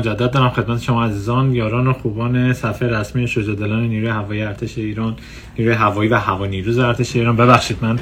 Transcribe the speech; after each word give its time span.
مجدد 0.00 0.30
دارم 0.30 0.50
خدمت 0.50 0.82
شما 0.82 1.04
عزیزان 1.04 1.54
یاران 1.54 1.86
و 1.86 1.92
خوبان 1.92 2.52
صفحه 2.52 2.88
رسمی 2.88 3.28
شجاع 3.28 3.76
نیروی 3.76 4.08
هوایی 4.08 4.42
ارتش 4.42 4.78
ایران 4.78 5.16
نیروی 5.58 5.74
هوایی 5.74 6.10
و 6.10 6.14
هوانیروز 6.14 6.78
ارتش 6.78 7.16
ایران. 7.16 7.36
ببخشید 7.36 7.78
من 7.82 7.98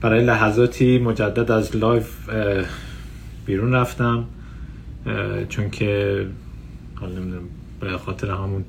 برای 0.00 0.24
لحظاتی 0.24 0.98
مجدد 0.98 1.50
از 1.50 1.76
live 1.76 2.10
بیرون 3.46 3.72
رفتم 3.72 4.24
چون 5.48 5.70
که 5.70 6.26
حالا 6.94 7.12
نمی‌دونم 7.12 7.42
به 7.80 7.98
خاطر 7.98 8.30
همون 8.30 8.64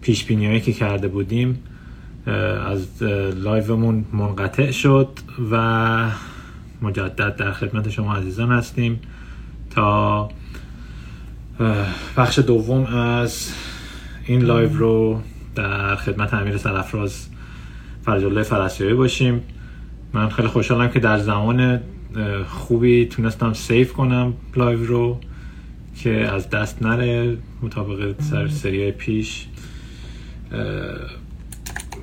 پخش 0.00 0.30
هایی 0.30 0.60
که 0.60 0.72
کرده 0.72 1.08
بودیم 1.08 1.62
از 2.66 3.02
live 3.36 3.75
مون 3.75 4.04
منقطع 4.12 4.70
شد 4.70 5.08
و 5.50 6.10
مجدد 6.82 7.36
در 7.36 7.52
خدمت 7.52 7.90
شما 7.90 8.14
عزیزان 8.14 8.52
هستیم 8.52 9.00
تا 9.70 10.28
بخش 12.16 12.38
دوم 12.38 12.84
از 12.84 13.52
این 14.26 14.40
live 14.40 14.72
رو 14.72 15.20
در 15.54 15.96
خدمت 15.96 16.34
امیر 16.34 16.56
سرفراز 16.56 17.26
فرج 18.04 18.24
الله 18.24 18.94
باشیم. 18.94 19.42
من 20.12 20.28
خیلی 20.28 20.48
خوشحالم 20.48 20.90
که 20.90 21.00
در 21.00 21.18
زمان 21.18 21.80
خوبی 22.48 23.06
تونستم 23.06 23.52
save 23.52 23.92
کنم 23.92 24.34
live 24.56 24.86
رو 24.86 25.20
که 26.02 26.10
از 26.10 26.50
دست 26.50 26.82
نره 26.82 27.36
مطابق 27.62 28.14
سر 28.20 28.48
سری 28.48 28.90
پیش. 28.90 29.46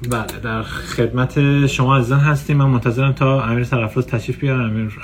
بله 0.09 0.39
در 0.43 0.63
خدمت 0.63 1.67
شما 1.67 1.97
عزیزان 1.97 2.19
هستیم. 2.19 2.57
من 2.57 2.65
منتظرم 2.65 3.11
تا 3.11 3.43
امیر 3.43 3.63
سرفراز 3.63 4.07
تشریف 4.07 4.39
بیارن 4.39 4.61
امیر 4.61 4.99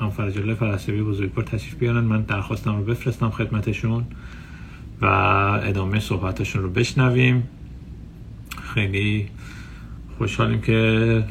هم 0.00 0.10
فرج 0.10 0.38
الله 0.38 0.54
فرسوی 0.54 1.02
بزرگوار 1.02 1.46
تشریف 1.46 1.74
بیارن. 1.74 2.00
من 2.00 2.22
درخواستم 2.22 2.76
رو 2.76 2.84
بفرستم 2.84 3.30
خدمتشون 3.30 4.04
و 5.02 5.06
ادامه 5.62 6.00
صحبتشون 6.00 6.62
رو 6.62 6.70
بشنویم. 6.70 7.48
خیلی 8.74 9.28
خوشحالیم 10.18 10.60
که 10.60 11.24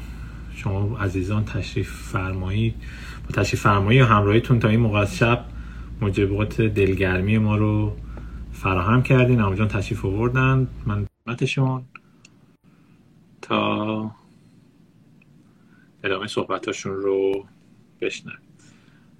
شما 0.55 0.97
عزیزان 0.97 1.45
تشریف 1.45 1.91
فرمایید. 1.91 2.75
با 3.23 3.41
تشریف 3.41 3.61
فرمایی 3.61 4.01
و 4.01 4.05
همراهیتون 4.05 4.59
تا 4.59 4.67
این 4.67 4.79
موقع 4.79 5.05
شب 5.05 5.45
دلگرمی 6.59 7.37
ما 7.37 7.57
رو 7.57 7.97
فراهم 8.53 9.03
کردین. 9.03 9.55
جان 9.55 9.67
تشریف 9.67 10.05
آوردن. 10.05 10.67
من 10.85 11.05
خدمتشون. 11.25 11.81
تا 13.51 14.11
ادامه 16.03 16.27
صحبتاشون 16.27 16.95
رو 16.95 17.45
بشنویم. 18.01 18.39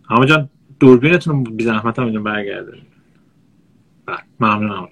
همه 0.10 0.26
جان 0.26 0.50
دوربینتون 0.80 1.44
بی 1.44 1.64
زحمت 1.64 2.00
هم 2.00 2.06
اینجا 2.06 2.22
برگرده 2.22 2.78
بله 4.06 4.18
ممنون 4.40 4.72
همه 4.72 4.88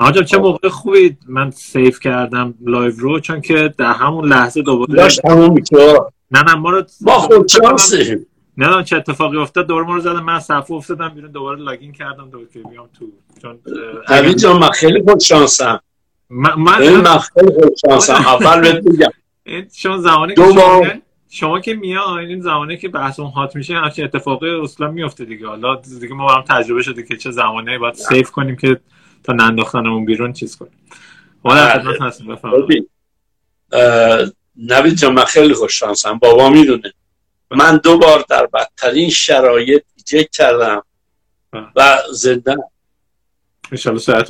جان. 0.00 0.12
جان 0.12 0.24
چه 0.24 0.38
موقع 0.38 0.68
خوبی؟ 0.68 1.16
من 1.26 1.50
سیف 1.50 2.00
کردم 2.00 2.54
لایو 2.60 2.94
رو 2.96 3.20
چون 3.20 3.40
که 3.40 3.74
در 3.78 3.92
همون 3.92 4.28
لحظه 4.28 4.62
دوباره 4.62 4.94
داشت 4.94 5.24
همون 5.24 5.62
نه 6.30 6.42
نه 6.42 6.54
ما 6.54 6.70
رو 6.70 6.84
ما 7.00 7.12
خود 7.12 7.48
شانسیم 7.48 8.26
نه 8.56 8.84
چه 8.84 8.96
اتفاقی 8.96 9.36
افتاد؟ 9.36 9.66
دوباره 9.66 9.86
ما 9.86 9.94
رو 9.94 10.00
زدم 10.00 10.24
من 10.24 10.40
صفحه 10.40 10.72
افتادم 10.72 11.08
بیرون 11.08 11.30
دوباره 11.30 11.60
لاگین 11.60 11.92
کردم 11.92 12.30
دوباره 12.30 12.48
بیام 12.70 12.88
تو 12.98 13.12
چون 13.42 13.58
جان 14.36 14.56
من 14.58 14.70
خیلی 14.70 15.02
خود 15.02 15.20
شانسم 15.20 15.80
من 16.30 16.54
من 16.54 17.18
خیلی 17.18 17.50
خود 17.50 17.74
شانسم. 17.86 18.14
اول 18.14 18.60
بهت 18.60 18.84
بگم. 18.84 19.12
شما 19.74 19.98
زمانی 19.98 20.34
که 20.34 20.42
شما, 20.42 20.86
شما 21.28 21.60
که 21.60 21.74
میاد 21.74 22.08
این 22.08 22.40
زمانی 22.40 22.76
که 22.76 22.88
بحث 22.88 23.20
اون 23.20 23.30
هات 23.30 23.56
میشه 23.56 23.74
همچین 23.74 24.04
اتفاقی 24.04 24.50
اصلا 24.50 24.90
میفته 24.90 25.24
دیگه. 25.24 25.46
حالا 25.46 25.76
دیگه 26.00 26.14
ما 26.14 26.34
هم 26.34 26.44
تجربه 26.48 26.82
شده 26.82 27.02
که 27.02 27.16
چه 27.16 27.30
زمانی 27.30 27.78
باید 27.78 27.94
سیف 27.94 28.30
کنیم 28.30 28.56
که 28.56 28.80
تا 29.24 29.32
ننداختنمون 29.32 30.04
بیرون 30.04 30.32
چیز 30.32 30.56
کنیم. 30.56 30.72
حالا 31.42 31.68
خدمت 31.68 32.02
هستیم 32.02 32.26
بفرمایید. 32.26 32.90
نوید 34.56 34.94
جان 34.94 35.12
من 35.12 35.24
خیلی 35.24 35.54
خوش 35.54 35.78
شانسم. 35.78 36.18
بابا 36.18 36.48
می‌دونه. 36.48 36.92
من 37.50 37.76
دو 37.76 37.98
بار 37.98 38.24
در 38.28 38.46
بدترین 38.46 39.10
شرایط 39.10 39.82
ایجک 39.96 40.30
کردم 40.30 40.82
و 41.76 41.98
زنده 42.12 42.56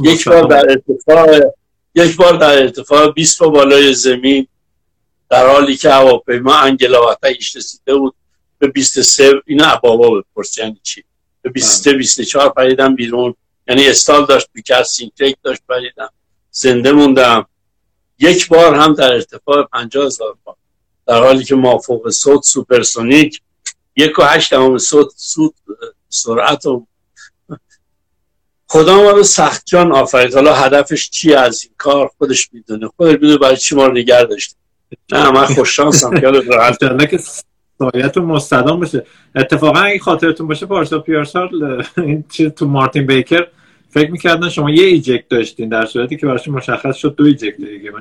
یک 0.00 0.28
بار 0.28 0.42
در 0.42 0.64
ارتفاع 0.70 1.40
یک 1.96 2.16
بار 2.16 2.36
در 2.36 2.62
ارتفاع 2.62 3.12
20 3.12 3.38
با 3.38 3.48
بالای 3.48 3.94
زمین 3.94 4.46
در 5.30 5.46
حالی 5.46 5.76
که 5.76 5.90
هواپیما 5.90 6.54
انگلا 6.54 7.16
ایش 7.22 7.56
رسیده 7.56 7.94
بود 7.94 8.14
به 8.58 8.66
23 8.66 9.32
اینا 9.46 9.66
ابابا 9.66 10.20
بپرس. 10.20 10.58
یعنی 10.58 10.80
چی؟ 10.82 11.04
به 11.42 11.50
23 11.50 11.92
24 11.92 12.48
پریدم 12.48 12.94
بیرون. 12.94 13.34
یعنی 13.68 13.88
استال 13.88 14.26
داشت 14.26 14.48
بیکر 14.52 14.82
سینکریک 14.82 15.36
داشت 15.42 15.62
پریدم. 15.68 16.10
زنده 16.50 16.92
موندم. 16.92 17.46
یک 18.18 18.48
بار 18.48 18.74
هم 18.74 18.94
در 18.94 19.12
ارتفاع 19.12 19.62
50 19.62 20.06
هزار 20.06 20.36
بار. 20.44 20.56
در 21.06 21.22
حالی 21.22 21.44
که 21.44 21.54
مافوق 21.54 22.10
صوت 22.10 22.42
سوپرسونیک 22.42 23.40
یک 23.96 24.18
و 24.18 24.22
هشت 24.22 24.52
همون 24.52 24.78
صوت 24.78 25.54
سرعت 26.08 26.66
و 26.66 26.86
خدا 28.68 28.96
ما 29.02 29.10
رو 29.10 29.22
سخت 29.22 29.62
جان 29.66 29.92
آفرید. 29.92 30.34
حالا 30.34 30.54
هدفش 30.54 31.10
چی 31.10 31.34
از 31.34 31.64
این 31.64 31.72
کار؟ 31.78 32.10
خودش 32.18 32.48
می‌دونه. 32.52 32.88
خودش 32.96 33.12
می‌دونه 33.12 33.38
برای 33.38 33.56
چی 33.56 33.74
ما 33.74 33.86
رو 33.86 33.92
نگر 33.92 34.24
داشته. 34.24 34.56
نه 35.12 35.30
من 35.30 35.44
خوششانسم 35.44 36.20
که 36.20 36.26
راحت 36.26 37.08
که 37.10 37.18
سایتون 37.78 38.24
مستدام 38.24 38.80
بشه. 38.80 39.06
اتفاقا 39.34 39.78
اگه 39.78 39.98
خاطرتون 39.98 40.46
باشه 40.46 40.66
پارسا 40.66 40.98
پیارسال 40.98 41.82
این 41.96 42.24
چیز 42.32 42.48
تو 42.48 42.66
مارتین 42.66 43.06
بیکر 43.06 43.46
فکر 43.90 44.10
می‌کردن 44.10 44.48
شما 44.48 44.70
یه 44.70 44.84
ایجکت 44.84 45.28
داشتین 45.28 45.68
در 45.68 45.86
صورتی 45.86 46.16
که 46.16 46.26
براش 46.26 46.48
مشخص 46.48 46.96
شد 46.96 47.14
دو 47.16 47.24
ایجکت 47.24 47.56
دیگه. 47.56 47.92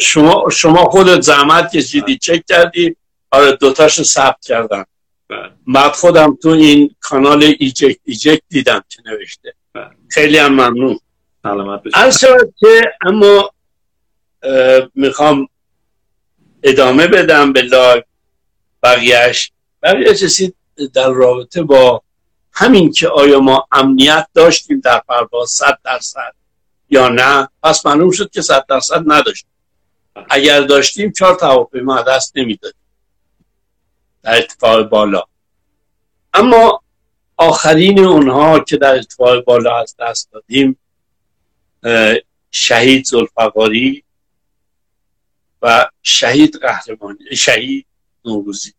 شما 0.00 0.44
شما 0.52 0.84
خودت 0.84 1.20
زحمت 1.20 1.76
کشیدی 1.76 2.18
چک 2.18 2.42
کردی. 2.48 2.96
آره 3.30 3.52
دوتاشو 3.52 4.02
ثبت 4.02 4.44
کردم 4.46 4.86
بله. 5.28 5.50
بعد 5.66 5.92
خودم 5.92 6.38
تو 6.42 6.48
این 6.48 6.94
کانال 7.00 7.54
eject 7.58 7.98
eject 8.04 8.42
دیدم 8.48 8.84
که 8.88 9.02
نوشته. 9.06 9.42
بله. 9.42 9.61
خیلی 10.08 10.38
هم 10.38 10.52
ممنون. 10.52 10.98
سلامت 11.42 11.82
که 12.58 12.92
اما 13.00 13.50
می‌خوام 14.94 15.48
ادامه 16.62 17.06
بدم 17.06 17.52
به 17.52 17.62
live 17.62 18.02
بقیهش 18.82 19.52
بقیه 19.82 20.10
رسید 20.10 20.56
در 20.94 21.08
رابطه 21.08 21.62
با 21.62 22.02
همین 22.52 22.92
که 22.92 23.08
آیا 23.08 23.40
ما 23.40 23.66
امنیت 23.72 24.28
داشتیم 24.34 24.80
در 24.80 25.02
پرواز 25.08 25.50
صد 25.50 25.78
درصد 25.84 26.34
یا 26.90 27.08
نه؟ 27.08 27.48
پس 27.62 27.86
معلوم 27.86 28.10
شد 28.10 28.30
که 28.30 28.42
صد 28.42 28.66
درصد 28.68 29.02
نداشتیم. 29.06 29.50
اگر 30.30 30.60
داشتیم 30.60 31.12
چهار 31.12 31.38
هواپیما 31.42 32.02
دست 32.02 32.36
نمی‌دادیم. 32.36 32.80
در 34.22 34.34
ارتفاع 34.34 34.82
بالا. 34.82 35.22
اما 36.34 36.82
آخرین 37.36 38.04
اونها 38.04 38.60
که 38.60 38.76
در 38.76 38.94
ارتفاع 38.94 39.40
بالا 39.40 39.80
از 39.80 39.96
دست 39.98 40.30
دادیم 40.32 40.78
شهید 42.50 43.04
زلفقاری 43.04 44.04
و 45.62 45.90
شهید 46.02 46.56
قهرمانی 46.56 47.36
شهید 47.36 47.86
نوروزی. 48.24 48.72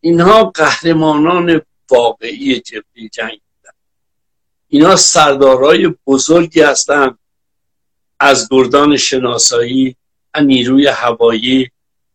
اینها 0.00 0.44
قهرمانان 0.44 1.62
واقعی 1.90 2.60
جبهه 2.60 3.08
جنگ 3.12 3.40
بودن. 3.40 3.76
اینا 4.68 4.96
سردارای 4.96 5.94
بزرگی 6.06 6.60
هستند. 6.60 7.18
از 8.20 8.48
گردان 8.50 8.96
شناسایی 8.96 9.96
و 10.34 10.40
نیروی 10.40 10.86
هوایی 10.86 11.70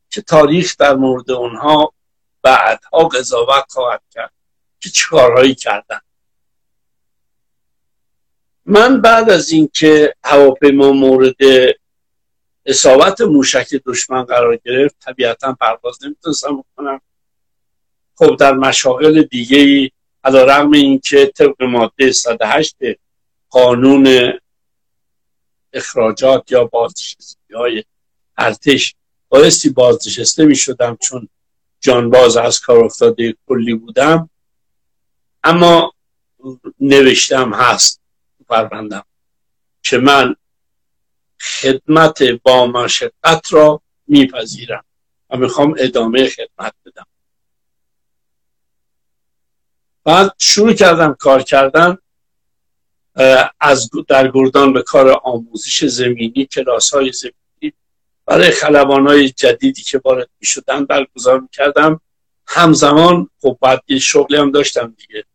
که 0.10 0.22
تاریخ 0.22 0.78
در 0.78 0.96
مورد 0.96 1.32
اونها 1.32 1.94
بعدها 2.42 3.08
قضاوت 3.08 3.66
خواهد 3.70 4.02
کرد. 4.12 4.32
که 4.80 4.90
چه 4.90 5.08
کارهایی 5.10 5.56
کردن. 5.56 6.00
من 8.66 9.02
بعد 9.02 9.30
از 9.30 9.50
اینکه 9.52 10.16
هواپیما 10.24 10.92
مورد 10.92 11.36
اصابت 12.66 13.22
موشک 13.22 13.74
دشمن 13.86 14.24
قرار 14.24 14.60
گرفت 14.66 14.96
طبیعتا 15.00 15.54
پرواز 15.54 16.04
نمی‌تونستم 16.04 16.58
بکنم. 16.58 17.02
خب 18.16 18.36
در 18.36 18.54
مشاغل 18.54 19.24
دیگه 19.24 19.58
ای 19.58 19.92
علا 20.24 20.44
رغم 20.44 20.72
این 20.72 21.00
که 21.00 21.26
طبق 21.26 21.64
ماده 21.64 22.12
108 22.12 22.76
قانون 23.50 24.34
اخراجات 25.74 26.52
یا 26.52 26.64
بازنشستی 26.64 27.54
های 27.54 27.84
ارتش 28.38 28.96
بایستی 29.30 29.70
بازنشسته 29.70 30.46
می 30.46 30.56
شدم 30.56 30.98
چون 31.02 31.30
جانباز 31.80 32.38
از 32.38 32.60
کار 32.60 32.84
افتاده 32.84 33.36
کلی 33.48 33.74
بودم. 33.74 34.30
اما 35.48 35.94
نوشتم 36.80 37.54
هست 37.54 38.02
پروندم 38.50 39.06
که 39.84 39.98
من 39.98 40.36
خدمت 41.42 42.24
با 42.24 42.68
مشقت 42.68 43.54
را 43.54 43.82
میپذیرم 44.08 44.84
و 45.30 45.38
می‌خوام 45.38 45.76
ادامه 45.78 46.30
خدمت 46.30 46.74
بدم. 46.86 47.06
بعد 50.04 50.36
شروع 50.38 50.74
کردم 50.74 51.14
کار 51.14 51.44
کردن 51.44 51.98
از 53.60 53.90
در 54.08 54.32
گردان 54.32 54.74
به 54.74 54.82
کار 54.82 55.22
آموزش 55.24 55.86
زمینی 55.86 56.46
کلاس 56.46 56.94
های 56.94 57.12
زمینی. 57.12 57.74
برای 58.26 58.52
خلبان 58.52 59.08
های 59.08 59.30
جدیدی 59.30 59.82
که 59.82 60.02
وارد 60.06 60.30
می 60.40 60.46
شدن 60.46 60.86
برگزار 60.86 61.40
می 61.40 61.50
کردم 61.52 62.02
همزمان 62.48 63.30
خب 63.42 63.58
بعد 63.62 63.84
یه 63.88 64.00
شغلی 64.00 64.38
هم 64.38 64.52
داشتم 64.52 64.96
دیگه. 64.98 65.26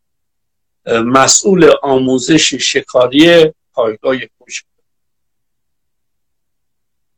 مسئول 0.86 1.70
آموزش 1.82 2.54
شکاری 2.54 3.52
پایگاه 3.72 4.16
کش 4.16 4.64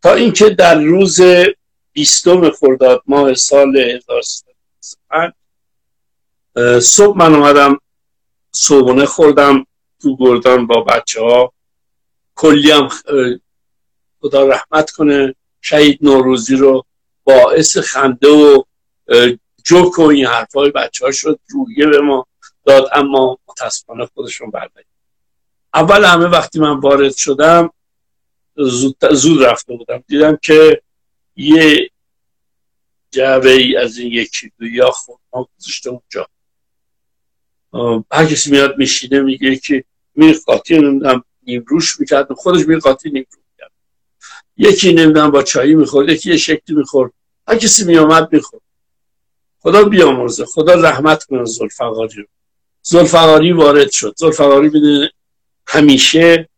تا 0.02 0.14
اینکه 0.14 0.50
در 0.50 0.80
روز 0.80 1.20
بیستم 1.92 2.50
خرداد 2.50 3.02
ماه 3.06 3.34
سال 3.34 3.76
1395 3.76 5.32
صبح 6.82 7.18
من 7.18 7.34
اومدم 7.34 7.78
صبحونه 8.52 9.06
خوردم 9.06 9.66
تو 10.02 10.16
گردان 10.16 10.66
با 10.66 10.80
بچه 10.80 11.20
ها 11.20 11.52
کلی 12.34 12.70
هم 12.70 12.88
خدا 14.20 14.48
رحمت 14.48 14.90
کنه 14.90 15.34
شهید 15.60 15.98
نوروزی 16.02 16.56
رو 16.56 16.84
باعث 17.24 17.78
خنده 17.78 18.28
و 18.28 18.62
جوک 19.64 19.98
و 19.98 20.02
این 20.02 20.26
حرفای 20.26 20.70
بچه 20.70 21.04
ها 21.04 21.12
شد 21.12 21.40
رویه 21.50 21.86
به 21.86 22.00
ما 22.00 22.26
داد 22.64 22.88
اما 22.92 23.38
متاسفانه 23.48 24.06
خودشون 24.06 24.50
بردید 24.50 24.86
اول 25.74 26.04
همه 26.04 26.24
وقتی 26.24 26.60
من 26.60 26.80
وارد 26.80 27.16
شدم 27.16 27.70
زود, 28.56 28.96
زود 29.12 29.42
رفته 29.44 29.76
بودم. 29.76 30.04
دیدم 30.08 30.36
که 30.36 30.82
یه 31.36 31.90
جعبه 33.10 33.50
ای 33.50 33.76
از 33.76 33.98
این 33.98 34.12
یکی 34.12 34.52
دو 34.58 34.66
یا 34.66 34.90
خورما 34.90 35.48
گذاشته 35.58 35.90
اونجا. 35.90 36.26
هر 38.12 38.26
کسی 38.26 38.50
میاد 38.50 38.78
میشینه 38.78 39.20
میگه 39.20 39.56
که 39.56 39.84
می 40.14 40.32
قاطی 40.32 40.78
نمی‌دونم 40.78 41.24
روش 41.66 42.00
می‌کرد. 42.00 42.32
خودش 42.32 42.68
می 42.68 42.76
قاطی 42.76 43.10
نیم 43.10 43.26
می‌کرد. 43.36 43.72
یکی 44.56 44.92
نمی‌دونم 44.92 45.30
با 45.30 45.42
چایی 45.42 45.74
می‌خورد 45.74 46.08
یکی 46.08 46.30
یه 46.30 46.36
شکلی 46.36 46.76
می‌خورد. 46.76 47.12
هر 47.48 47.56
کسی 47.56 47.84
میامد 47.84 48.32
می‌خورد. 48.32 48.62
خدا 49.60 49.84
بیامرزه 49.84 50.44
خدا 50.44 50.74
رحمت 50.74 51.24
کنه 51.24 51.44
زلفقاری 51.44 52.16
رو. 52.16 52.26
زلفقاری 52.86 53.52
وارد 53.52 53.90
شد. 53.90 54.14
زلفقاری 54.16 54.68
بدون 54.68 55.08
همیشه 55.66 56.48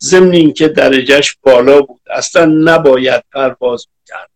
ضمن 0.00 0.52
که 0.52 0.68
درجهش 0.68 1.36
بالا 1.42 1.82
بود. 1.82 2.00
اصلا 2.10 2.44
نباید 2.44 3.24
پرواز 3.32 3.86
می‌کرد. 3.98 4.30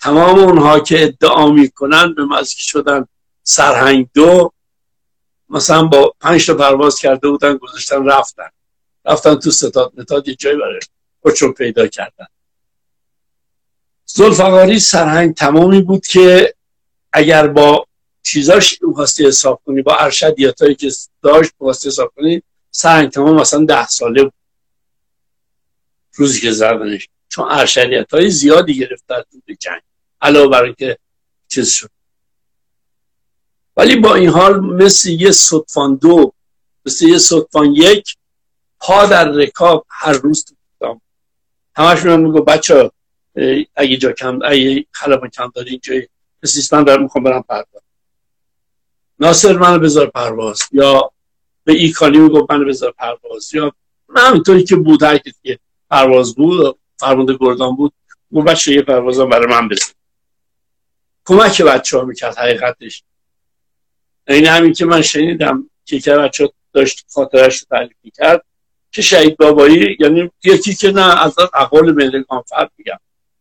تمام 0.00 0.38
اونها 0.38 0.80
که 0.80 1.02
ادعا 1.02 1.50
می‌کنن 1.50 2.14
به 2.14 2.24
مزکی 2.24 2.62
شدن 2.62 3.06
سرهنگ 3.42 4.08
دو 4.14 4.52
مثلا 5.48 5.84
با 5.84 6.14
پنج 6.20 6.46
تا 6.46 6.54
پرواز 6.54 6.98
کرده 6.98 7.28
بودن 7.28 7.56
گذاشتن 7.56 8.04
رفتن. 8.04 8.48
رفتن 9.04 9.34
تو 9.34 9.50
ستاد. 9.50 9.92
متاد 9.96 10.28
یه 10.28 10.34
جایی 10.34 10.56
برای 10.56 10.80
خودشون 11.22 11.52
پیدا 11.52 11.86
کردن. 11.86 12.26
زلفقاری 14.04 14.78
سرهنگ 14.78 15.34
تمامی 15.34 15.82
بود 15.82 16.06
که 16.06 16.54
اگر 17.12 17.46
با 17.46 17.86
چیزاش 18.22 18.78
خواستی 18.94 19.26
حساب 19.26 19.62
کنی؟ 19.66 19.82
با 19.82 19.96
ارشدیاتایی 19.96 20.74
که 20.74 20.90
داشت 21.22 21.52
خواستی 21.58 21.88
حساب 21.88 22.12
کنی؟ 22.16 22.42
سرهنگ 22.70 23.10
تمام 23.10 23.36
مثلا 23.36 23.64
ده 23.64 23.86
ساله 23.86 24.22
بود. 24.22 24.32
روزی 26.14 26.40
که 26.40 26.52
زردنش 26.52 27.08
چون 27.28 27.48
ارشدیت 27.50 28.14
های 28.14 28.30
زیادی 28.30 28.78
گرفت 28.78 29.04
در 29.08 29.22
طول 29.22 29.54
جنگ. 29.60 29.80
علاوه 30.20 30.48
برای 30.48 30.74
که 30.74 30.98
چیز 31.48 31.70
شد. 31.70 31.90
ولی 33.76 33.96
با 33.96 34.14
این 34.14 34.28
حال 34.28 34.60
مثل 34.60 35.10
یه 35.10 35.30
صدفان 35.30 35.94
دو 35.94 36.32
مثل 36.86 37.08
یه 37.08 37.18
صدفان 37.18 37.72
یک 37.74 38.16
پا 38.80 39.06
در 39.06 39.28
رکاب 39.28 39.86
هر 39.88 40.12
روز 40.12 40.44
تو 40.44 40.54
بودم 40.78 41.00
همش 41.76 42.04
میان 42.04 42.20
میگو 42.20 42.42
بچه 42.42 42.90
اگه 43.74 43.96
جا 43.96 44.12
کم 44.12 44.38
اگه 44.44 44.86
خلبان 44.90 45.28
کم 45.30 45.52
داری 45.54 45.70
اینجا 45.70 45.94
مثل 46.42 46.76
من 46.76 46.84
دارم 46.84 47.02
می‌خوام 47.02 47.24
برم 47.24 47.44
پرواز. 47.48 47.82
ناصر 49.22 49.58
منو 49.58 49.78
بذار 49.78 50.06
پرواز 50.06 50.58
یا 50.72 51.10
به 51.64 51.72
ایکانی 51.72 52.18
میگو 52.18 52.46
منو 52.50 52.64
بذار 52.64 52.92
پرواز 52.98 53.54
یا 53.54 53.72
همینطوری 54.16 54.64
که 54.64 54.76
بود 54.76 55.02
هر 55.02 55.18
که 55.18 55.58
پرواز 55.90 56.34
بود 56.34 56.78
فرمانده 56.96 57.36
گردان 57.40 57.76
بود 57.76 57.92
اون 58.30 58.44
بچه 58.44 58.72
یه 58.72 58.82
پرواز 58.82 59.18
برای 59.18 59.46
من 59.46 59.68
بزن. 59.68 59.92
کمک 61.24 61.62
بچه 61.62 61.98
ها 61.98 62.04
می‌کرد 62.04 62.38
حقیقتش. 62.38 63.02
این 64.28 64.46
همین 64.46 64.72
که 64.72 64.84
من 64.84 65.02
شنیدم 65.02 65.70
که 65.84 66.00
که 66.00 66.16
بچه 66.16 66.52
داشت 66.72 67.06
خاطرش 67.14 67.58
رو 67.58 67.66
تعریف 67.70 67.96
می‌کرد 68.02 68.44
که 68.92 69.02
شهید 69.02 69.36
بابایی 69.36 69.96
یعنی 70.00 70.30
یکی 70.44 70.74
که 70.74 70.92
نه 70.92 71.22
از 71.22 71.34
اقوال 71.38 71.92
ملگان 71.92 72.42
فرد 72.46 72.70
میگم. 72.78 72.98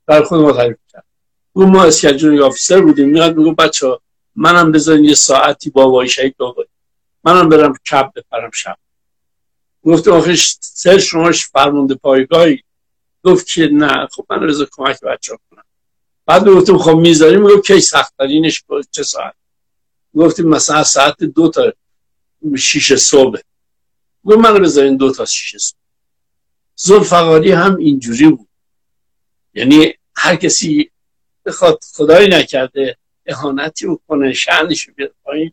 در 0.08 0.24
خود 0.24 0.40
ما 0.40 0.52
تعریف 0.52 0.78
کرد 0.94 1.06
اون 1.54 1.70
ما 1.70 1.84
اسکجونی 1.84 2.40
آفیسر 2.40 2.82
بودیم 2.82 3.10
میاد 3.10 3.38
میگو 3.38 3.52
بچه 3.52 3.88
ها 3.88 4.02
منم 4.36 4.72
بذارین 4.72 5.06
یه 5.06 5.16
ساعتی 5.16 5.70
بابایی 5.70 6.10
شهید 6.10 6.38
بابایی 6.38 6.70
منم 7.24 7.50
برم 7.50 7.74
کب 7.92 8.12
بپرم 8.16 8.52
شب. 8.54 8.78
گفتم 9.84 10.12
آخه 10.12 10.36
سر 10.60 10.98
شماش 10.98 11.48
فرمونده 11.48 11.96
پایگاهی. 11.96 12.64
گفت 13.24 13.48
که 13.48 13.68
نه 13.68 14.08
خب 14.12 14.26
من 14.30 14.44
رضا 14.44 14.68
کمک 14.72 15.02
بچه 15.02 15.38
کنم. 15.50 15.64
بعد 16.26 16.48
گفتم 16.48 16.78
خب 16.78 16.96
می‌ذاریم؟ 16.96 17.42
میگو 17.42 17.62
کی 17.62 17.82
سختترینش 17.82 18.64
چه 18.92 19.04
ساعت؟ 19.04 19.34
گفتیم 20.16 20.48
مثلا 20.48 20.84
ساعت 20.84 21.24
دو 21.24 21.50
تا 21.50 21.74
شیش 22.58 22.94
صبح. 22.94 23.40
گفت 24.26 24.38
من 24.38 24.60
بذارین 24.60 24.98
دو 24.98 25.12
تا 25.12 25.26
شیش 25.26 25.58
صبح. 25.58 25.78
زلفقاری 26.76 27.52
هم 27.52 27.78
اینجوری 27.78 28.30
بود. 28.30 28.48
یعنی 29.54 29.94
هر 30.16 30.36
کسی 30.36 30.92
بخواد 31.46 31.80
خدایی 31.94 32.30
نکرده 32.30 32.98
اهانتی 33.26 33.88
بکنه 33.88 34.34
شعنش 34.34 34.90
بیاد 34.90 35.14
پایین. 35.24 35.52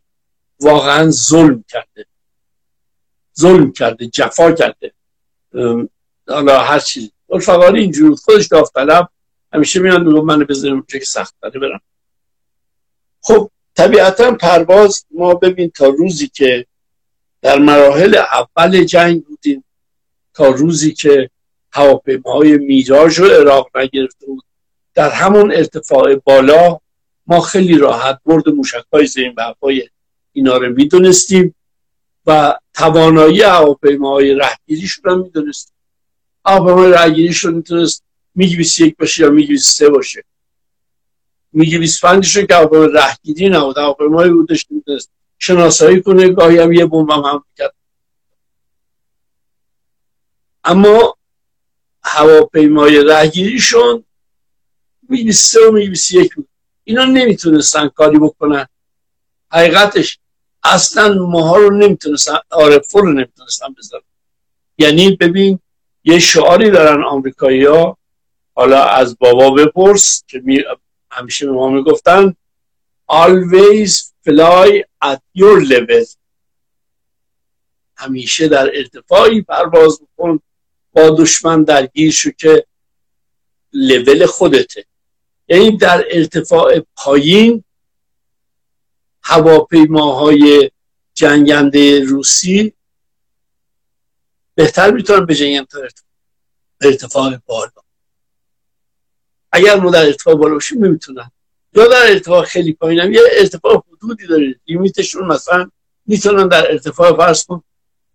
واقعا 0.60 1.10
ظلم 1.10 1.64
کرده. 1.68 2.06
ظلم 3.38 3.72
کرده 3.72 4.06
جفا 4.06 4.52
کرده. 4.52 4.92
حالا 6.28 6.60
هر 6.60 6.78
چیز. 6.78 7.10
زلفقاری 7.28 7.80
اینجوری 7.80 8.08
بود. 8.08 8.18
خودش 8.18 8.46
داوطلب. 8.46 9.08
همیشه 9.52 9.80
میان 9.80 10.06
میگم 10.06 10.25
منو 10.25 10.44
بذاریم 10.44 10.75
اونجا 10.75 10.98
که 10.98 11.04
سخت 11.04 11.34
برم. 11.40 11.80
خب 13.20 13.50
طبیعتا 13.75 14.34
پرواز 14.34 15.06
ما 15.10 15.34
ببین 15.34 15.70
تا 15.70 15.87
روزی 15.87 16.28
که 16.28 16.66
در 17.42 17.58
مراحل 17.58 18.16
اول 18.16 18.84
جنگ 18.84 19.25
بودیم 19.25 19.64
تا 20.34 20.48
روزی 20.48 20.92
که 20.92 21.30
هواپیماهای 21.72 22.58
میراژ 22.58 23.20
و 23.20 23.25
عراق 23.25 23.76
نگرفته 23.76 24.26
بود. 24.26 24.44
در 24.94 25.10
همون 25.10 25.52
ارتفاع 25.52 26.14
بالا 26.14 26.80
ما 27.28 27.40
خیلی 27.40 27.78
راحت 27.78 28.20
برد 28.25 28.49
موشک 28.49 28.85
های 28.92 29.06
زمین 29.06 29.35
به 29.35 29.42
هوای 29.42 29.88
اینا 30.32 30.56
رو 30.56 30.73
می‌دونستیم 30.73 31.54
و 32.26 32.58
توانایی 32.75 33.42
هواپیماهای 33.42 34.35
رهگیریشون 34.35 35.04
رو 35.04 35.23
می‌دونستیم. 35.23 35.75
هواپیمای 36.44 36.92
رهگیریشون 36.92 37.54
می‌تونست 37.54 38.04
میگی 38.35 38.56
21 38.56 38.97
باشه 38.97 39.23
یا 39.23 39.30
میگی 39.30 39.49
23 39.49 39.90
باشه. 39.90 40.25
میگه 41.52 41.78
25 41.78 42.37
رو 42.37 42.47
که 42.47 42.54
هواپیما 42.54 42.85
رهگیری 42.85 43.49
نبود. 43.49 43.78
هواپیمایی 43.78 44.30
بودش 44.30 44.66
می‌تونست 44.70 45.11
شناسایی 45.38 46.02
کنه 46.02 46.28
گاهی 46.28 46.58
هم 46.58 46.73
یه 46.73 46.87
بمب 46.87 47.11
هم 47.11 47.20
هم 47.20 47.44
کرد 47.56 47.75
اما 50.64 51.16
هواپیمای 52.02 53.04
رهگیریشون 53.04 54.04
می 55.08 55.32
سه 55.32 55.68
و 55.68 55.73
می 55.73 55.82
یک 56.11 56.35
بود. 56.35 56.47
اینا 56.88 57.04
نمی‌تونستن 57.04 57.88
کاری 57.88 58.18
بکنن. 58.18 58.66
حقیقتش 59.52 60.18
اصلا 60.62 61.14
ماها 61.14 61.57
رو 61.57 61.76
نمی‌تونستن 61.76 62.38
آرفو 62.50 63.00
رو 63.00 63.12
نمی‌تونستن 63.12 63.66
بذارن. 63.78 64.04
یعنی 64.78 65.16
ببین 65.16 65.59
یه 66.04 66.18
شعاری 66.18 66.71
دارن 66.71 67.04
آمریکایی 67.04 67.64
ها 67.64 67.99
حالا 68.54 68.85
از 68.85 69.18
بابا 69.18 69.50
بپرس 69.50 70.25
که 70.26 70.42
همیشه 71.11 71.47
به 71.47 71.52
ما 71.52 71.68
می‌گفتن 71.68 72.37
always 73.12 73.92
fly 74.28 74.83
at 75.04 75.21
your 75.38 75.68
level. 75.68 76.16
همیشه 77.97 78.49
در 78.49 78.71
ارتفاعی 78.75 79.42
پرواز 79.42 80.00
بکن 80.02 80.40
با 80.92 81.11
دشمن 81.11 81.62
درگیر 81.62 82.12
شو 82.12 82.30
که 82.30 82.66
لول 83.73 84.26
خودته. 84.26 84.85
یعنی 85.48 85.76
در 85.76 86.04
ارتفاع 86.10 86.80
پایین 86.96 87.64
هواپیماهای 89.22 90.70
جنگنده 91.14 92.04
روسی 92.04 92.72
بهتر 94.54 94.90
می‌تونن 94.90 95.26
بجنگن 95.26 95.64
تا 95.64 95.78
ارتفاع 96.80 97.36
بالا. 97.46 97.70
اگر 99.52 99.80
ما 99.80 99.90
در 99.90 100.06
ارتفاع 100.06 100.34
بالا 100.34 100.54
باشیم 100.54 100.84
نمی‌تونن. 100.84 101.30
یا 101.72 101.88
در 101.88 102.12
ارتفاع 102.12 102.44
خیلی 102.44 102.72
پایین 102.72 103.00
هم 103.00 103.12
یه 103.12 103.20
ارتفاع 103.32 103.84
حدودی 103.92 104.26
داره. 104.26 104.60
لیمیتشون 104.66 105.26
مثلا 105.26 105.70
می‌تونن 106.06 106.48
در 106.48 106.70
ارتفاع 106.72 107.16
فرض 107.16 107.44
کن 107.44 107.62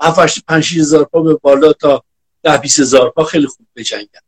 هفتش 0.01 0.43
پنج 0.47 0.77
هزار 0.77 1.03
پا 1.03 1.21
به 1.21 1.33
بالا 1.33 1.73
تا 1.73 2.03
ده 2.43 2.57
بیس 2.57 2.79
هزار 2.79 3.09
پا 3.09 3.23
خیلی 3.23 3.47
خوب 3.47 3.67
بجنگن 3.75 4.19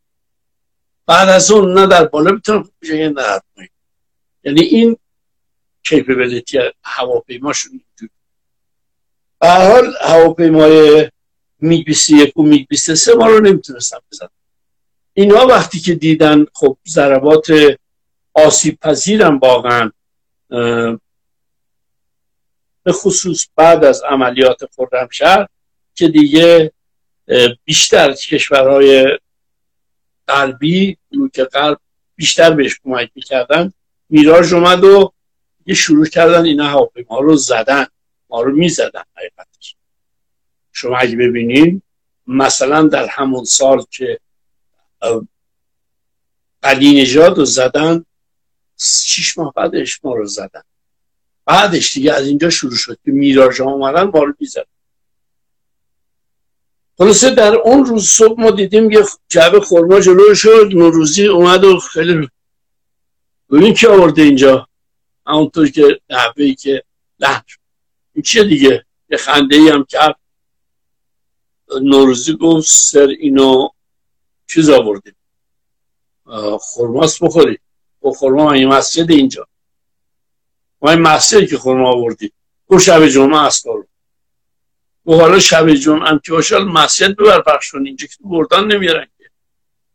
بعد 1.05 1.29
از 1.29 1.51
اون 1.51 1.79
نه 1.79 1.87
در 1.87 2.05
بالا 2.05 2.31
می‌تونن 2.31 2.63
خوب 2.63 2.73
بجنگن 2.81 3.21
نه 3.21 3.69
یعنی 4.43 4.61
این 4.61 4.97
کیپبلیتی 5.83 6.59
هواپیماشون 6.83 7.71
اینجور 7.71 8.09
به 9.39 9.47
حال 9.49 9.93
هواپیمای 10.01 11.09
میگ 11.59 11.85
21 11.85 12.37
و 12.37 12.43
میگ 12.43 12.67
23 12.67 13.13
ما 13.13 13.27
رو 13.27 13.39
نمی‌تونستن 13.39 13.97
بزنن. 14.11 14.29
اینا 15.13 15.47
وقتی 15.47 15.79
که 15.79 15.95
دیدن 15.95 16.45
خب 16.53 16.77
ضربات 16.87 17.47
آسیب 18.33 18.79
پذیرم 18.79 19.37
واقعا 19.37 19.91
به 22.83 22.91
خصوص 22.91 23.47
بعد 23.55 23.83
از 23.83 24.03
عملیات 24.03 24.59
خرمشهر 24.75 25.47
که 25.95 26.07
دیگه 26.07 26.71
بیشتر 27.63 28.13
کشورهای 28.13 29.19
غربی 30.27 30.97
که 31.33 31.43
غرب 31.43 31.79
بیشتر 32.15 32.51
بهش 32.51 32.79
کمک 32.83 33.11
می‌کردن. 33.15 33.73
میراژ 34.09 34.53
اومد 34.53 34.83
و 34.83 35.13
یه 35.65 35.75
شروع 35.75 36.05
کردن 36.05 36.45
اینا 36.45 36.67
هواپیما 36.67 37.19
رو 37.19 37.35
زدن. 37.35 37.85
ما 38.29 38.41
رو 38.41 38.51
می‌زدن 38.55 39.03
حقیقتش. 39.15 39.75
شما 40.71 40.97
اگه 40.97 41.15
ببینین 41.15 41.81
مثلا 42.27 42.87
در 42.87 43.07
همون 43.07 43.43
سال 43.43 43.85
که 43.91 44.19
علی 46.63 47.01
نژاد 47.01 47.37
رو 47.37 47.45
زدن 47.45 48.05
شیش 48.79 49.37
ماه 49.37 49.53
بعدش 49.55 49.99
ما 50.03 50.15
رو 50.15 50.25
زدن. 50.25 50.61
بعدش 51.45 51.93
دیگه 51.93 52.13
از 52.13 52.27
اینجا 52.27 52.49
شروع 52.49 52.75
شد 52.75 52.97
که 53.05 53.11
میراژ 53.11 53.61
اومدن 53.61 54.03
ما 54.03 54.23
رو 54.23 54.33
می‌زدن. 54.39 54.74
خلاصه 56.97 57.29
در 57.29 57.55
اون 57.55 57.85
روز 57.85 58.07
صبح 58.07 58.41
ما 58.41 58.51
دیدیم 58.51 58.91
یه 58.91 59.03
جعبه 59.29 59.59
خورما 59.59 59.99
جلو 59.99 60.35
شد 60.35 60.69
نوروزی 60.73 61.27
اومد 61.27 61.63
و 61.63 61.79
خیلی 61.79 62.29
ببین 63.51 63.73
که 63.73 63.87
آورده 63.87 64.21
اینجا؟ 64.21 64.67
همونطور 65.27 65.69
که 65.69 65.99
نحوه 66.09 66.53
که 66.53 66.83
لحن 67.19 67.43
این 68.13 68.21
چیه 68.21 68.43
دیگه؟ 68.43 68.85
یه 69.09 69.17
خنده 69.17 69.55
ای 69.55 69.69
هم 69.69 69.85
کرد 69.89 70.15
نوروزی 71.81 72.35
گفت 72.35 72.67
سر 72.67 73.07
اینو 73.07 73.69
چیز 74.47 74.69
آوردیم 74.69 75.15
خورماست 76.59 77.23
بخوری. 77.23 77.57
و 78.03 78.11
خورما 78.11 78.51
این 78.51 78.67
مسجد 78.67 79.11
اینجا؟ 79.11 79.47
ما 80.81 80.91
این 80.91 80.99
مسجد 80.99 81.49
که 81.49 81.57
خورما 81.57 81.89
آوردیم 81.89 82.31
گفت 82.67 82.83
شب 82.83 83.07
جمعه 83.07 83.37
است 83.41 83.63
کارو 83.63 83.87
و 85.05 85.13
حالا 85.13 85.39
شب 85.39 85.73
جمعه 85.73 86.09
هم 86.09 86.19
که 86.19 86.31
باشه 86.31 86.59
مسجد 86.59 87.15
ببر 87.15 87.41
پخش 87.41 87.71
کن 87.71 87.85
اینجا 87.85 88.07
که 88.07 88.15
بردان 88.23 88.71
نمیارن 88.71 89.07
که. 89.17 89.29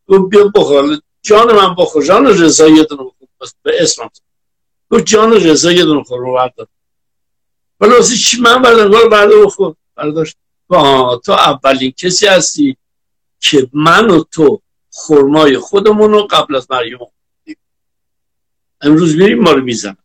گفت 0.06 0.30
بیا 0.30 0.48
بخور 0.54 1.00
جان 1.22 1.52
من 1.52 1.74
بخور. 1.74 2.04
جان 2.04 2.26
رضا 2.26 2.68
یه 2.68 2.84
دونه 2.84 3.02
به 3.62 3.82
اسمم. 3.82 4.10
گفت 4.90 5.04
جان 5.04 5.32
رضا 5.32 5.72
یه 5.72 5.84
دونه 5.84 6.02
خورما 6.02 6.32
بردار 6.32 6.68
ولی 7.80 8.16
چی 8.16 8.40
من 8.40 8.62
بردار 8.62 8.90
کار 8.90 9.08
بردار 9.08 9.46
بخور؟ 9.46 9.74
برداشت. 9.94 10.36
تو 11.24 11.32
اولین 11.32 11.90
کسی 11.90 12.26
هستی 12.26 12.76
که 13.40 13.70
من 13.72 14.10
و 14.10 14.24
تو 14.24 14.62
خرمای 14.92 15.58
خودمون 15.58 16.12
رو 16.12 16.26
قبل 16.26 16.54
از 16.56 16.66
مریم 16.70 16.98
امروز 18.80 19.16
میریم 19.16 19.38
ما 19.38 19.52
رو 19.52 19.62
می‌زنن. 19.64 19.96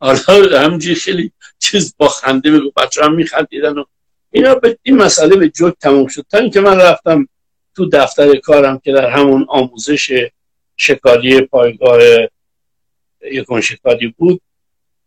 حالا 0.00 0.60
همجی 0.60 0.94
خیلی 0.94 1.32
چیز 1.58 1.94
با 1.98 2.08
خنده 2.08 2.50
بگو. 2.50 2.70
بچه 2.76 3.04
هم 3.04 3.14
میخندیدن 3.14 3.78
و 3.78 3.84
اینا 4.30 4.54
به 4.54 4.78
این 4.82 4.96
مسئله 4.96 5.36
به 5.36 5.48
جوک 5.48 5.74
تموم 5.80 6.06
شد. 6.06 6.26
تا 6.30 6.38
اینکه 6.38 6.60
من 6.60 6.80
رفتم 6.80 7.28
تو 7.76 7.88
دفتر 7.88 8.36
کارم 8.36 8.78
که 8.78 8.92
در 8.92 9.10
همون 9.10 9.46
آموزش 9.48 10.12
شکاری 10.76 11.40
پایگاه 11.40 12.00
یکون 13.32 13.60
شکاری 13.60 14.14
بود 14.18 14.40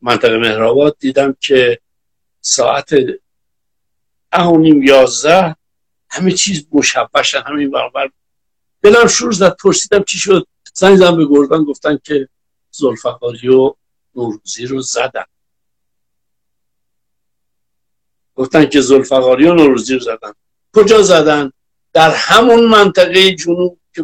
منطقه 0.01 0.37
مهرآباد 0.37 0.97
دیدم 0.99 1.35
که 1.39 1.79
ساعت 2.41 2.89
اهونیم 4.31 4.83
یازده 4.83 5.55
همه 6.09 6.31
چیز 6.31 6.67
مشبشن 6.71 7.41
همین 7.41 7.71
برابر 7.71 8.09
دلم 8.81 9.07
شروع 9.07 9.31
زد 9.31 9.55
پرسیدم 9.63 10.03
چی 10.03 10.17
شد. 10.17 10.47
زنگ 10.73 11.17
به 11.17 11.25
گردان 11.29 11.63
گفتن 11.63 11.99
که 12.03 12.29
زلفقاری 12.71 13.47
و 13.47 13.73
نوروزی 14.15 14.65
رو 14.65 14.81
زدن. 14.81 15.25
گفتن 18.37 18.65
که 18.65 18.81
زلفقاری 18.81 19.47
و 19.47 19.53
نوروزی 19.53 19.93
رو 19.93 19.99
زدن. 19.99 20.31
کجا 20.75 21.01
زدن؟ 21.01 21.51
در 21.93 22.11
همون 22.11 22.65
منطقه 22.65 23.35
جنوب 23.35 23.79
که 23.95 24.03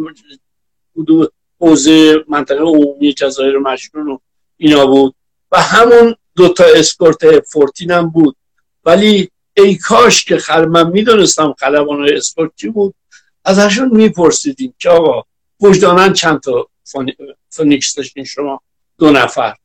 حوزه 1.60 2.25
منطقه 2.28 2.60
عمومی 2.60 3.13
جزایر 3.13 3.58
مجنون 3.58 4.10
و 4.10 4.18
اینا 4.58 4.86
بود. 4.86 5.16
و 5.52 5.62
همون 5.62 6.16
دوتا 6.36 6.63
اسکورت 6.75 7.40
fourteen 7.40 7.92
هم 7.92 8.10
بود. 8.10 8.36
ولی 8.86 9.30
ای 9.58 9.75
کاش 9.75 10.25
که 10.25 10.38
خل 10.38 10.66
من 10.66 10.90
می‌دونستم 10.90 11.56
خلبان 11.60 12.10
اسکورت 12.10 12.52
کی 12.56 12.70
بود. 12.70 12.96
ازشون 13.46 13.90
میپرسیدیم 13.90 14.74
که 14.80 14.90
آقا 14.90 15.24
وجدانن 15.62 16.13
چند 16.13 16.40
تا 16.40 16.68
فونیکس 17.50 17.96
داشتین 17.96 18.24
شما؟ 18.24 18.62
دو 18.98 19.10
نفر. 19.12 19.56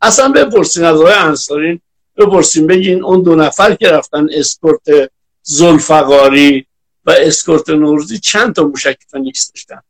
اصلا 0.00 0.28
بپرسین 0.28 0.84
از 0.84 1.00
آقای 1.00 1.12
انصارین 1.12 1.80
بپرسین 2.20 2.66
بگین 2.66 3.04
اون 3.04 3.22
دو 3.22 3.34
نفر 3.34 3.74
که 3.74 3.88
رفتن 3.88 4.26
اسکورت 4.32 5.10
زلفقاری 5.42 6.66
و 7.04 7.10
اسکورت 7.10 7.70
نوروزی 7.70 8.18
چند 8.18 8.54
تا 8.54 8.64
موشک 8.64 8.98
فونیکس 9.10 9.52
داشتن؟ 9.52 9.82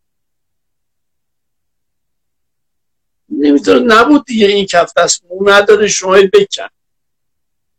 نمی‌تونه 3.28 3.80
نبود 3.80 4.24
دیگه 4.24 4.46
این 4.46 4.66
کف 4.66 4.92
دست 4.96 5.24
مو 5.30 5.50
نداره 5.50 5.88
شما 5.88 6.16
بکن. 6.32 6.68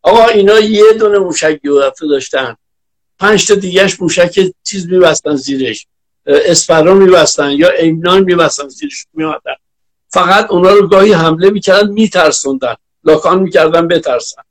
آقا 0.02 0.26
اینا 0.26 0.60
یه 0.60 0.94
دونه 1.00 1.18
موشک 1.18 1.60
یورفه 1.64 2.08
داشتن. 2.08 2.56
پنج 3.20 3.48
تا 3.48 3.56
دیگهش 3.56 4.02
موشک 4.02 4.40
چیز 4.64 4.88
میبستن 4.88 5.36
زیرش. 5.36 5.88
اسپرا 6.26 6.94
میبستن 6.94 7.52
یا 7.52 7.70
ایمنان 7.70 8.24
میبستن 8.24 8.68
زیرش 8.68 9.06
میادن 9.14 9.56
فقط 10.10 10.52
اونا 10.52 10.70
رو 10.70 10.88
گاهی 10.88 11.14
حمله 11.14 11.50
می‌کردن 11.50 11.92
میترسوندن. 11.92 12.76
لاکان 13.04 13.40
می‌کردن 13.40 13.88
بترسن. 13.88 14.42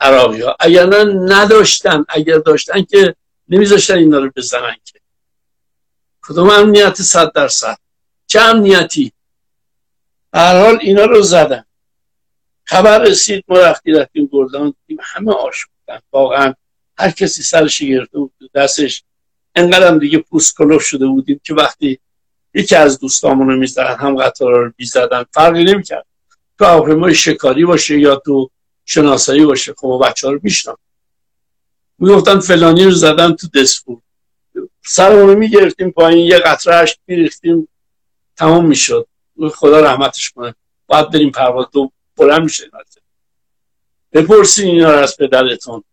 عراقی 0.00 0.40
ها 0.40 0.56
اگر 0.60 0.86
نداشتن. 1.24 2.04
اگر 2.08 2.38
داشتن 2.38 2.82
که 2.82 3.14
نمیذاشتن 3.48 3.94
اینا 3.94 4.18
رو 4.18 4.30
بزنن 4.36 4.76
که. 4.84 5.00
کدوم 6.22 6.50
امنیت 6.50 6.94
صد 6.94 7.32
درصد؟ 7.32 7.78
چه 8.26 8.40
امنیتی؟ 8.40 9.12
هر 10.34 10.60
حال 10.60 10.78
اینا 10.80 11.04
رو 11.04 11.22
زدن. 11.22 11.64
خبر 12.64 12.98
رسید 12.98 13.44
ما 13.48 13.58
رفتیم 13.58 14.28
گردان 14.32 14.74
همه 15.00 15.32
آش 15.32 15.66
بودن. 15.66 16.00
واقعا 16.12 16.54
هر 16.98 17.10
کسی 17.10 17.42
سرش 17.42 17.82
گرفته 17.82 18.18
بود 18.18 18.32
دستش 18.54 19.04
انقدر 19.54 19.98
دیگه 19.98 20.18
پوست 20.18 20.56
کلوف 20.56 20.82
شده 20.82 21.06
بودیم 21.06 21.40
که 21.44 21.54
وقتی 21.54 21.98
یکی 22.54 22.76
از 22.76 22.98
دوستامونو 22.98 23.56
می‌زدن 23.56 23.96
هم 23.96 24.16
قطار 24.16 24.52
رو 24.52 24.72
می‌زدن 24.78 25.24
فرقی 25.32 25.64
نمی‌کرد. 25.64 26.06
تو 26.58 26.64
هواپیمای 26.64 27.14
شکاری 27.14 27.64
باشه 27.64 27.98
یا 27.98 28.16
تو 28.16 28.50
شناسایی 28.84 29.44
باشه. 29.44 29.74
خب 29.78 30.02
بچه 30.04 30.26
ها 30.26 30.32
رو 30.32 30.40
میشنم 30.42 30.76
می‌گفتن 31.98 32.40
فلانی 32.40 32.84
رو 32.84 32.90
زدن 32.90 33.34
تو 33.34 33.48
دسپور. 33.48 34.00
سرمونو 34.86 35.34
می‌گرفتیم 35.34 35.90
پایین 35.90 36.26
یه 36.26 36.38
قطره 36.38 36.74
عشق 36.74 36.98
میریختیم 37.06 37.68
تمام 38.36 38.66
می‌شد. 38.66 39.08
خدا 39.54 39.80
رحمتش 39.80 40.30
کنه. 40.30 40.54
باید 40.86 41.10
بریم 41.10 41.30
پرواز 41.30 41.66
دو 41.72 41.92
بلند 42.16 42.42
میشه 42.42 42.70
بپرسین 44.12 44.66
اینا 44.66 44.92
رو 44.92 44.98
از 44.98 45.16
پدرتون. 45.16 45.84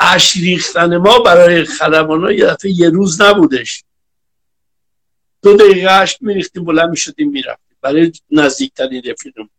اش 0.00 0.36
ریختن 0.36 0.96
ما 0.96 1.18
برای 1.18 1.64
خدمان 1.64 2.30
یه 2.30 2.56
یه 2.64 2.88
روز 2.88 3.20
نبودش. 3.20 3.84
دو 5.42 5.56
دقیقه 5.56 5.90
اشک 5.90 6.18
میریختیم 6.20 6.64
بلند 6.64 6.88
می‌شدیم 6.90 7.30
می‌رفتیم. 7.30 7.71
برای 7.82 8.12
نزدیکترین 8.30 9.02
رفیقم 9.10 9.50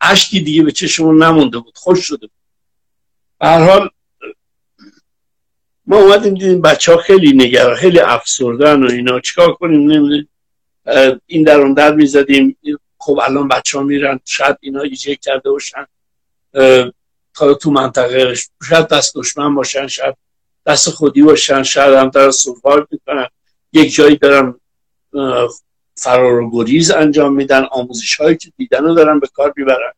اشکی 0.00 0.40
دیگه 0.40 0.62
به 0.62 0.72
چشمون 0.72 1.22
نمونده 1.22 1.58
بود. 1.58 1.78
خوش 1.78 2.06
شده 2.06 2.26
بود. 2.26 2.30
هر 3.40 3.64
حال 3.64 3.90
ما 5.86 5.96
اومدیم 5.96 6.34
دیدیم 6.34 6.62
بچه 6.62 6.92
ها 6.92 6.98
خیلی 6.98 7.32
نگران 7.32 7.76
خیلی 7.76 8.00
افسردن 8.00 8.82
و 8.82 8.90
اینا. 8.90 9.20
چیکار 9.20 9.52
کنیم؟ 9.52 9.80
نمی‌دونیم. 9.80 10.28
این 11.26 11.42
در 11.42 11.60
اون 11.60 11.74
در 11.74 11.94
می‌زدیم. 11.94 12.56
خب 12.98 13.18
الان 13.22 13.48
بچه 13.48 13.78
ها 13.78 13.84
میرن. 13.84 14.20
شاید 14.24 14.56
اینا 14.60 14.80
ایجه 14.80 15.14
کرده 15.14 15.50
باشن. 15.50 15.86
تا 17.34 17.54
تو 17.54 17.70
منطقه 17.70 18.34
شاید 18.68 18.88
دست 18.88 19.16
دشمن 19.16 19.54
باشن 19.54 19.86
شاید 19.86 20.16
دست 20.66 20.90
خودی 20.90 21.22
باشن 21.22 21.62
شاید 21.62 21.94
هم 21.94 22.08
در 22.08 22.30
سرفار 22.30 22.88
می‌کنن 22.90 23.26
یک 23.72 23.94
جایی 23.94 24.16
دارن 24.16 24.60
فرار 26.00 26.32
و 26.32 26.50
گریز 26.50 26.90
انجام 26.90 27.34
میدن 27.34 27.64
آموزش 27.70 28.16
هایی 28.16 28.36
که 28.36 28.52
دیدن 28.56 28.84
رو 28.84 28.94
دارن 28.94 29.20
به 29.20 29.26
کار 29.26 29.54
می‌برن. 29.56 29.92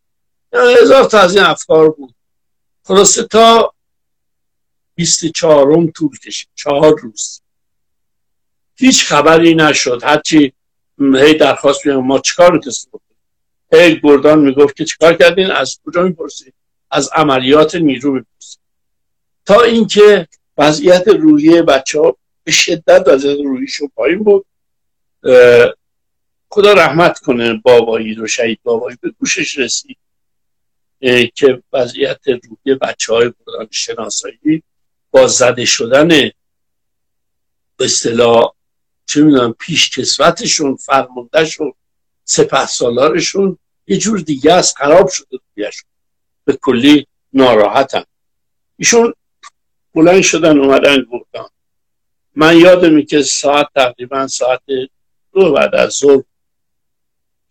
هزار 0.52 1.04
تا 1.04 1.20
از 1.20 1.36
این 1.36 1.44
افکار 1.44 1.90
بود. 1.90 2.14
خلاصه 2.84 3.22
تا 3.22 3.74
24 4.94 5.86
طول 5.86 6.18
کشید. 6.18 6.48
چهار 6.54 7.00
روز. 7.00 7.40
هیچ 8.76 9.04
خبری 9.04 9.54
نشد. 9.54 10.00
هرچی 10.04 10.52
هی 10.98 11.34
درخواست 11.34 11.84
بیان 11.84 12.04
ما 12.04 12.18
چیکار 12.18 12.58
بکنیم؟ 12.58 13.16
هی 13.72 14.00
گردان 14.00 14.38
می‌گفت 14.38 14.76
که 14.76 14.84
چیکار 14.84 15.14
کردین؟ 15.14 15.50
از 15.50 15.78
کجا 15.86 16.02
می‌پرسید 16.02 16.54
از 16.90 17.10
عملیات 17.14 17.74
نیرو 17.74 18.12
می‌پرسید 18.12 18.60
تا 19.46 19.62
اینکه 19.62 20.28
وضعیت 20.58 21.08
روحی 21.08 21.62
بچه 21.62 22.00
ها 22.00 22.16
به 22.44 22.52
شدت 22.52 23.04
وضعیت 23.06 23.38
روحیشون 23.44 23.90
پایین 23.94 24.18
بود. 24.18 24.46
خدا 26.54 26.72
رحمت 26.72 27.18
کنه 27.18 27.54
بابایی 27.54 28.14
رو 28.14 28.26
شهید 28.26 28.60
بابایی 28.62 28.98
به 29.00 29.10
گوشش 29.10 29.58
رسید. 29.58 29.96
که 31.34 31.62
وضعیت 31.72 32.20
روحی 32.28 32.74
بچه 32.74 33.12
های 33.12 33.32
شناسایی 33.70 34.62
با 35.10 35.26
زده 35.26 35.64
شدن 35.64 36.08
به 36.08 36.32
اصطلاح 37.84 38.52
چه 39.06 39.22
می‌دونم 39.22 39.52
پیش 39.52 39.98
کسوتشون 39.98 40.76
فرموندهشون 40.76 41.72
سپه 42.24 42.66
سالارشون 42.66 43.58
یه 43.86 43.98
جور 43.98 44.20
دیگه 44.20 44.52
از 44.52 44.74
خراب 44.76 45.08
شده 45.08 45.38
رویشون 45.56 45.90
به 46.44 46.58
کلی 46.62 47.06
ناراحتم 47.32 48.04
ایشون 48.76 49.14
بلند 49.94 50.22
شدن 50.22 50.58
اومدن 50.58 51.02
گفتن. 51.02 51.44
من 52.36 52.56
یادمی 52.56 53.06
که 53.06 53.22
ساعت 53.22 53.66
تقریبا 53.74 54.26
ساعت 54.26 54.62
دو 55.32 55.52
بعد 55.52 55.74
از 55.74 55.92
ظهر 55.92 56.22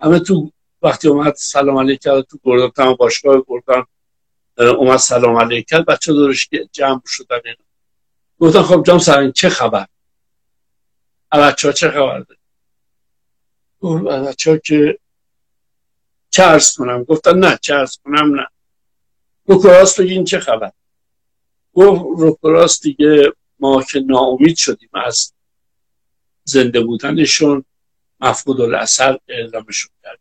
همه 0.01 0.19
تو 0.19 0.51
وقتی 0.81 1.07
اومد 1.07 1.35
سلام 1.35 1.77
علیک 1.77 1.99
کرد 1.99 2.21
تو 2.21 2.39
گردان 2.43 2.93
باشگاه 2.93 3.43
گردان 3.47 3.85
اومد 4.57 4.97
سلام 4.97 5.37
علیک 5.37 5.67
کرد 5.69 5.85
بچه 5.85 6.13
دورش 6.13 6.49
جمع 6.71 7.01
شدن. 7.05 7.39
گفتن 8.39 8.61
خب 8.61 8.83
جام 8.87 8.99
سرین 8.99 9.31
چه 9.31 9.49
خبر؟ 9.49 9.87
بچه 11.31 11.67
ها 11.67 11.71
چه 11.71 11.91
خبر 11.91 12.19
ده 12.19 12.35
بچه 14.27 14.51
ها 14.51 14.57
که 14.57 14.99
چه 16.29 16.43
ارز 16.43 16.75
کنم؟ 16.75 17.03
گفتن 17.03 17.39
نه 17.39 17.59
چه 17.61 17.75
ارز 17.75 17.97
کنم 18.03 18.35
نه. 18.35 18.47
روکراست 19.45 20.01
بگین 20.01 20.23
چه 20.23 20.39
خبر؟ 20.39 20.71
گفت 21.73 22.01
روکراست 22.17 22.83
دیگه 22.83 23.33
ما 23.59 23.83
که 23.83 23.99
ناامید 23.99 24.55
شدیم 24.55 24.89
از 24.93 25.33
زنده 26.43 26.81
بودنشون. 26.81 27.65
مفقود 28.21 28.61
الاثر 28.61 29.19
اعلامشون 29.27 29.91
کرد. 30.03 30.19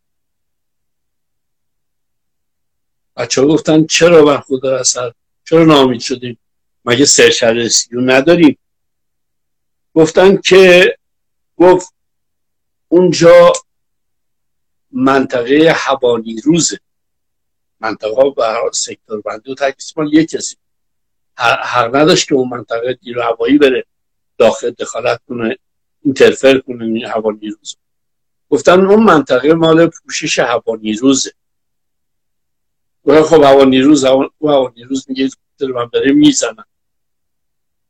بچه 3.17 3.41
ها 3.41 3.47
گفتن 3.47 3.87
چرا 3.87 4.25
مفقود 4.25 4.67
الاثر 4.67 5.13
چرا 5.45 5.65
ناامید 5.65 6.01
شدیم؟ 6.01 6.39
مگه 6.85 7.05
سرشرسی 7.05 7.89
نداریم؟ 7.97 8.59
گفتن 9.95 10.37
که 10.37 10.97
گفت 11.57 11.95
اونجا 12.89 13.53
منطقه 14.91 15.75
هوانی 15.77 16.41
روزه. 16.45 16.81
منطقه 17.81 18.31
به 18.37 18.71
سکتور 18.73 19.21
بندی 19.21 19.53
و 19.53 19.55
تکلیس 19.55 19.97
مال 19.97 20.15
یک 20.15 20.31
کسی. 20.31 20.57
حق 21.37 21.97
نداشت 21.97 22.29
که 22.29 22.35
اون 22.35 22.49
منطقه 22.49 22.95
دیر 22.95 23.19
هوایی 23.19 23.59
بره 23.59 23.85
داخل 24.39 24.71
دخالت 24.71 25.21
کنه 25.29 25.59
اینترفر 26.03 26.59
کنه 26.59 26.85
این 26.85 27.07
هوا 27.07 27.31
نیروز 27.31 27.77
گفتن 28.51 28.87
اون 28.87 29.03
منطقه 29.03 29.55
مال 29.55 29.87
پوشش 29.87 30.39
هوا 30.39 30.77
نیروزه 30.81 31.33
خب 33.07 33.43
هوا 33.43 33.65
نیروز 33.65 34.05
هوا 34.05 34.73
نیروز 34.77 35.07
میگه 35.09 35.31
من 35.75 35.87
بره 35.87 36.13
می‌زنن. 36.13 36.65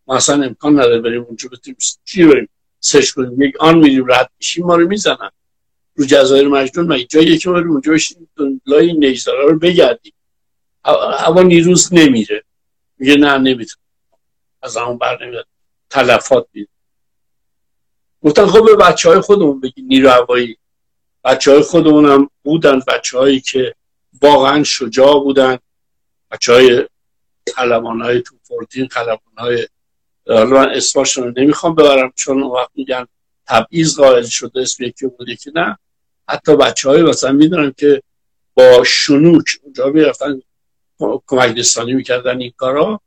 ما 0.06 0.16
اصلا 0.16 0.44
امکان 0.44 0.72
نداره 0.72 1.00
بریم 1.00 1.22
اونجا 1.22 1.48
بتونیم 1.48 1.76
چی 2.04 2.24
بریم؟ 2.24 2.48
سش 2.80 3.12
کنیم. 3.12 3.42
یک 3.42 3.54
آن 3.60 3.78
میریم 3.78 4.12
رد 4.12 4.30
میشیم 4.38 4.66
ما 4.66 4.76
رو 4.76 4.88
می‌زنن. 4.88 5.30
رو 5.94 6.06
جزایر 6.06 6.48
مجنون 6.48 6.86
مگه 6.86 7.04
جایی 7.04 7.38
که 7.38 7.50
بریم 7.50 7.70
اونجا 7.70 7.92
بشیم 7.92 8.30
لای 8.66 8.92
نیزدارا 8.92 9.48
رو 9.48 9.58
بگردیم. 9.58 10.12
هوا 11.18 11.42
نیروز 11.42 11.94
نمیره. 11.94 12.44
میگه 12.98 13.16
نه 13.16 13.38
نمی‌تونه 13.38 13.84
از 14.62 14.76
همون 14.76 14.98
بر 14.98 15.26
نمیاد 15.26 15.46
تلفات 15.90 16.48
میده. 16.52 16.68
گفتن 18.22 18.46
خب 18.46 18.64
به 18.64 18.76
بچه 18.76 19.08
های 19.08 19.20
خودمون 19.20 19.60
بگی 19.60 19.82
نیرو 19.82 20.10
هوایی 20.10 20.56
بچه 21.24 21.50
های 21.50 21.60
خودمون 21.60 22.04
هم 22.04 22.30
بودن 22.42 22.80
بچه 22.88 23.18
هایی 23.18 23.40
که 23.40 23.74
واقعا 24.22 24.64
شجاع 24.64 25.20
بودن. 25.20 25.58
بچه 26.30 26.52
های 26.52 26.86
خلبان 27.56 28.00
های 28.00 28.22
تو 28.22 28.36
فورتین 28.42 28.88
خلبان 28.88 29.18
های 29.38 29.68
من 30.26 30.70
اسمشون 30.70 31.24
رو 31.24 31.42
نمی‌خوام 31.42 31.74
ببرم 31.74 32.12
چون 32.14 32.42
وقت 32.42 32.70
میگن 32.74 33.06
تبعیض 33.46 33.96
قائل 33.96 34.22
شده 34.22 34.60
اسم 34.60 34.84
یکی 34.84 35.06
بوده 35.06 35.36
که 35.36 35.52
نه. 35.54 35.78
حتی 36.28 36.56
بچه 36.56 36.88
های 36.88 37.02
مثلا 37.02 37.32
می‌دونن 37.32 37.74
که 37.76 38.02
با 38.54 38.84
شنوک 38.84 39.44
اونجا 39.62 39.86
می‌رفتن 39.86 40.42
کمک 41.26 41.54
دستانی 41.54 41.92
می‌کردن 41.92 42.40
این 42.40 42.52
کارا 42.56 43.00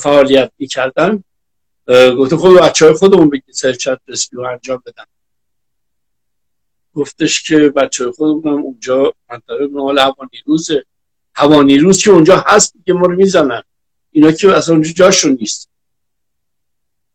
فعالیت 0.00 0.52
می‌کردن. 0.58 1.24
گفته 1.88 2.36
خود 2.36 2.60
بچه 2.60 2.84
های 2.86 2.94
خودمون 2.94 3.30
بگید 3.30 3.54
سرچت 3.54 4.00
رسپیو 4.08 4.40
انجام 4.40 4.82
بدن. 4.86 5.04
گفتش 6.94 7.42
که 7.42 7.58
بچه 7.58 8.04
های 8.04 8.12
خودمون 8.12 8.62
اونجا 8.62 9.14
منطقه 9.30 9.66
مال 9.66 9.98
هوا 9.98 10.28
نیروزه 10.32 10.84
هوا 11.34 11.62
نیروز 11.62 12.02
که 12.02 12.10
اونجا 12.10 12.44
هست 12.46 12.74
که 12.86 12.92
ما 12.92 13.06
رو 13.06 13.16
می‌زنن. 13.16 13.62
اینا 14.10 14.32
که 14.32 14.56
اصلا 14.56 14.74
اونجا 14.74 14.92
جاشون 14.92 15.36
نیست. 15.40 15.70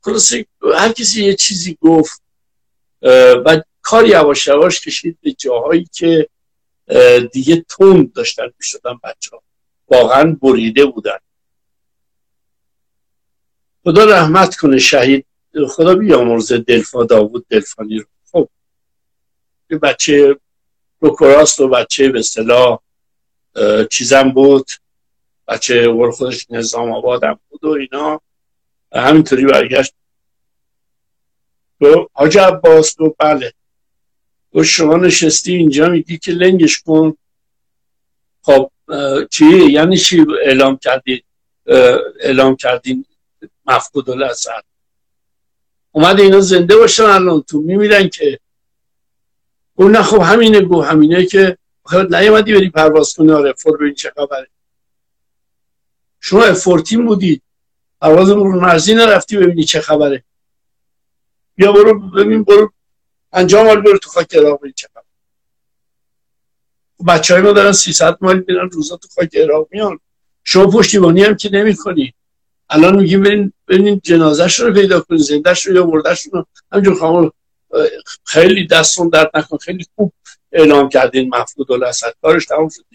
خلاصه 0.01 0.45
هر 0.75 0.91
کسی 0.91 1.25
یه 1.25 1.36
چیزی 1.36 1.77
گفت 1.81 2.21
و 3.45 3.62
کار 3.81 4.07
یواش 4.07 4.47
یواش 4.47 4.81
کشید 4.81 5.17
به 5.21 5.31
جاهایی 5.31 5.89
که 5.93 6.29
دیگه 7.31 7.65
تند 7.69 8.13
داشتن 8.13 8.47
می‌شدن 8.59 8.99
بچه 9.03 9.31
ها 9.31 9.43
واقعا 9.88 10.38
بریده 10.41 10.86
بودن. 10.86 11.17
خدا 13.84 14.06
رحمت 14.06 14.56
کنه 14.56 14.80
شهید. 14.80 15.26
خدا 15.69 15.96
بیامرزه 15.96 16.58
دلفا 16.58 17.04
داوود 17.04 17.46
دلفانی 17.50 17.98
رو. 17.98 18.06
خب 18.32 18.50
بچه 19.82 20.36
روکراست 21.00 21.60
و 21.60 21.67
بچه 21.67 22.10
به 22.10 22.19
اصطلاح 22.19 22.80
چیزم 23.91 24.30
بود. 24.32 24.67
بچه 25.48 25.89
ور 25.89 26.12
خودش 26.12 26.48
نظام 26.50 26.91
آبادم 26.91 27.39
بود 27.50 27.63
و 27.63 27.69
اینا. 27.69 28.22
همینطوری 28.93 29.46
برگشت. 29.46 29.93
تو 31.80 32.10
حاج 32.13 32.38
عباس 32.38 32.93
تو 32.93 33.15
بله. 33.19 33.54
تو 34.54 34.63
شما 34.63 34.98
نشستی 34.98 35.56
اینجا 35.56 35.89
میگی 35.89 36.17
که 36.17 36.32
لنگش 36.32 36.82
کن. 36.82 37.17
خب 38.41 38.72
چی؟ 39.32 39.72
یعنی 39.72 39.98
چی 39.98 40.26
اعلام 40.46 40.78
کردی؟ 40.78 41.24
اعلام 42.19 42.56
کردین 42.56 43.06
مفقود 43.65 44.10
الاثر 44.10 44.62
اومده 45.91 46.23
اینا 46.23 46.39
زنده 46.39 46.78
باشن 46.78 47.04
الان 47.04 47.41
تو. 47.41 47.62
میمیرن 47.62 48.10
که. 48.10 48.39
اون 49.76 49.91
نه 49.91 50.04
خب 50.04 50.21
همینه 50.21 50.62
گو 50.62 50.82
همینه 50.82 51.26
که. 51.26 51.58
خب 51.86 52.15
نیومدی 52.15 52.54
بری 52.54 52.69
پرواز 52.69 53.13
کنی. 53.13 53.32
آره 53.32 53.54
فور 53.54 53.78
ببین 53.78 53.93
چه 53.93 54.12
خبره. 54.15 54.47
شما 56.19 56.43
افورتین 56.43 57.06
بودید. 57.06 57.41
پرواز 58.02 58.30
مرزی 58.30 58.95
نرفتی 58.95 59.38
ببینی 59.38 59.63
چه 59.63 59.82
خبره. 59.82 60.23
بیا 61.56 61.71
برو 61.71 61.99
ببین 62.10 62.43
برو. 62.43 62.73
انجام 63.34 63.67
حال 63.67 63.82
برو 63.82 63.97
تو 63.97 64.10
خاک 64.10 64.36
عراق 64.36 64.60
ببین 64.60 64.73
چه 64.76 64.88
خبره. 64.93 65.06
بچه 67.08 67.34
های 67.34 67.43
ما 67.43 67.52
دارن 67.52 67.71
300 67.71 68.17
مایل 68.21 68.43
میرن 68.47 68.69
روزا 68.69 68.97
تو 68.97 69.08
خاک 69.15 69.36
عراق 69.36 69.67
میان. 69.71 69.99
شما 70.43 70.67
پشتیبانی 70.67 71.23
هم 71.23 71.36
که 71.36 71.49
نمی 71.49 71.76
کنی 71.76 72.13
الان 72.73 72.95
میگیم 72.95 73.23
برین 73.23 73.53
برین 73.67 74.01
جنازش 74.03 74.59
رو 74.59 74.73
پیدا 74.73 74.99
کنین 74.99 75.21
زندهش 75.21 75.65
رو 75.65 75.75
یا 75.75 75.86
مردش 75.86 76.21
رو. 76.31 76.45
همجور 76.71 76.95
خواهم 76.95 77.31
خیلی 78.25 78.67
دستون 78.67 79.09
درد 79.09 79.31
نکن 79.33 79.57
خیلی 79.57 79.86
خوب 79.95 80.13
اعلام 80.51 80.89
کردین 80.89 81.36
مفقود 81.36 81.71
الاسد. 81.71 82.13
کارش 82.21 82.45
تمام 82.45 82.69
شد. 82.69 82.86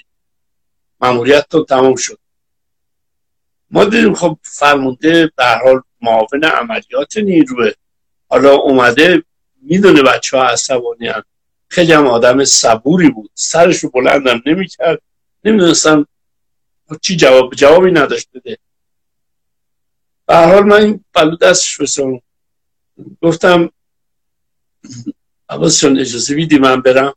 ماموریت 1.01 1.47
تمام 1.69 1.97
شد. 1.97 2.19
ما 3.71 3.85
دیدیم 3.85 4.15
خب 4.15 4.39
فرمونده 4.43 5.33
به 5.37 5.45
حال 5.47 5.83
معاون 6.01 6.45
عملیات 6.45 7.17
نیروه. 7.17 7.71
حالا 8.29 8.55
اومده 8.55 9.23
می‌دونه 9.63 10.03
بچه 10.03 10.37
ها 10.37 10.45
عصبانی 10.45 11.09
هم. 11.09 11.23
خیلی 11.69 11.93
هم 11.93 12.07
آدم 12.07 12.45
صبوری 12.45 13.11
بود. 13.11 13.31
سرش 13.35 13.79
رو 13.79 13.91
بلندم 13.91 14.43
نمی‌کرد. 14.47 15.03
نمی‌دونستم 15.45 16.07
چی 17.01 17.17
جواب 17.17 17.55
جوابی 17.55 17.91
نداشت 17.91 18.29
بده. 18.35 18.59
به 20.29 20.37
حال 20.37 20.63
من 20.63 20.83
این 20.83 21.05
بلو 21.15 21.37
دستش 21.37 21.81
بسیم 21.81 22.23
گفتم 23.23 23.71
عباس 25.49 25.85
اجازه 25.85 26.35
بیدی 26.35 26.59
من 26.59 26.81
برم؟ 26.81 27.15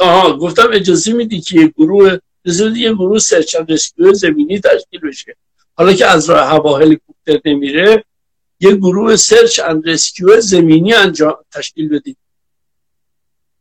آها 0.00 0.36
گفتم 0.36 0.68
اجازه 0.72 1.12
میدی 1.12 1.40
که 1.40 1.60
یه 1.60 1.66
گروه 1.66 2.18
بذارید 2.44 2.76
یه 2.76 2.92
گروه 2.92 3.18
search 3.18 3.56
rescue 3.68 4.12
زمینی 4.12 4.60
تشکیل 4.60 5.00
بشه. 5.00 5.36
حالا 5.74 5.92
که 5.92 6.06
از 6.06 6.30
راه 6.30 6.48
هوا 6.48 6.78
هلیکوپتر 6.78 7.40
نمیره 7.44 8.04
یه 8.60 8.76
گروه 8.76 9.16
search 9.16 9.60
and 9.60 9.88
rescue 9.88 10.40
زمینی 10.40 10.94
انجام 10.94 11.36
تشکیل 11.52 11.88
بدید. 11.88 12.16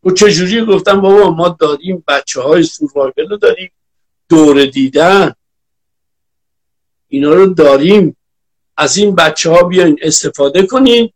و 0.04 0.12
چجوری؟ 0.12 0.66
گفتم 0.66 1.02
بابا 1.02 1.32
ما 1.32 1.50
داریم 1.50 2.04
بچه 2.08 2.42
های 2.42 2.68
رو 3.30 3.38
داریم 3.38 3.72
دوره 4.30 4.66
دیدن. 4.66 5.34
اینا 7.14 7.34
رو 7.34 7.54
داریم. 7.54 8.18
از 8.78 8.98
این 8.98 9.16
بچه 9.16 9.50
ها 9.50 9.64
بیاین 9.64 10.00
استفاده 10.02 10.66
کنین. 10.66 11.14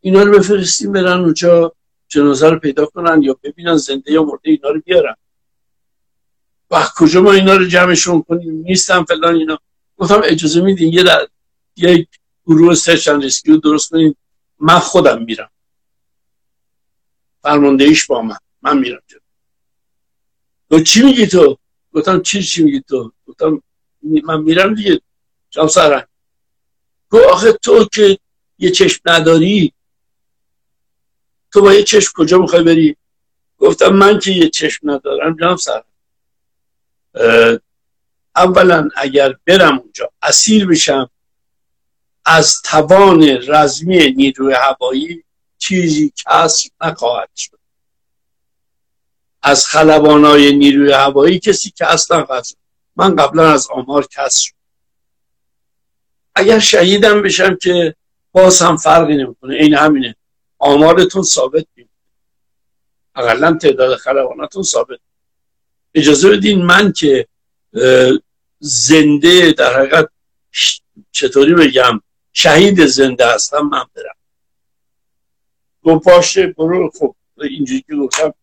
اینا 0.00 0.22
رو 0.22 0.38
بفرستیم 0.38 0.92
برن 0.92 1.20
اونجا 1.20 1.72
جنازه 2.08 2.48
رو 2.48 2.58
پیدا 2.58 2.86
کنن 2.86 3.22
یا 3.22 3.38
ببینن 3.42 3.76
زنده 3.76 4.12
یا 4.12 4.22
مرده 4.22 4.50
اینا 4.50 4.68
رو 4.68 4.80
بیارن. 4.80 5.14
و 6.70 6.86
کجا 6.96 7.20
ما 7.20 7.32
اینا 7.32 7.56
رو 7.56 7.64
جمعشون 7.64 8.22
کنیم؟ 8.22 8.52
نیستم 8.52 9.04
فلان 9.04 9.34
اینا. 9.34 9.58
گفتم 9.96 10.20
اجازه 10.24 10.60
میدین 10.60 10.92
یه 10.92 11.02
در 11.02 11.28
یک 11.76 12.08
گروه 12.46 12.74
search 12.74 13.05
and 13.05 13.20
rescue 13.20 13.56
درست 13.56 13.90
کنین. 13.90 14.14
من 14.58 14.78
خودم 14.78 15.22
میرم. 15.22 15.50
فرماندهیش 17.42 18.06
با 18.06 18.22
من. 18.22 18.36
من 18.62 18.78
میرم 18.78 19.02
تو 20.70 20.80
چی 20.80 21.02
میگی 21.02 21.26
تو؟ 21.26 21.58
گفتم 21.92 22.22
چی 22.22 22.42
چی 22.42 22.64
میگی 22.64 22.80
تو؟ 22.80 23.12
گفتم 23.26 23.62
من 24.02 24.40
میرم 24.40 24.74
دیگه. 24.74 25.00
شام 25.50 25.66
سرن 25.66 26.06
گفت 27.10 27.24
آخه 27.24 27.52
تو 27.52 27.84
که 27.84 28.18
یه 28.58 28.70
چشم 28.70 29.00
نداری 29.06 29.72
تو 31.52 31.62
با 31.62 31.74
یه 31.74 31.82
چشم 31.82 32.12
کجا 32.14 32.38
می‌خوای 32.38 32.62
بری؟ 32.62 32.96
گفتم 33.58 33.88
من 33.88 34.18
که 34.18 34.30
یه 34.30 34.48
چشم 34.48 34.90
ندارم 34.90 35.36
جام 35.36 35.56
سرن 35.56 35.84
اولا 38.36 38.88
اگر 38.96 39.34
برم 39.46 39.78
اونجا 39.78 40.10
اسیر 40.22 40.66
بشم 40.66 41.10
از 42.24 42.62
توان 42.62 43.22
رزمی 43.22 44.10
نیروی 44.12 44.54
هوایی 44.54 45.24
چیزی 45.58 46.12
کسر 46.16 46.70
نخواهد 46.80 47.30
شد. 47.36 47.58
از 49.42 49.66
خلبانای 49.66 50.56
نیروی 50.56 50.92
هوایی 50.92 51.38
کسی 51.38 51.70
که 51.70 51.86
اصلا 51.86 52.42
شد. 52.42 52.61
من 52.96 53.16
قبلا 53.16 53.52
از 53.52 53.68
آمار 53.70 54.06
کسر 54.06 54.40
شد. 54.40 54.54
اگر 56.34 56.58
شهیدم 56.58 57.22
بشم 57.22 57.56
که 57.56 57.94
باز 58.32 58.62
هم 58.62 58.76
فرقی 58.76 59.16
نمی‌کنه. 59.16 59.54
این 59.54 59.74
همینه. 59.74 60.16
آمارتون 60.58 61.22
ثابت 61.22 61.66
میمونه 61.76 61.92
اقلا 63.14 63.52
تعداد 63.54 63.96
خلباناتون 63.96 64.62
ثابت 64.62 64.98
اجازه 65.94 66.30
بدین 66.30 66.62
من 66.62 66.92
که 66.92 67.28
زنده 68.58 69.52
در 69.52 69.78
حقیقت 69.78 70.08
چطوری 71.12 71.54
بگم 71.54 72.00
شهید 72.32 72.86
زنده 72.86 73.26
هستم 73.26 73.60
من 73.60 73.84
برم. 73.94 74.16
گفت 75.82 76.04
باشه 76.04 76.46
برو. 76.46 76.90
خب 76.98 77.14
اینجوری 77.40 77.84
که 77.88 77.94
گفتم 77.96 78.34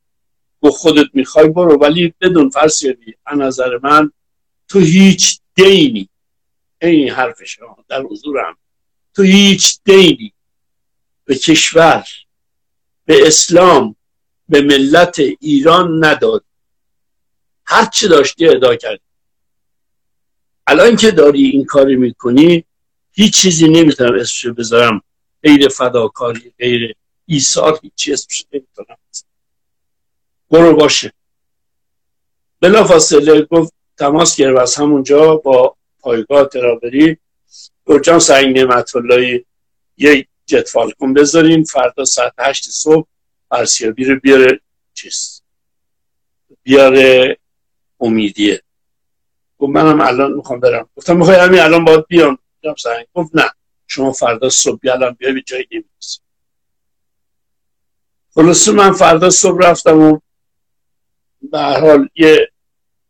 گفت 0.61 0.77
خودت 0.77 1.07
می‌خوای 1.13 1.49
برو 1.49 1.79
ولی 1.79 2.13
بدون 2.21 2.49
فرسیابی 2.49 3.15
از 3.25 3.37
نظر 3.37 3.79
من 3.83 4.11
تو 4.69 4.79
هیچ 4.79 5.39
دینی. 5.55 6.09
این 6.81 7.09
حرفش 7.09 7.59
در 7.87 8.01
حضورم 8.01 8.57
تو 9.13 9.23
هیچ 9.23 9.79
دینی. 9.85 10.33
به 11.25 11.35
کشور 11.35 12.05
به 13.05 13.27
اسلام 13.27 13.95
به 14.49 14.61
ملت 14.61 15.19
ایران 15.39 16.05
نداد. 16.05 16.45
هر 17.65 17.85
چه 17.85 18.07
داشتی 18.07 18.47
ادا 18.47 18.75
کردی. 18.75 19.03
الان 20.67 20.95
که 20.95 21.11
داری 21.11 21.43
این 21.43 21.65
کاری 21.65 21.95
می‌کنی 21.95 22.65
هیچ 23.11 23.41
چیزی 23.41 23.67
نمی‌تونم 23.67 24.13
اسمش 24.13 24.45
بذارم. 24.45 25.01
غیر 25.43 25.67
فداکاری 25.67 26.53
غیر 26.59 26.95
ایثار 27.25 27.79
هیچی 27.81 28.13
اسمش 28.13 28.45
نمی‌تونم 28.53 28.97
برو 30.49 30.75
باشه. 30.75 31.13
بلا 32.59 32.83
فاصله 32.83 33.41
گفت 33.41 33.73
تماس 33.99 34.37
گرفت. 34.37 34.59
از 34.59 34.75
همونجا 34.75 35.35
با 35.35 35.75
پایگاه 35.99 36.45
ترابری 36.45 37.17
گرجان 37.85 38.19
سعی 38.19 38.53
نعمت 38.53 38.95
الله 38.95 39.45
یک 39.97 40.27
جت 40.45 40.69
فالکون 40.69 41.13
بذارین 41.13 41.63
فردا 41.63 42.05
ساعت 42.05 42.33
هشت 42.39 42.69
صبح 42.69 43.07
ارسیابی 43.51 44.05
رو 44.05 44.19
بیاره. 44.19 44.59
چیز 44.93 45.41
بیاره 46.63 47.37
امیدیه. 47.99 48.61
گفت 49.57 49.71
منم 49.71 50.01
الان 50.01 50.31
می‌خوام 50.33 50.59
برم. 50.59 50.89
گفتم 50.95 51.17
می‌خوای 51.17 51.37
همین 51.37 51.59
الان 51.59 51.85
باید 51.85 52.05
بیام. 52.07 52.37
گفت 53.13 53.35
نه. 53.35 53.51
شما 53.87 54.11
فردا 54.11 54.49
صبح 54.49 54.79
بیالم 54.79 55.11
بیا 55.11 55.33
به 55.33 55.41
جایی 55.41 55.67
نمی‌رسی 55.71 56.19
خلاصه 58.33 58.71
من 58.71 58.91
فردا 58.91 59.29
صبح 59.29 59.67
رفتم 59.67 60.01
و 60.01 60.19
به 61.41 61.59
حال 61.59 62.09
یه 62.15 62.51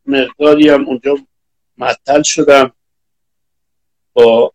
مقداری 0.09 0.69
هم 0.69 0.87
اونجا 0.87 1.17
مطل 1.77 2.21
شدم 2.23 2.71
با 4.13 4.53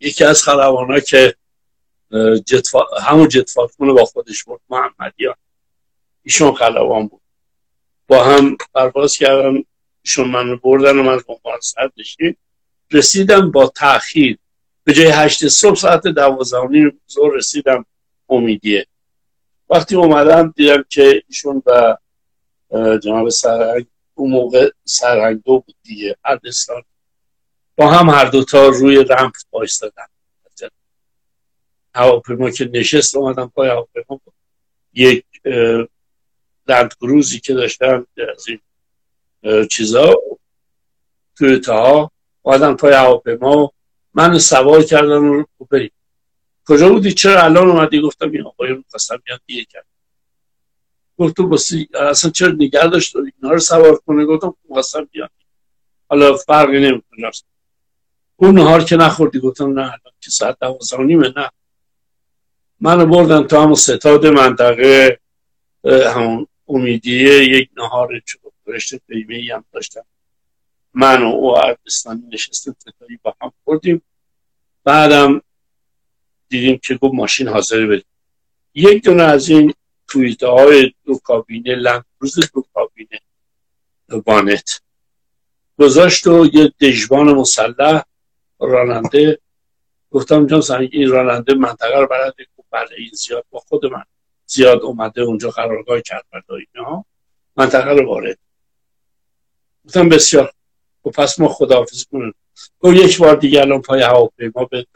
یکی 0.00 0.24
از 0.24 0.42
خلبان 0.42 1.00
که 1.00 1.34
جتفا... 2.46 2.84
همون 3.02 3.28
جتفاکمون 3.28 3.94
با 3.94 4.04
خودش 4.04 4.44
بود 4.44 4.60
محمدیان. 4.68 5.34
ایشون 6.22 6.54
خلبان 6.54 7.06
بود. 7.06 7.20
با 8.08 8.24
هم 8.24 8.56
پرواز 8.74 9.16
کردم 9.16 9.64
ایشون 10.02 10.28
من 10.30 10.56
بردن 10.56 10.98
و 10.98 11.02
من 11.02 11.20
عنوان 11.28 11.60
سر 11.60 11.90
رسیدم 12.92 13.50
با 13.50 13.66
تاخیر 13.66 14.38
به 14.84 14.92
جای 14.92 15.06
هشت 15.06 15.48
صبح 15.48 15.74
ساعت 15.74 16.06
دوازده 16.06 16.92
زور 17.06 17.36
رسیدم 17.36 17.84
امیدیه. 18.28 18.86
وقتی 19.70 19.96
اومدم 19.96 20.54
دیدم 20.56 20.84
که 20.88 21.22
ایشون 21.28 21.62
و 21.66 21.96
جناب 23.02 23.28
سرهنگ 23.28 23.86
اون 24.14 24.30
موقع 24.30 24.70
سرهنگ 24.84 25.42
دو 25.42 25.60
بود 25.60 25.76
دیگه. 25.82 26.16
اردستان 26.24 26.82
با 27.76 27.90
هم 27.90 28.10
هر 28.10 28.24
دوتا 28.24 28.68
روی 28.68 29.04
رمپ 29.04 29.34
بایستدن 29.50 30.06
هواپیما 31.94 32.50
که 32.50 32.70
نشست 32.74 33.16
اومدم 33.16 33.52
پای 33.54 33.68
هواپیما 33.68 34.20
یک 34.92 35.24
لند 36.68 36.94
کروزی 36.94 37.40
که 37.40 37.54
داشتم 37.54 38.06
از 38.36 38.46
این 38.48 38.60
چیزا 39.66 40.14
توی 41.36 41.58
تاها 41.58 42.10
اومدم 42.42 42.76
پای 42.76 42.92
هواپیما. 42.92 43.72
من 44.14 44.38
سوار 44.38 44.82
کردن 44.82 45.08
رو 45.10 45.46
بریم 45.70 45.90
کجا 46.66 46.88
بودی؟ 46.88 47.12
چرا 47.12 47.42
الان 47.42 47.68
اومدی؟ 47.70 48.00
گفتم 48.00 48.30
این 48.30 48.42
آقای 48.46 48.68
رو 48.68 48.84
خواستم 48.90 49.22
بیان 49.24 49.38
دیگه. 49.46 49.64
کرد 49.64 49.86
گفت 51.20 51.36
تو 51.36 51.46
باسی 51.46 51.88
اصلا 51.94 52.30
چرا 52.30 52.52
نگر 52.58 52.86
داشت؟ 52.86 53.16
اینا 53.16 53.54
رو 53.54 53.58
سوار 53.58 53.96
کنه. 53.96 54.24
گفتم 54.24 54.54
خواستم 54.68 55.04
بیان 55.04 55.28
حالا 56.08 56.36
فرقی 56.36 56.80
نمی‌کنه. 56.80 57.30
اون 58.36 58.54
نهار 58.54 58.84
که 58.84 58.96
نخوردی 58.96 59.40
گفتم 59.40 59.78
نه 59.78 59.92
که 60.20 60.30
ساعت 60.30 60.56
دوازده 60.60 61.02
نیمه 61.02 61.32
نه. 61.36 61.50
منو 62.80 63.06
بردن 63.06 63.46
تا 63.46 63.62
همون 63.62 63.74
ستاد 63.74 64.26
منطقه 64.26 65.20
همون 65.84 66.46
امیدیه 66.68 67.44
یک 67.44 67.70
نهار 67.76 68.22
رشته 68.66 69.00
پیمه 69.08 69.54
هم 69.54 69.64
داشتم. 69.72 70.04
من 70.94 71.22
و 71.22 71.26
او 71.26 71.56
عربستانی 71.56 72.22
نشستیم 72.32 72.76
فتایی 72.80 73.18
با 73.22 73.34
هم 73.42 73.52
خوردیم. 73.64 74.02
بعدم 74.84 75.42
دیدیم 76.48 76.78
که 76.82 76.94
گفت 76.94 77.14
ماشین 77.14 77.48
حاضر 77.48 77.86
بدیم 77.86 78.04
یک 78.74 79.04
دونه 79.04 79.22
از 79.22 79.48
این 79.48 79.74
تویته 80.10 80.46
های 80.46 80.94
دو 81.04 81.18
کابینه 81.18 81.74
لندروز 81.74 82.50
دو 82.54 82.64
کابینه 82.74 83.20
وانت 84.26 84.82
گذاشت 85.78 86.26
و 86.26 86.46
یه 86.52 86.72
دژبان 86.80 87.32
مسلح 87.32 88.02
راننده 88.60 89.38
گفتم 90.10 90.46
جان 90.46 90.88
این 90.92 91.10
راننده 91.10 91.54
منطقه 91.54 91.98
رو 91.98 92.06
برده 92.06 92.46
بله 92.70 92.88
این 92.98 93.10
زیاد 93.12 93.44
با 93.50 93.58
خود 93.58 93.86
من 93.86 94.04
زیاد 94.46 94.80
اومده 94.82 95.22
اونجا 95.22 95.50
قرارگاه 95.50 96.00
کرد 96.00 96.24
برداری 96.32 96.66
ها 96.76 97.04
منطقه 97.56 97.90
رو 97.90 98.06
وارد. 98.06 98.38
گفتم 99.84 100.08
بسیار. 100.08 100.52
و 101.04 101.10
پس 101.10 101.40
ما 101.40 101.48
خداحافظی 101.48 102.04
کنیم. 102.12 102.34
گفت 102.80 102.96
یک 102.96 103.18
بار 103.18 103.36
دیگه 103.36 103.60
الان 103.60 103.82
پای 103.82 104.02
هواپیما 104.02 104.64
بهت 104.64 104.86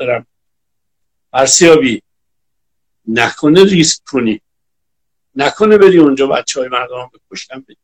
ارسیابی. 1.32 2.02
نکنه 3.08 3.64
ریسک 3.64 4.04
کنی. 4.04 4.40
نکنه 5.36 5.78
بری 5.78 5.98
اونجا 5.98 6.26
بچه 6.26 6.60
های 6.60 6.68
مردم 6.68 7.10
بکشتن 7.30 7.60
بدی 7.60 7.76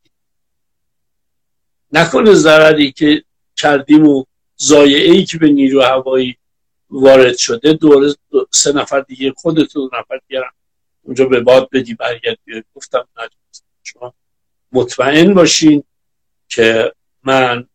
نکنه 1.91 2.33
ضرری 2.33 2.91
که 2.91 3.23
کردیم 3.55 4.07
و 4.07 4.25
زایعه 4.55 5.11
ای 5.11 5.25
که 5.25 5.37
به 5.37 5.49
نیرو 5.49 5.81
هوایی 5.81 6.37
وارد 6.89 7.37
شده 7.37 7.73
دور 7.73 8.15
سه 8.51 8.71
نفر 8.73 9.01
دیگه 9.01 9.33
خودت 9.37 9.73
دو 9.73 9.89
نفر 9.93 10.21
دیگه 10.27 10.41
اونجا 11.01 11.25
به 11.25 11.39
باد 11.39 11.69
بدی 11.69 11.93
برگرد 11.93 12.37
گفتم 12.75 13.07
نه 13.17 13.29
شما 13.83 14.13
مطمئن 14.71 15.33
باشین 15.33 15.83
که 16.49 16.93
من 17.23 17.67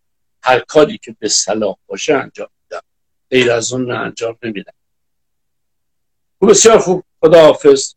هر 0.43 0.59
کاری 0.59 0.99
که 0.99 1.17
به 1.19 1.29
صلاح 1.29 1.77
باشه 1.87 2.15
انجام 2.15 2.49
میدم. 2.63 2.83
غیر 3.31 3.53
از 3.53 3.73
اون 3.73 3.93
نه 3.93 3.99
انجام 3.99 4.39
نمیدم. 4.43 4.73
بسیار 6.43 6.79
خوب. 6.79 7.05
خداحافظ. 7.21 7.95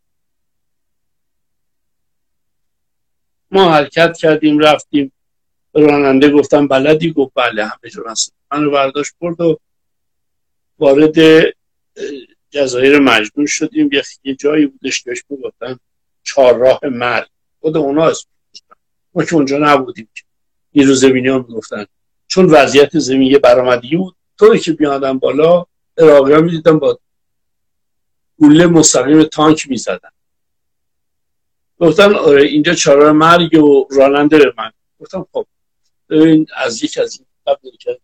ما 3.52 3.72
حرکت 3.72 4.18
کردیم 4.18 4.60
رفتیم. 4.60 5.12
راننده 5.74 6.30
گفتم 6.30 6.68
بلدی؟ 6.68 7.12
گفت 7.12 7.32
بله 7.36 7.66
همه 7.66 7.90
جور 7.92 8.08
هست 8.08 8.34
من 8.52 8.64
رو 8.64 8.72
برداشت 8.72 9.14
برد 9.20 9.42
و 9.42 9.60
وارد 10.80 11.16
جزایر 12.50 13.00
مجنون 13.00 13.46
شدیم. 13.46 13.90
یه 14.24 14.36
جایی 14.36 14.66
بودش 14.66 15.04
که 15.04 15.14
چهار 16.24 16.58
راه 16.58 16.80
مرگ. 16.84 17.28
خود 17.62 17.78
اونا 17.78 18.08
اسم 18.08 18.28
ما 19.14 19.24
که 19.24 19.36
اونجا 19.36 19.58
نبودیم 19.58 20.10
این 20.72 20.88
روز 20.88 21.02
زمینی 21.02 21.28
هم 21.28 21.42
گفتن 21.42 21.86
چون 22.28 22.46
وضعیت 22.46 23.00
زمین 23.00 23.32
یه 23.32 23.40
برامدی 23.40 23.96
بود 23.96 24.16
طوری 24.40 24.60
که 24.60 24.72
بیادم 24.74 25.20
بالا 25.20 25.66
اراقی 25.98 26.34
ها 26.34 26.42
می‌دیدم 26.42 26.80
با 26.80 27.00
گوله 28.38 28.68
مستقیم 28.68 29.24
تانک 29.24 29.70
می‌زدن. 29.70 30.10
گفتن 31.80 32.16
آره 32.16 32.44
اینجا 32.44 32.74
چهار 32.74 33.12
مرگ 33.12 33.64
و 33.64 33.88
راننده 33.92 34.38
به 34.38 34.54
من. 34.58 34.72
گفتم 35.00 35.26
خب 35.32 35.48
این 36.10 36.48
از 36.56 36.84
یک 36.84 36.98
از 36.98 37.18
این 37.18 37.26
قبل 37.48 37.70
که 37.80 38.00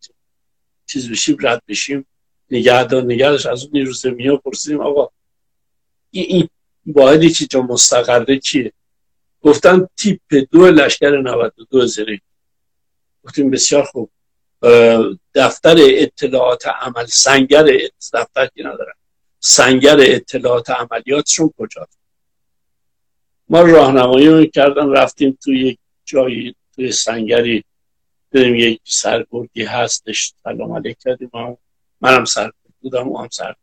چیز 0.85 1.11
بشیم 1.11 1.37
رد 1.41 1.61
بشیم 1.67 2.07
نگهدار 2.51 3.03
نگهدش 3.03 3.45
از 3.45 3.63
اون 3.63 3.71
نیروز 3.73 4.05
ها 4.05 4.37
پرسیدیم 4.37 4.81
آقا 4.81 5.09
این, 6.11 6.25
این 6.27 6.49
واحدی 6.85 7.29
که 7.29 7.45
جا 7.45 7.61
مستقره 7.61 8.39
چیه 8.39 8.71
گفتن 9.41 9.87
تیپ 9.97 10.47
دو 10.51 10.67
لشکر 10.67 11.21
92 11.21 11.85
زره. 11.85 12.21
گفتیم 13.23 13.51
بسیار 13.51 13.83
خوب. 13.83 14.11
دفتر 15.35 15.75
اطلاعات 15.79 16.67
عمل 16.67 17.05
سنگر 17.05 17.63
دفتر 18.13 18.47
که 18.55 18.63
ندارن 18.63 18.93
سنگر 19.39 19.97
اطلاعات 19.99 20.69
عملیاتشون 20.69 21.53
کجا 21.57 21.87
ما 23.49 23.61
راهنمایی 23.61 24.47
کردن 24.47 24.89
رفتیم 24.89 25.37
توی 25.43 25.59
یک 25.59 25.79
جایی 26.05 26.55
توی 26.75 26.91
سنگری 26.91 27.63
دیدیم 28.31 28.55
یک 28.55 28.81
سرگردی 28.83 29.63
هستش. 29.63 30.33
سلام 30.43 30.73
علیک 30.73 30.97
کردیم 30.99 31.29
منم 32.01 32.25
سرگرد 32.25 32.73
بودم 32.81 33.07
و 33.07 33.17
هم 33.17 33.29
سرگرد 33.31 33.57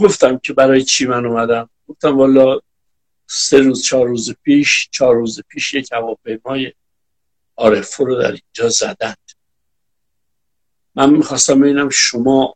گفتم 0.00 0.38
که 0.38 0.52
برای 0.52 0.82
چی 0.82 1.06
من 1.06 1.26
اومدم؟ 1.26 1.70
گفتم 1.88 2.18
والا 2.18 2.60
سه 3.26 3.58
روز 3.58 3.82
چهار 3.82 4.06
روز 4.06 4.34
پیش 4.42 4.88
چهار 4.92 5.14
روز 5.14 5.40
پیش 5.48 5.74
یک 5.74 5.92
هواپیمای 5.92 6.72
آرفو 7.56 8.04
رو 8.04 8.22
در 8.22 8.30
اینجا 8.30 8.68
زدند 8.68 9.30
من 10.94 11.10
می‌خواستم 11.10 11.60
ببینم 11.60 11.88
شما 11.88 12.54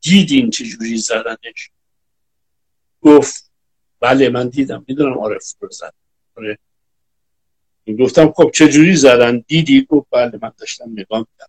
دیدین 0.00 0.50
چجوری 0.50 0.96
زدنش. 0.96 1.70
گفت 3.04 3.50
بله 4.00 4.28
من 4.28 4.48
دیدم. 4.48 4.84
می‌دونم 4.88 5.18
آرفو 5.18 5.56
رو 5.60 5.70
زد. 5.70 5.94
آره. 6.36 6.58
گفتم 8.00 8.32
خب 8.32 8.50
چجوری 8.54 8.96
زدن؟ 8.96 9.44
دیدی؟ 9.46 9.86
گفت 9.88 10.06
بله 10.10 10.38
من 10.42 10.52
داشتم 10.58 10.90
نگاه 10.92 11.18
میدم 11.18 11.48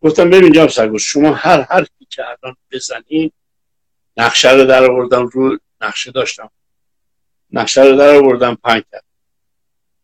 گفتم 0.00 0.30
ببین 0.30 0.52
جناب 0.52 0.68
سرگوش 0.68 1.12
شما 1.12 1.34
هر 1.34 1.62
حرفی 1.62 2.06
که 2.10 2.22
الان 2.22 2.56
بزنین 2.70 3.30
نقشه 4.16 4.52
رو 4.52 4.64
در 4.64 4.90
آوردم 4.90 5.26
رو 5.26 5.58
نقشه 5.80 6.10
داشتم. 6.10 6.50
نقشه 7.50 7.82
رو 7.82 7.96
در 7.96 8.16
آوردم 8.16 8.54
پنگ 8.54 8.84
کرد 8.92 9.04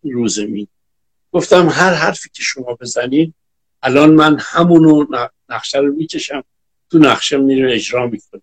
رو 0.03 0.29
زمین. 0.29 0.69
گفتم 1.33 1.69
هر 1.69 1.95
حرفی 1.95 2.31
که 2.33 2.43
شما 2.43 2.75
بزنین 2.75 3.35
الان 3.83 4.11
من 4.11 4.39
همونو 4.41 5.07
نقشه 5.49 5.79
رو 5.79 5.93
می‌کشم. 5.93 6.45
تو 6.91 6.99
نقشه 6.99 7.37
میره 7.37 7.75
اجرا 7.75 8.07
می‌کنم 8.07 8.43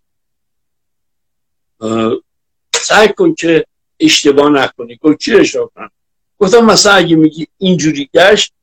سعی 2.73 3.07
کن 3.07 3.33
که 3.33 3.65
اشتباه 3.99 4.49
نکنی. 4.49 4.95
گفت 4.95 5.17
چی 5.17 5.35
اجرا 5.35 5.71
کنم؟ 5.75 5.91
گفتم 6.39 6.65
مثلا 6.65 6.93
اگه 6.93 7.15
میگی 7.15 7.47
اینجوری 7.57 8.09
گشت 8.13 8.53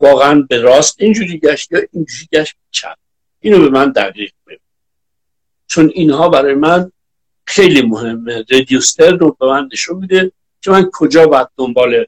واقعا 0.00 0.46
به 0.48 0.58
راست 0.58 0.96
اینجوری 0.98 1.38
گشت 1.38 1.72
یا 1.72 1.80
اینجوری 1.92 2.28
گشت 2.32 2.56
چپ. 2.70 2.96
اینو 3.40 3.58
به 3.58 3.68
من 3.68 3.90
دقیق 3.92 4.32
بگو. 4.46 4.58
چون 5.66 5.90
اینها 5.94 6.28
برای 6.28 6.54
من 6.54 6.92
خیلی 7.46 7.82
مهمه. 7.82 8.44
ردیوستر 8.50 9.10
رو 9.10 9.36
به 9.40 9.46
من 9.46 9.68
نشون 9.72 9.98
میده 9.98 10.32
که 10.60 10.70
من 10.70 10.90
کجا 10.92 11.26
باید 11.26 11.48
دنبال 11.56 12.04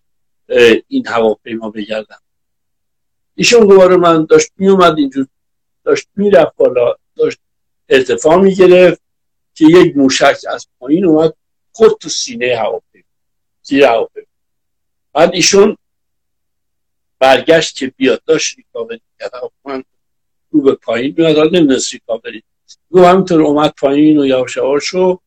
این 0.88 1.06
هواپیما 1.06 1.70
بگردم. 1.70 2.20
ایشون 3.34 3.66
دوباره 3.66 3.96
من 3.96 4.24
داشت 4.24 4.50
میومد 4.56 4.98
اینجور 4.98 5.26
داشت 5.84 6.08
می‌رفت 6.16 6.56
بالا 6.56 6.94
داشت 7.16 7.38
ارتفاع 7.88 8.36
می‌گرفت. 8.36 9.00
که 9.58 9.64
یک 9.64 9.96
موشک 9.96 10.38
از 10.48 10.66
پایین 10.80 11.04
اومد 11.04 11.34
خود 11.72 11.98
تو 12.00 12.08
سینه 12.08 12.56
هواپیما 12.56 13.04
زیر 13.62 13.84
هواپیما. 13.84 14.26
بعد 15.12 15.34
ایشون 15.34 15.76
برگشت 17.18 17.76
که 17.76 17.92
بیاد 17.96 18.22
داشت 18.24 18.56
ریکاوری 18.56 19.00
کرد 19.20 19.32
رو 20.50 20.62
به 20.62 20.74
پایین 20.74 21.14
میاد 21.18 21.36
حالا 21.36 21.50
نمی‌دونست 21.58 21.92
ریکاوری. 21.92 22.42
گو 22.90 23.04
همینطور 23.04 23.42
اومد 23.42 23.74
پایین 23.76 24.18
و 24.18 24.26
یواش 24.26 24.58
شو 24.82 25.20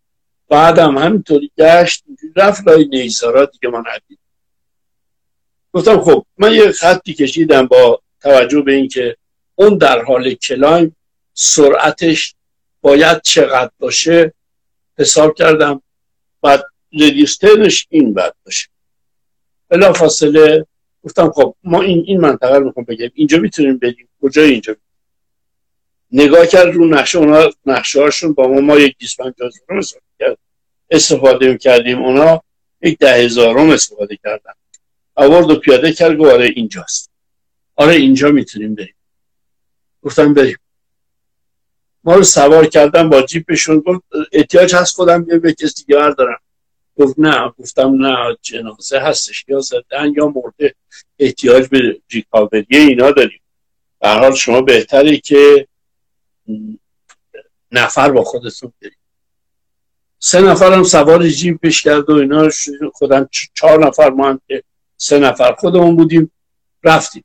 بعدم 0.50 0.98
همینطوری 0.98 1.52
گشت 1.58 2.04
رفت 2.36 2.68
لای 2.68 2.86
نیزارا 2.86 3.46
دیگه 3.46 3.70
من 3.70 3.84
ندید 3.94 4.20
گفتم 5.74 6.02
خب 6.02 6.26
من 6.38 6.54
یه 6.54 6.72
خطی 6.72 7.14
کشیدم 7.14 7.68
با 7.68 8.02
توجه 8.22 8.62
به 8.62 8.74
اینکه 8.74 9.18
اون 9.56 9.78
در 9.78 10.04
حال 10.04 10.34
کلایم 10.34 10.96
سرعتش 11.34 12.36
باید 12.82 13.22
چقدر 13.22 13.72
باشه 13.80 14.34
حساب 14.98 15.36
کردم 15.36 15.82
بعد 16.42 16.64
ردیسترش 16.94 17.88
این 17.90 18.14
بعد 18.14 18.36
باشه. 18.46 18.68
بلا 19.70 19.94
فاصله 19.94 20.66
گفتم 21.04 21.32
خب 21.32 21.56
ما 21.64 21.82
این 21.82 22.04
این 22.08 22.22
منطقه 22.22 22.58
رو 22.58 22.66
می‌خوام 22.66 22.86
بگم. 22.86 23.10
اینجا 23.14 23.38
می‌تونیم 23.38 23.78
بریم. 23.78 24.10
کجا 24.22 24.42
اینجا؟ 24.42 24.76
نگاه 26.12 26.48
کرد 26.48 26.74
رو 26.74 26.86
نقشه 26.86 27.18
اونا 27.18 27.50
نقشه 27.66 28.02
هاشون 28.02 28.34
با 28.34 28.48
ما 28.48 28.62
ما 28.62 28.80
یک 28.80 28.98
دیس 28.98 29.18
رو 29.68 29.82
استفاده 30.90 31.58
کردیم 31.58 32.00
اونا 32.00 32.42
یک 32.82 32.98
ده 32.98 33.14
هزارم 33.14 33.70
استفاده 33.70 34.18
کردن. 34.24 34.54
آورد 35.16 35.52
و 35.52 35.60
پیاده 35.60 35.94
کرد 35.94 36.18
گفت 36.18 36.32
آره 36.32 36.46
اینجاست. 36.56 37.12
آره 37.76 37.94
اینجا 37.96 38.32
می‌تونیم 38.32 38.76
بریم. 38.76 38.96
گفتم 40.02 40.34
بریم. 40.34 40.58
ما 42.04 42.16
رو 42.16 42.24
سوار 42.24 42.66
کردن 42.66 43.10
با 43.10 43.22
جیپشون 43.22 43.80
گفت 43.80 44.02
احتیاج 44.32 44.76
هست 44.76 44.96
خودم 44.96 45.24
به 45.24 45.54
کسی 45.54 45.84
دیگه 45.86 46.00
بردارم. 46.00 46.40
گفت 46.98 47.16
نه. 47.18 47.54
گفتم 47.60 48.06
نه 48.06 48.38
جنازه 48.42 49.00
هستش 49.00 49.46
یا 49.48 49.60
زدن 49.60 50.14
یا 50.18 50.28
مرده 50.28 50.76
احتیاج 51.20 51.68
به 51.68 52.02
ریکاوری 52.12 52.66
اینا 52.70 53.12
داریم. 53.12 53.42
در 54.02 54.20
حال 54.20 54.36
شما 54.36 54.62
بهتره 54.62 55.18
که 55.18 55.68
نفر 57.72 58.12
با 58.12 58.24
خودتون 58.24 58.74
بریم 58.82 58.98
سه 60.20 60.42
نفر 60.42 60.74
هم 60.74 60.84
سوار 60.84 61.28
جیپش 61.28 61.82
کرد 61.82 62.10
و 62.10 62.14
اینا 62.14 62.50
خودم 62.94 63.30
چهار 63.54 63.88
نفر 63.88 64.10
ما 64.10 64.30
هم 64.30 64.42
که 64.48 64.64
سه 64.98 65.20
نفر 65.20 65.54
خودمون 65.54 65.96
بودیم 65.96 66.32
رفتیم. 66.84 67.24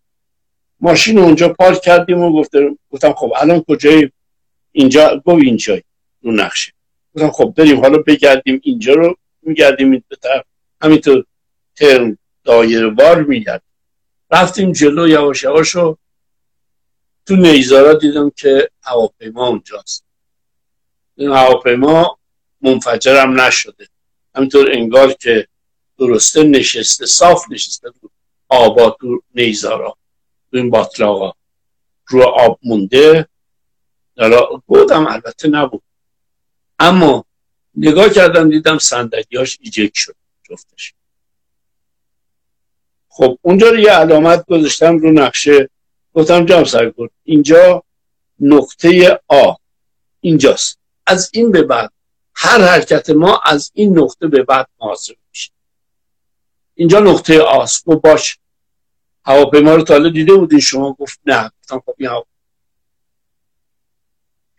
ماشین 0.81 1.19
اونجا 1.19 1.49
پارک 1.49 1.81
کردیم 1.81 2.21
و 2.21 2.41
گفتم 2.41 2.79
گفتم 2.91 3.13
خب 3.13 3.33
الان 3.37 3.65
کجایی 3.69 4.13
اینجا 4.77 5.23
گفت 5.25 5.43
اینجایی 5.43 5.83
رو 6.23 6.33
نقشه. 6.33 6.73
گفتم 7.15 7.31
خب 7.31 7.55
بریم 7.57 7.81
حالا 7.81 7.99
بگردیم 7.99 8.61
اینجا 8.63 8.95
رو 8.95 9.17
میگردیم 9.43 9.91
این 9.91 10.03
طرف 10.23 10.45
همینطور 10.83 11.25
ترم 11.77 12.19
دایر 12.45 12.89
بار 12.89 13.23
میگردیم 13.23 13.69
رفتیم 14.31 14.73
جلو 14.73 15.09
یواش 15.09 15.43
یواش 15.43 15.69
رو 15.69 15.99
تو 17.27 17.37
نیزارا 17.37 17.95
دیدم 17.95 18.31
که 18.37 18.71
هواپیما 18.83 19.47
اونجاست. 19.49 20.05
این 21.17 21.31
هواپیما 21.31 22.19
منفجرم 22.61 23.41
نشده. 23.41 23.89
همینطور 24.35 24.73
انگار 24.73 25.13
که 25.13 25.49
درسته 25.99 26.43
نشسته 26.43 27.07
صاف 27.07 27.45
نشسته 27.51 27.89
رو 28.03 28.11
آبا 28.49 28.97
تو 29.01 29.23
نیزارا 29.35 29.97
تو 30.51 30.57
این 30.57 30.71
باطلاقا. 30.71 31.33
رو 32.09 32.23
آب 32.23 32.59
مونده 32.63 33.29
حالا 34.19 34.41
بودم 34.67 35.07
البته 35.07 35.49
نبود. 35.49 35.83
اما 36.79 37.25
نگاه 37.75 38.09
کردم 38.09 38.51
دیدم 38.51 38.79
صندلیاش 38.79 39.59
ایجک 39.61 39.91
شد 39.95 40.17
جفتش. 40.51 40.95
خب 43.09 43.39
اونجا 43.43 43.71
رو 43.71 43.79
یه 43.79 43.91
علامت 43.91 44.47
گذاشتم 44.47 44.99
رو 44.99 45.13
نقشه. 45.13 45.71
گفتم 46.15 46.45
جام 46.45 46.65
سرگرد 46.65 47.11
اینجا 47.25 47.85
نقطه 48.41 49.21
آ 49.29 49.55
اینجاست. 50.21 50.79
از 51.07 51.31
این 51.33 51.53
به 51.53 51.63
بعد 51.63 51.93
هر 52.35 52.61
حرکت 52.61 53.11
ما 53.11 53.41
از 53.45 53.71
این 53.75 53.99
نقطه 53.99 54.27
به 54.27 54.43
بعد 54.43 54.69
محاسب 54.81 55.15
میشه. 55.31 55.51
اینجا 56.75 57.01
نقطه 57.01 57.41
آس 57.41 57.85
گفت 57.85 58.03
باش 58.03 58.39
هواپیما 59.25 59.75
رو 59.75 59.83
تا 59.83 60.09
دیده 60.09 60.35
بودین 60.35 60.61
شما؟ 60.61 60.93
گفت 60.93 61.21
نه. 61.27 61.51
گفتم 61.63 61.83
خب 61.87 61.95
این 61.99 62.11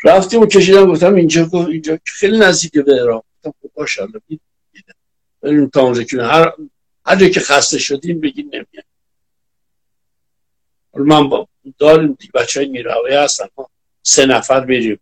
رفتیم 0.03 0.41
و 0.41 0.45
کشیدم 0.45 0.91
گفتم 0.91 1.15
اینجا 1.15 1.45
گفت 1.45 1.67
اینجا 1.67 1.99
خیلی 2.05 2.37
نزدیک 2.37 2.71
به 2.71 3.01
عراق 3.01 3.25
گفتم 3.35 3.53
خب 3.61 3.71
باش 3.73 3.99
حالا 3.99 4.19
بریم 5.41 5.67
تا 5.67 5.81
اونجا 5.81 6.03
که 6.03 6.21
هر 6.21 6.53
هر 7.05 7.29
که 7.29 7.39
خسته 7.39 7.79
شدیم 7.79 8.19
بگین 8.21 8.45
نمیاد. 8.45 8.85
من 10.93 11.29
با 11.29 11.47
داریم 11.77 12.13
دیگه 12.13 12.31
بچه 12.33 12.59
های 12.59 12.69
نیروهایی 12.69 13.15
هستن. 13.15 13.45
ما 13.57 13.69
سه 14.01 14.25
نفر 14.25 14.59
بریم. 14.59 14.99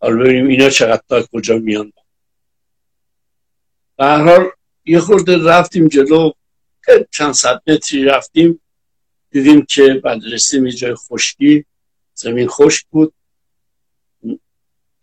حالا 0.00 0.16
ببینیم 0.16 0.46
اینا 0.46 0.70
چقدر 0.70 1.02
تا 1.08 1.22
کجا 1.22 1.58
میان. 1.58 1.92
به 3.96 4.04
هر 4.04 4.24
حال 4.24 4.50
یه 4.84 5.00
خورده 5.00 5.44
رفتیم 5.44 5.88
جلو. 5.88 6.30
چند 7.10 7.32
صد 7.32 7.62
متری 7.66 8.04
رفتیم. 8.04 8.60
دیدیم 9.30 9.64
که 9.66 10.00
بعد 10.04 10.20
رسیدیم 10.32 10.66
یه 10.66 10.72
جای 10.72 10.94
خشکی. 10.94 11.64
زمین 12.14 12.48
خشک 12.48 12.86
بود. 12.90 13.14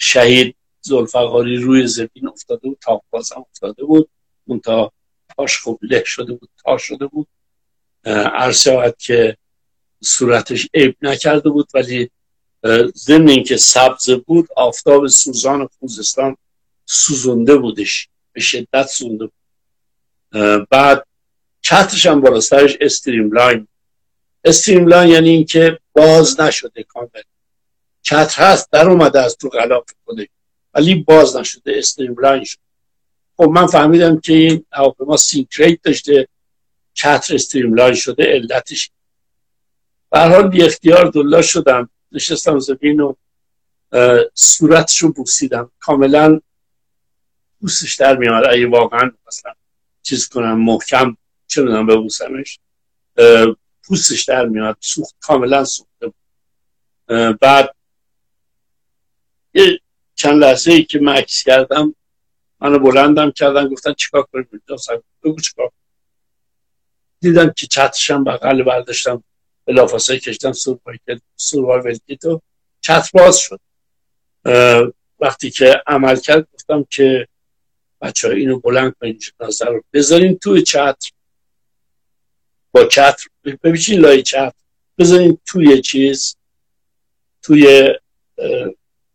شهید 0.01 0.55
زلفقاری 0.81 1.55
روی 1.55 1.87
زمین 1.87 2.27
افتاده 2.27 2.67
بود 2.67 2.77
تا 2.81 3.01
بازم 3.09 3.45
افتاده 3.51 3.83
بود. 3.83 4.09
اون 4.45 4.59
تا 4.59 4.91
پاش 5.37 5.57
خوب 5.57 5.79
له 5.81 6.03
شده 6.05 6.33
بود 6.33 6.49
تا 6.63 6.77
شده 6.77 7.07
بود. 7.07 7.27
عرض 8.05 8.67
که 8.99 9.37
صورتش 10.03 10.67
عیب 10.73 10.95
نکرده 11.01 11.49
بود 11.49 11.69
ولی 11.73 12.09
ضمن 12.95 13.29
اینکه 13.29 13.57
سبز 13.57 14.09
بود 14.09 14.47
آفتاب 14.55 15.07
سوزان 15.07 15.69
خوزستان 15.79 16.37
سوزنده 16.85 17.57
بودش 17.57 18.09
به 18.33 18.41
شدت 18.41 18.87
سوزنده 18.87 19.25
بود. 19.25 19.33
بعد 20.69 21.07
چترش 21.61 22.05
هم 22.05 22.21
بالا 22.21 22.39
سرش 22.39 22.77
streamline 22.81 23.67
streamline 24.43 25.09
یعنی 25.09 25.29
اینکه 25.29 25.79
باز 25.93 26.39
نشده 26.39 26.83
کامل. 26.83 27.21
چتر 28.01 28.43
هست 28.43 28.71
در 28.71 28.89
اومده 28.89 29.21
از 29.21 29.37
تو 29.37 29.49
غلاف 29.49 29.85
خودش 30.05 30.27
ولی 30.73 30.95
باز 30.95 31.35
نشده 31.35 31.73
streamline 31.77 32.43
شد 32.43 32.59
خب 33.37 33.43
من 33.49 33.67
فهمیدم 33.67 34.19
که 34.19 34.33
این 34.33 34.65
هواپیما 34.71 35.17
sink 35.17 35.49
rate 35.49 35.81
داشته 35.83 36.27
چتر 36.93 37.35
streamline 37.35 37.95
شده 37.95 38.23
علتش. 38.23 38.91
به 40.11 40.19
حال 40.19 40.47
بی 40.47 40.63
اختیار 40.63 41.05
دلا 41.05 41.41
شدم 41.41 41.89
نشستم 42.11 42.59
زمین 42.59 42.99
و 42.99 43.13
صورتشو 44.33 45.11
بوسیدم. 45.11 45.71
کاملا 45.79 46.39
بوسش 47.59 47.95
در 47.95 48.17
میاد 48.17 48.45
اگه 48.49 48.67
واقعا 48.67 49.11
مثلا 49.27 49.53
چیز 50.01 50.27
کنم 50.27 50.61
محکم 50.61 51.17
چه 51.47 51.61
بدونم 51.61 51.87
ببوسمش. 51.87 52.59
پوستش 53.83 54.23
در 54.23 54.45
میاد 54.45 54.77
سوخت 54.79 55.15
کاملا 55.19 55.65
سوخته 55.65 56.13
بعد 57.41 57.75
یه 59.53 59.79
چند 60.15 60.43
لحظه 60.43 60.71
ای 60.71 60.83
که 60.83 60.99
مکس 61.01 61.43
کردم 61.43 61.95
منو 62.59 62.79
بلندم 62.79 63.31
کردن 63.31 63.67
گفتن 63.67 63.93
چیکار 63.93 64.23
کنیم؟ 64.23 64.61
بگو 65.23 65.39
چیکار 65.39 65.71
دیدم 67.19 67.49
که 67.49 67.67
چترشم 67.67 68.23
بغل 68.23 68.63
برداشتم 68.63 69.23
بلافاصله 69.65 70.19
کشتم 70.19 70.51
سوروار 71.35 71.87
ولکیت 71.87 72.25
و 72.25 72.41
چتر 72.81 73.09
باز 73.13 73.39
شد. 73.39 73.61
وقتی 75.19 75.51
که 75.51 75.81
عمل 75.87 76.15
کرد 76.15 76.47
گفتم 76.53 76.85
که 76.89 77.27
بچه 78.01 78.27
ها 78.27 78.33
اینو 78.33 78.59
بلند 78.59 78.95
کنین 79.01 79.19
نظر 79.39 79.65
رو 79.65 79.83
بذارین 79.93 80.37
توی 80.37 80.61
چتر. 80.61 81.11
با 82.71 82.85
چتر 82.85 83.27
ببینید 83.43 83.99
لای 83.99 84.23
چتر؟ 84.23 84.53
بذارین 84.97 85.37
توی 85.45 85.81
چیز 85.81 86.37
توی 87.41 87.93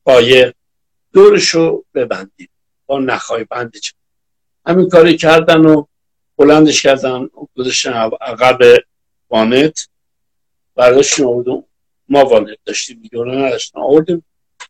پایه 0.06 0.54
دورشو 1.12 1.84
ببندید 1.94 2.50
با 2.86 2.98
نخای 2.98 3.44
بند 3.44 3.76
همین 4.66 4.88
کاری 4.88 5.16
کردن 5.16 5.66
و 5.66 5.84
بلندش 6.36 6.82
کردن 6.82 7.28
گذاشتن 7.56 7.92
عقب 8.20 8.58
وانت. 9.30 9.88
برداشتیم 10.74 11.26
آوردیم 11.26 11.64
ما 12.08 12.24
وانت 12.24 12.58
داشتیم 12.64 13.02
دیگه 13.02 13.18
نداشتن. 13.18 13.80
آوردیم 13.80 14.24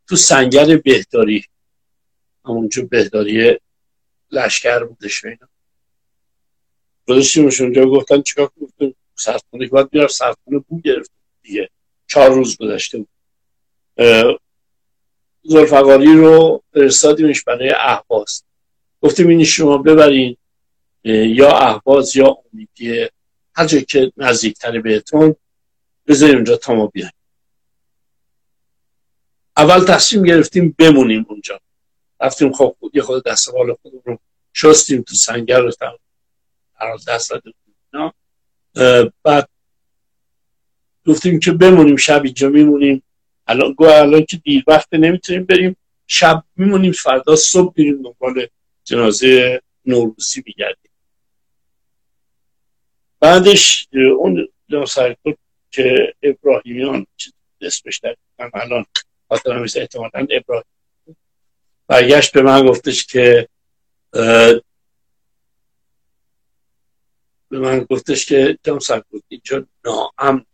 تو 0.09 0.16
سنگر 0.16 0.77
بهداری. 0.77 1.44
همونجا 2.44 2.83
بهداری 2.83 3.59
لشکر 4.31 4.85
بودش 4.85 5.25
اینا. 5.25 5.49
گذاشتیمش 7.09 7.61
اونجا 7.61 7.87
گفتن 7.87 8.22
چیکار 8.22 8.51
گفتن 8.61 8.92
سرطانه 9.14 9.66
باید 9.68 9.90
بیار 9.90 10.09
سرطانه 10.09 10.59
بو 10.59 10.81
گرفت 10.81 11.11
دیگه. 11.42 11.70
چهار 12.07 12.31
روز 12.31 12.57
گذشته 12.57 12.99
بود. 12.99 13.09
زلفقاری 15.48 16.16
رو 16.16 16.62
فرستادیمش 16.72 17.44
برای 17.44 17.70
احواز 17.70 18.42
گفتیم 19.00 19.28
این 19.28 19.44
شما 19.44 19.78
ببرین 19.78 20.37
یا 21.04 21.59
احواز 21.59 22.16
یا 22.16 22.37
امیدیه 22.52 23.11
هر 23.54 23.66
جایی 23.66 23.85
که 23.85 24.12
نزدیکتر 24.16 24.80
بهتون 24.80 25.37
بذاریم 26.06 26.35
اونجا 26.35 26.56
تا 26.56 26.74
ما 26.74 26.87
بیایم. 26.87 27.12
اول 29.56 29.85
تصمیم 29.85 30.22
گرفتیم 30.22 30.74
بمونیم 30.78 31.26
اونجا. 31.28 31.61
رفتیم 32.20 32.52
خب 32.52 32.76
یه 32.92 33.02
خود 33.02 33.24
دست 33.24 33.52
بال 33.52 33.76
خودمون 33.82 34.02
رو 34.04 34.18
شستیم 34.52 35.02
تو 35.02 35.14
سنگر 35.14 35.61
رو 35.61 35.70
دست 37.09 37.32
بعد 39.22 39.48
گفتیم 41.06 41.40
که 41.40 41.52
بمونیم 41.52 41.96
شب 41.96 42.24
اینجا 42.24 42.48
میمونیم. 42.48 43.02
الان 43.46 43.72
گو 43.72 43.85
الان 43.85 44.24
که 44.24 44.37
دیر 44.37 44.64
وقت 44.66 44.94
نمی‌تونیم 44.94 45.44
بریم. 45.44 45.76
شب 46.06 46.44
میمونیم 46.56 46.92
فردا 46.92 47.37
صبح 47.37 47.74
میریم 47.76 48.02
دنبال 48.02 48.46
جنازه 48.85 49.62
نوروزی 49.85 50.42
میگردیم. 50.46 50.92
بعدش 53.20 53.88
اون 54.18 54.48
سرکل 54.87 55.35
که 55.70 56.14
ابراهیمیان 56.22 57.06
اسمش 57.61 57.98
در 57.98 58.16
من 58.38 58.50
الان 58.54 58.87
خاطرم 59.28 59.62
میشه 59.62 59.80
احتمالا 59.80 60.26
ابراهیم. 60.30 60.66
برگشت 61.87 62.32
به 62.32 62.42
من 62.42 62.66
گفتش 62.66 63.06
که 63.06 63.48
به 67.48 67.59
من 67.59 67.78
گفتش 67.90 68.26
که 68.26 68.59
جام 68.62 68.78
سرکل 68.78 69.20
اینجا 69.28 69.66
ناامن. 69.85 70.46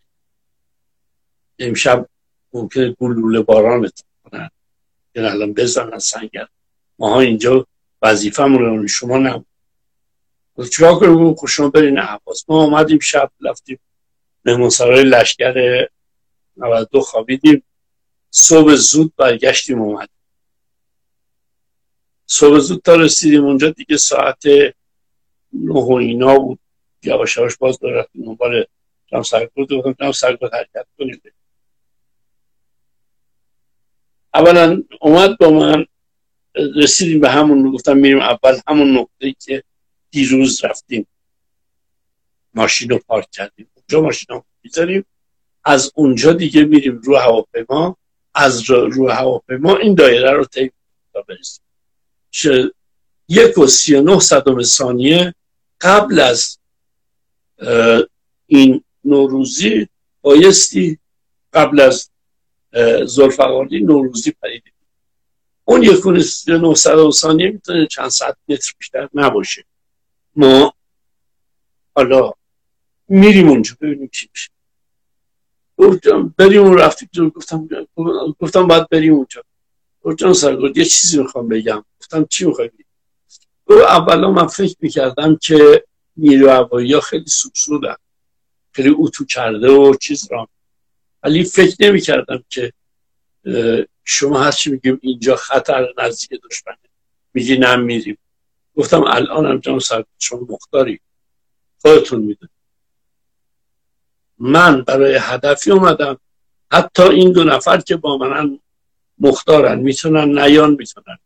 امشب 1.58 2.08
ممکنه 2.52 2.96
گلوله 3.00 3.40
باران 3.40 3.90
کنن 4.24 4.50
که 5.14 5.30
الان 5.30 5.52
بزنن 5.52 5.98
سنگر 5.98 6.48
ماها 6.98 7.20
اینجا 7.20 7.66
وظیفمون 8.02 8.58
رو 8.58 8.88
شما 8.88 9.18
نم. 9.18 9.44
چرا 10.72 10.94
کنیم؟ 10.94 11.34
خب 11.34 11.46
شما 11.46 11.68
برین 11.70 11.98
عباس. 11.98 12.44
ما 12.48 12.62
آمدیم 12.62 12.98
شب 12.98 13.30
رفتیم 13.40 13.78
مهمانسرای 14.44 15.04
لشکر 15.04 15.86
92 16.56 17.00
خوابیدیم. 17.00 17.62
صبح 18.30 18.74
زود 18.74 19.12
برگشتیم 19.16 19.82
اومدیم. 19.82 20.16
صبح 22.26 22.58
زود 22.58 22.82
تا 22.82 22.94
رسیدیم 22.94 23.44
اونجا 23.44 23.70
دیگه 23.70 23.96
ساعت 23.96 24.46
نه 25.52 25.74
و 25.74 25.92
اینا 25.92 26.38
بود. 26.38 26.58
یواش 27.02 27.36
یواش 27.36 27.56
باز 27.56 27.78
دارد 27.78 28.08
دنبال 28.24 28.64
جام 29.06 29.22
سرکرد 29.22 29.72
گفتم 29.72 29.92
جام 29.92 30.12
سرکرد 30.12 30.54
حرکت 30.54 30.86
کنیم 30.98 31.22
اولا 34.34 34.82
اومد 35.00 35.38
با 35.38 35.50
من 35.50 35.86
رسیدیم 36.76 37.20
به 37.20 37.30
همون 37.30 37.70
گفتم 37.70 37.96
میریم 37.96 38.18
اول 38.18 38.60
همون 38.68 38.98
نقطه 38.98 39.34
که 39.40 39.64
دیروز 40.10 40.64
رفتیم. 40.64 41.06
ماشین 42.54 42.90
رو 42.90 42.98
پارک 42.98 43.30
کردیم. 43.30 43.70
اونجا 43.74 44.00
ماشین 44.00 44.26
رو 44.30 44.44
می‌ذاریم. 44.62 45.04
از 45.64 45.92
اونجا 45.94 46.32
دیگه 46.32 46.64
میریم 46.64 46.98
رو 46.98 47.16
هواپیما. 47.16 47.96
از 48.34 48.70
رو 48.70 49.10
هواپیما 49.10 49.76
این 49.76 49.94
دایره 49.94 50.30
رو 50.30 50.44
طی 50.44 50.70
تا 51.12 51.24
برسیم. 51.28 51.64
یک 53.28 53.58
و 53.58 53.66
سی 53.66 53.94
و 53.94 54.02
نه 54.02 54.20
صدم 54.20 54.62
ثانیه 54.62 55.34
قبل 55.80 56.20
از 56.20 56.58
این 58.46 58.84
نوروزی 59.04 59.88
بایستی 60.22 60.98
قبل 61.52 61.80
از 61.80 62.10
زلفقاری 63.06 63.80
نوروزی 63.80 64.30
پریده 64.30 64.70
اون 65.64 65.82
یک 65.82 66.06
و 66.06 67.10
ثانیه 67.10 67.50
می‌تونه 67.50 67.86
چند 67.86 68.08
صد 68.08 68.36
متر 68.48 68.72
بیشتر 68.78 69.08
نباشه. 69.14 69.64
ما 70.36 70.74
حالا 71.96 72.32
میریم 73.08 73.48
اونجا 73.48 73.74
ببینیم 73.80 74.10
چی 74.12 74.28
میشه. 74.32 74.50
گفتم 75.76 76.34
بریم 76.38 76.62
اون 76.62 76.78
رفتیم 76.78 77.28
گفتم 77.28 77.68
گفتم 78.40 78.66
باید 78.66 78.88
بریم 78.88 79.14
اونجا. 79.14 79.42
گفتم 80.02 80.32
سرگرد 80.32 80.76
یه 80.76 80.84
چیزی 80.84 81.22
می‌خوام 81.22 81.48
بگم. 81.48 81.84
گفتم 82.00 82.24
چی 82.24 82.44
می‌خوای 82.44 82.70
اولا 83.68 84.30
من 84.30 84.46
فکر 84.46 84.76
می‌کردم 84.80 85.36
که 85.36 85.84
نیرو 86.16 86.50
هوایی 86.50 87.00
خیلی 87.00 87.26
سوسودن. 87.26 87.96
خیلی 88.72 88.94
اتو 88.98 89.24
کرده 89.24 89.70
و 89.70 89.94
چیز 89.94 90.28
را 90.30 90.48
ولی 91.22 91.44
فکر 91.44 91.76
نمی 91.80 92.00
کردم 92.00 92.44
که 92.48 92.72
شما 94.04 94.40
هرچی 94.40 94.70
میگیم 94.70 94.98
اینجا 95.02 95.36
خطر 95.36 95.94
نزدیک 95.98 96.40
دشمنه. 96.50 96.76
میگی 97.34 97.56
نم 97.58 97.80
میریم. 97.80 98.18
گفتم 98.76 99.02
الان 99.02 99.46
هم 99.46 99.58
جان 99.58 99.78
سر 99.78 100.04
شما 100.18 100.46
مختاری. 100.48 101.00
خودتون 101.80 102.20
می‌دونید. 102.20 102.52
من 104.38 104.82
برای 104.82 105.18
هدفی 105.20 105.70
اومدم. 105.70 106.18
حتی 106.72 107.02
این 107.02 107.32
دو 107.32 107.44
نفر 107.44 107.80
که 107.80 107.96
با 107.96 108.18
منن 108.18 108.60
مختارن 109.18 109.78
می‌تونن 109.78 110.38
نیان 110.38 110.70
می‌تونن. 110.70 111.18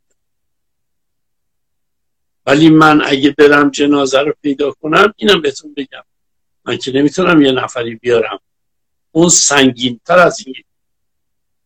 ولی 2.47 2.71
من 2.71 3.03
اگه 3.05 3.31
برم 3.31 3.71
جنازه 3.71 4.21
رو 4.21 4.35
پیدا 4.43 4.73
کنم 4.73 5.15
اینم 5.17 5.41
بهتون 5.41 5.75
بگم. 5.75 6.05
من 6.65 6.77
که 6.77 6.93
نمی‌تونم 6.93 7.43
یه 7.43 7.53
نفری 7.53 7.95
بیارم. 7.95 8.39
اون 9.17 9.29
سنگین 9.29 10.01
تر 10.05 10.19
از 10.19 10.47
این 10.47 10.55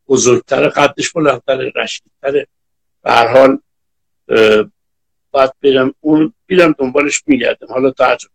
بزرگتر 0.08 0.68
قدش 0.68 1.12
بلندتر 1.12 1.56
رشیدتر. 1.56 2.32
به 3.02 3.10
هر 3.10 3.28
حال 3.28 3.58
باید 5.30 5.50
برم 5.62 5.94
اون 6.00 6.34
بیرم 6.46 6.72
دنبالش 6.78 7.22
میگردم. 7.26 7.66
حالا 7.68 7.90
تعجب. 7.90 8.30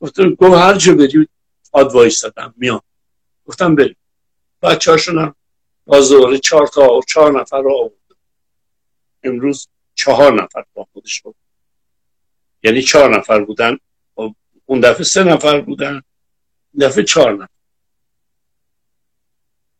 گفتم 0.00 0.34
گفت 0.34 0.54
هر 0.54 0.74
جا 0.74 0.94
بری 0.94 1.28
آد 1.72 1.92
وایستادم 1.92 2.54
میام. 2.56 2.80
گفتم 3.46 3.74
بریم. 3.74 3.96
بچه 4.62 4.90
هاشون 4.90 5.18
هم 5.18 5.34
با 5.86 6.00
زوره 6.00 6.38
چهار 6.38 6.66
تا 6.66 7.00
چهار 7.08 7.40
نفر 7.40 7.62
رو 7.62 7.76
آورد 7.78 8.18
امروز 9.22 9.68
چهار 9.94 10.42
نفر 10.42 10.64
با 10.74 10.88
خودش 10.92 11.20
بود. 11.22 11.36
یعنی 12.62 12.82
چهار 12.82 13.18
نفر 13.18 13.44
بودن. 13.44 13.78
اون 14.66 14.80
دفعه 14.80 15.04
سه 15.04 15.24
نفر 15.24 15.60
بودن. 15.60 16.02
دفعه 16.80 17.04
چهار 17.04 17.32
نفر. 17.32 17.53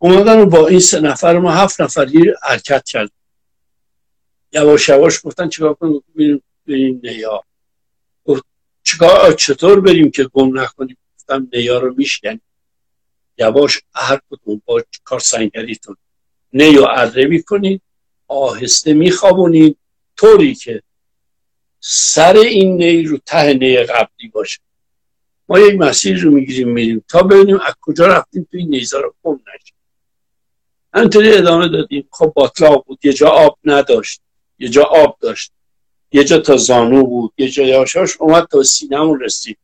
اومدن 0.05 0.45
با 0.45 0.69
این 0.69 0.81
سه 0.81 1.01
نفر 1.01 1.39
ما 1.39 1.53
هفت 1.53 1.81
نفری 1.81 2.33
حرکت 2.43 2.85
کرد. 2.85 3.11
یواش 4.53 4.89
یواش 4.89 5.21
گفتن 5.25 5.49
چیکار 5.49 5.75
کنیم؟ 5.75 6.03
بریم 6.17 6.43
بریم 6.67 7.01
نیا. 7.05 7.43
چیکار 8.83 9.33
چطور 9.33 9.81
بریم 9.81 10.11
که 10.11 10.25
گم 10.25 10.59
نکنیم؟ 10.59 10.97
گفتم 11.17 11.49
نیا 11.53 11.79
رو 11.79 11.95
میشکنیم. 11.95 12.43
یواش 13.39 13.81
هر 13.95 14.21
کدوم 14.31 14.63
با 14.65 14.83
کار 15.05 15.21
سنگریتون. 15.21 15.97
نی 16.53 16.77
و 16.77 16.87
اره 16.91 17.27
می‌کنید 17.27 17.83
آهسته 18.29 18.95
میخوابونید. 18.95 19.79
طوری 20.17 20.55
که 20.55 20.83
سر 21.81 22.37
این 22.37 22.77
نی 22.77 23.03
رو 23.03 23.19
ته 23.27 23.55
نی 23.55 23.77
قبلی 23.77 24.29
باشه. 24.29 24.61
ما 25.49 25.59
یک 25.59 25.81
مسیر 25.81 26.21
رو 26.23 26.31
می‌گیریم 26.31 26.69
میریم. 26.69 27.05
تا 27.09 27.23
ببینیم 27.23 27.61
از 27.61 27.75
کجا 27.81 28.07
رفتیم 28.07 28.49
توی 28.51 28.65
نیزا 28.65 29.01
رو 29.01 29.15
گم 29.23 29.41
نشیم 29.55 29.74
همینطوری 30.95 31.35
ادامه 31.35 31.69
دادیم. 31.69 32.09
خب 32.11 32.33
باطلاق 32.37 32.85
بود. 32.87 32.99
یه 33.05 33.13
جا 33.13 33.29
آب 33.29 33.59
نداشت. 33.65 34.21
یه 34.59 34.69
جا 34.69 34.83
آب 34.83 35.17
داشت. 35.21 35.53
یه 36.13 36.25
جا 36.25 36.39
تا 36.39 36.57
زانو 36.57 37.07
بود. 37.07 37.33
یه 37.39 37.49
جا 37.49 37.63
یاشاش 37.63 38.17
اومد 38.21 38.47
تا 38.51 38.63
سینمون 38.63 39.21
رسید. 39.21 39.59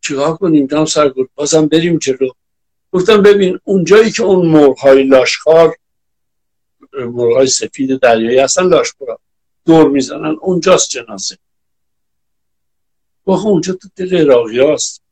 چیکار 0.00 0.36
کنیم؟ 0.36 0.66
دام 0.66 0.84
سرگرد 0.84 1.28
بازم 1.34 1.66
بریم 1.66 1.98
جلو. 1.98 2.30
گفتم 2.92 3.22
ببین 3.22 3.60
اونجایی 3.64 4.10
که 4.10 4.22
اون 4.22 4.46
مرغهای 4.46 5.02
لاشخار 5.02 5.76
مرغهای 6.92 7.46
سفید 7.46 8.00
دریایی 8.00 8.38
هستن 8.38 8.68
لاشخورا. 8.68 9.18
دور 9.66 9.88
می‌زنن. 9.88 10.36
اونجاست 10.40 10.90
جنازه. 10.90 11.38
گفت 13.26 13.46
اونجا 13.46 13.72
تو 13.72 13.88
دل 13.96 14.32
هست 14.72 15.02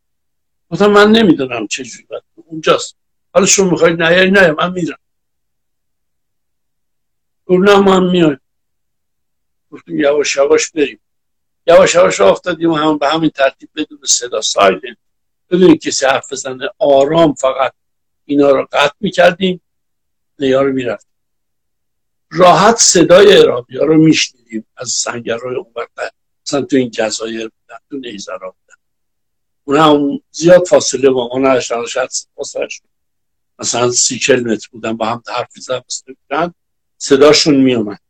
گفتم 0.71 0.91
من 0.91 1.13
نمی‌دونم 1.13 1.67
چجوری 1.67 2.05
باید 2.05 2.23
اونجاست. 2.49 2.97
حالا 3.35 3.47
شما 3.47 3.71
می‌خواید 3.71 4.03
نه 4.03 4.31
نه 4.31 4.51
من 4.53 4.73
میرم 4.73 4.99
گفت 7.47 7.61
نه 7.61 7.79
من 7.81 8.11
میایم 8.11 8.41
گفتیم 9.71 10.01
یواش 10.01 10.37
یواش 10.37 10.71
بریم. 10.71 11.01
یواش 11.67 11.95
یواش 11.95 12.21
افتادیم 12.21 12.73
هم 12.73 12.99
به 12.99 13.09
همین 13.09 13.31
ترتیب 13.31 13.69
بدون 13.77 13.99
صدا 14.05 14.41
سایلنت. 14.41 14.97
بدون 15.51 15.77
کسی 15.77 16.07
حرف 16.07 16.33
بزنه 16.33 16.69
آرام 16.79 17.35
فقط 17.35 17.73
اینا 18.25 18.51
رو 18.51 18.69
قطع 18.73 18.95
می‌کردیم. 19.01 19.61
نیا 20.39 20.63
رو 20.63 20.73
می‌رفتیم. 20.73 21.13
راحت 22.31 22.77
صدای 22.77 23.39
ارابی 23.39 23.79
ها 23.79 23.85
رو 23.85 23.97
میشنیدیم 23.97 24.67
از 24.77 24.91
سنگرهای 24.91 25.57
اون 25.57 25.73
مثلا 26.47 26.63
تو 26.63 26.77
این 26.77 26.91
جزایر 26.91 27.49
بودن 27.49 27.79
تو 27.91 27.97
نیزرا. 27.97 28.55
اون 29.77 30.23
زیاد 30.31 30.67
فاصله 30.67 31.11
با 31.11 31.29
ما 31.33 31.39
نداشتن 31.39 31.87
شاید 31.87 32.11
مثلا 33.59 33.91
سی 33.91 34.19
کل 34.19 34.41
متر 34.41 34.69
بودن 34.73 34.97
با 34.97 35.07
هم 35.07 35.23
حرف 35.29 35.71
بودن. 36.07 36.55
صداشون 36.99 37.57
میومد 37.57 38.01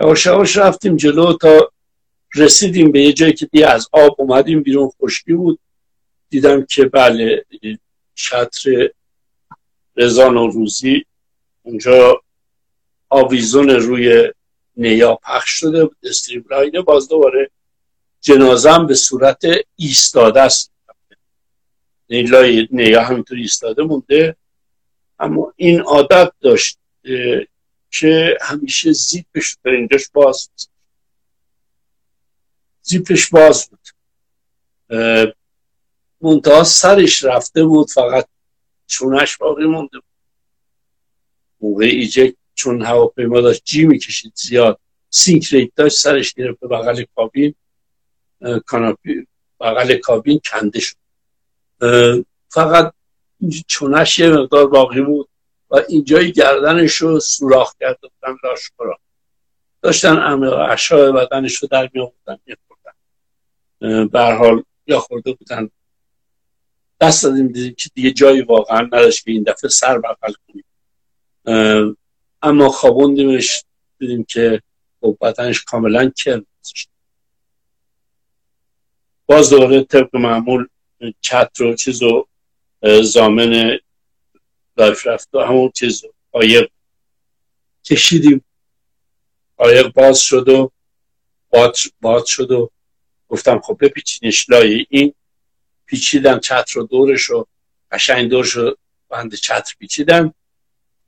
یواش 0.00 0.26
یواش 0.26 0.56
رفتیم 0.56 0.96
جلو 0.96 1.32
تا 1.32 1.72
رسیدیم 2.34 2.92
به 2.92 3.00
یه 3.02 3.12
جایی 3.12 3.32
که 3.32 3.46
دیگه 3.46 3.66
از 3.66 3.88
آب 3.92 4.14
اومدیم 4.18 4.62
بیرون 4.62 4.90
خشکی 5.02 5.32
بود. 5.32 5.58
دیدم 6.28 6.64
که 6.64 6.84
بله 6.84 7.44
شطر 8.14 8.90
رضا 9.96 10.28
نوروزی 10.28 11.04
اونجا 11.62 12.20
آویزون 13.08 13.70
روی 13.70 14.32
نیا 14.76 15.14
پخش 15.14 15.50
شده 15.50 15.84
بود 15.84 15.96
استریملاینه 16.02 16.80
باز 16.80 17.08
دوباره 17.08 17.50
جنازم 18.20 18.86
به 18.86 18.94
صورت 18.94 19.42
ایستاده 19.76 20.40
است. 20.40 20.72
نیلای 22.10 22.68
نیا 22.70 23.04
همینطور 23.04 23.38
ایستاده 23.38 23.82
مونده. 23.82 24.36
اما 25.18 25.52
این 25.56 25.80
عادت 25.80 26.32
داشت 26.40 26.78
که 27.90 28.38
همیشه 28.42 28.92
زیپش 28.92 29.56
در 29.64 29.70
اینجاش 29.70 30.08
باز 30.12 30.50
زیپش 32.82 33.30
باز 33.30 33.70
بود. 33.70 33.88
منتها 36.20 36.64
سرش 36.64 37.24
رفته 37.24 37.64
بود 37.64 37.90
فقط 37.90 38.28
چونش 38.86 39.36
باقی 39.36 39.64
مونده 39.64 39.98
بود. 39.98 40.04
موقع 41.60 41.84
ایجک 41.84 42.34
چون 42.54 42.82
هواپیما 42.82 43.40
داشت 43.40 43.64
جی 43.64 43.86
می‌کشید 43.86 44.32
زیاد. 44.34 44.80
sink 45.10 45.46
rate 45.52 45.70
داشت 45.76 46.00
سرش 46.00 46.34
گرفت 46.34 46.60
بغل 46.60 47.04
کابین. 47.16 47.54
canopy 48.66 49.26
بغل 49.60 49.96
کابین 49.96 50.40
کنده 50.44 50.80
شد. 50.80 50.96
فقط 52.48 52.92
چونش 53.66 54.18
یه 54.18 54.30
مقدار 54.30 54.66
باقی 54.66 55.00
بود 55.00 55.28
و 55.70 55.76
اینجای 55.88 56.32
گردنش 56.32 56.94
رو 56.94 57.20
سوراخ 57.20 57.74
کرده 57.80 58.08
بودن 58.08 58.36
لاشخورا 58.44 58.98
داشتن 59.82 60.18
احشای 60.70 61.12
بدنش 61.12 61.56
رو 61.56 61.68
در 61.68 61.90
می 61.92 62.00
آوردن 62.00 62.38
به 64.06 64.20
حال 64.20 64.62
یا 64.86 65.00
خورده 65.00 65.32
بودن. 65.32 65.70
دست 67.00 67.24
دادیم 67.24 67.48
دیدیم 67.48 67.74
که 67.74 67.90
دیگه 67.94 68.10
جایی 68.10 68.42
واقعا 68.42 68.80
نداشت 68.80 69.24
که 69.24 69.30
این 69.30 69.42
دفعه 69.42 69.70
سر 69.70 69.98
بغل 69.98 70.32
کنیم. 70.46 70.64
اما 72.42 72.68
خوابوندیمش 72.68 73.64
دیدیم 73.98 74.24
که 74.24 74.62
خب 75.00 75.16
بدنش 75.20 75.64
کاملا 75.64 76.10
کل 76.10 76.42
باز 79.26 79.50
دوباره 79.50 79.84
طبق 79.84 80.16
معمول 80.16 80.66
چت 81.20 81.50
رو 81.56 81.74
چیز 81.74 82.02
و 82.02 82.26
زامن 83.02 83.78
لایف 84.76 85.06
رفت 85.06 85.34
و 85.34 85.40
همون 85.40 85.70
چیز 85.70 86.04
قایق 86.32 86.70
کشیدیم. 87.84 88.44
قایق 89.56 89.92
باز 89.92 90.20
شد 90.20 90.48
و 90.48 90.72
باد, 92.00 92.24
شد 92.24 92.50
و 92.50 92.70
گفتم 93.28 93.60
خب 93.60 93.78
بپیچینش 93.80 94.50
لای 94.50 94.86
این. 94.90 95.14
پیچیدن 95.86 96.38
چتر 96.38 96.74
رو 96.74 96.86
دورش 96.86 97.22
رو 97.22 97.48
قشنگ 97.90 98.30
دورش 98.30 98.50
رو 98.50 98.76
بند 99.08 99.34
چتر 99.34 99.74
پیچیدن 99.78 100.32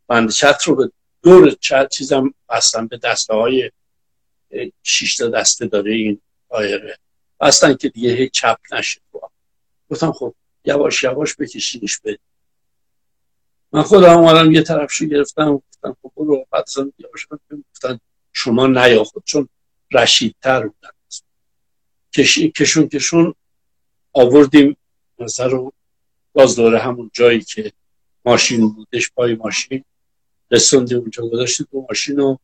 بند 0.07 0.31
چتر 0.31 0.65
رو 0.67 0.75
به 0.77 0.91
دور 1.23 1.51
چتر 1.51 1.87
چیزم 1.87 2.35
بستن 2.49 2.87
به 2.87 2.97
دسته 2.97 3.35
های 3.35 3.71
شیش 4.83 5.17
تا 5.17 5.29
دسته 5.29 5.67
داره 5.67 5.93
این 5.93 6.21
قایقه 6.49 6.99
بستن 7.41 7.75
که 7.75 7.89
دیگه 7.89 8.13
هیچ 8.13 8.33
چپ 8.33 8.59
نشه 8.73 9.01
گفتم 9.91 10.13
خب 10.13 10.35
یواش 10.65 11.03
یواش 11.03 11.37
بکشینش 11.37 11.99
به. 11.99 12.19
من 13.73 13.83
خودم 13.83 14.19
اومدم 14.19 14.53
یه 14.53 14.63
طرفشو 14.63 15.05
گرفتم 15.05 15.55
گفتم 15.55 15.97
خب 16.03 16.13
برو 16.17 16.47
بعد 16.51 16.69
گفتن 17.73 18.01
شما 18.33 18.67
نیا 18.67 19.05
خود 19.05 19.23
چون 19.25 19.49
رشیدتر 19.93 20.67
بودن. 20.67 20.91
کشون 22.57 22.89
کشون 22.89 23.35
آوردیم 24.13 24.77
نظر 25.19 25.49
رو. 25.49 25.73
باز 26.33 26.57
دوره 26.57 26.79
همون 26.79 27.11
جایی 27.13 27.41
که 27.41 27.73
ماشین 28.25 28.69
بودش 28.69 29.11
پای 29.11 29.35
ماشین. 29.35 29.85
رسوندیم 30.51 30.99
اونجا 30.99 31.23
گذاشتیم 31.23 31.67
تو 31.71 31.87
ماشین 31.89 32.21
و 32.21 32.37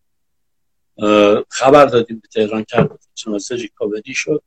خبر 1.49 1.87
دادیم 1.87 2.19
به 2.19 2.29
تهران 2.29 2.65
کرد 2.65 3.01
جنازه 3.15 3.55
ریکاوری 3.55 4.15
شد. 4.15 4.43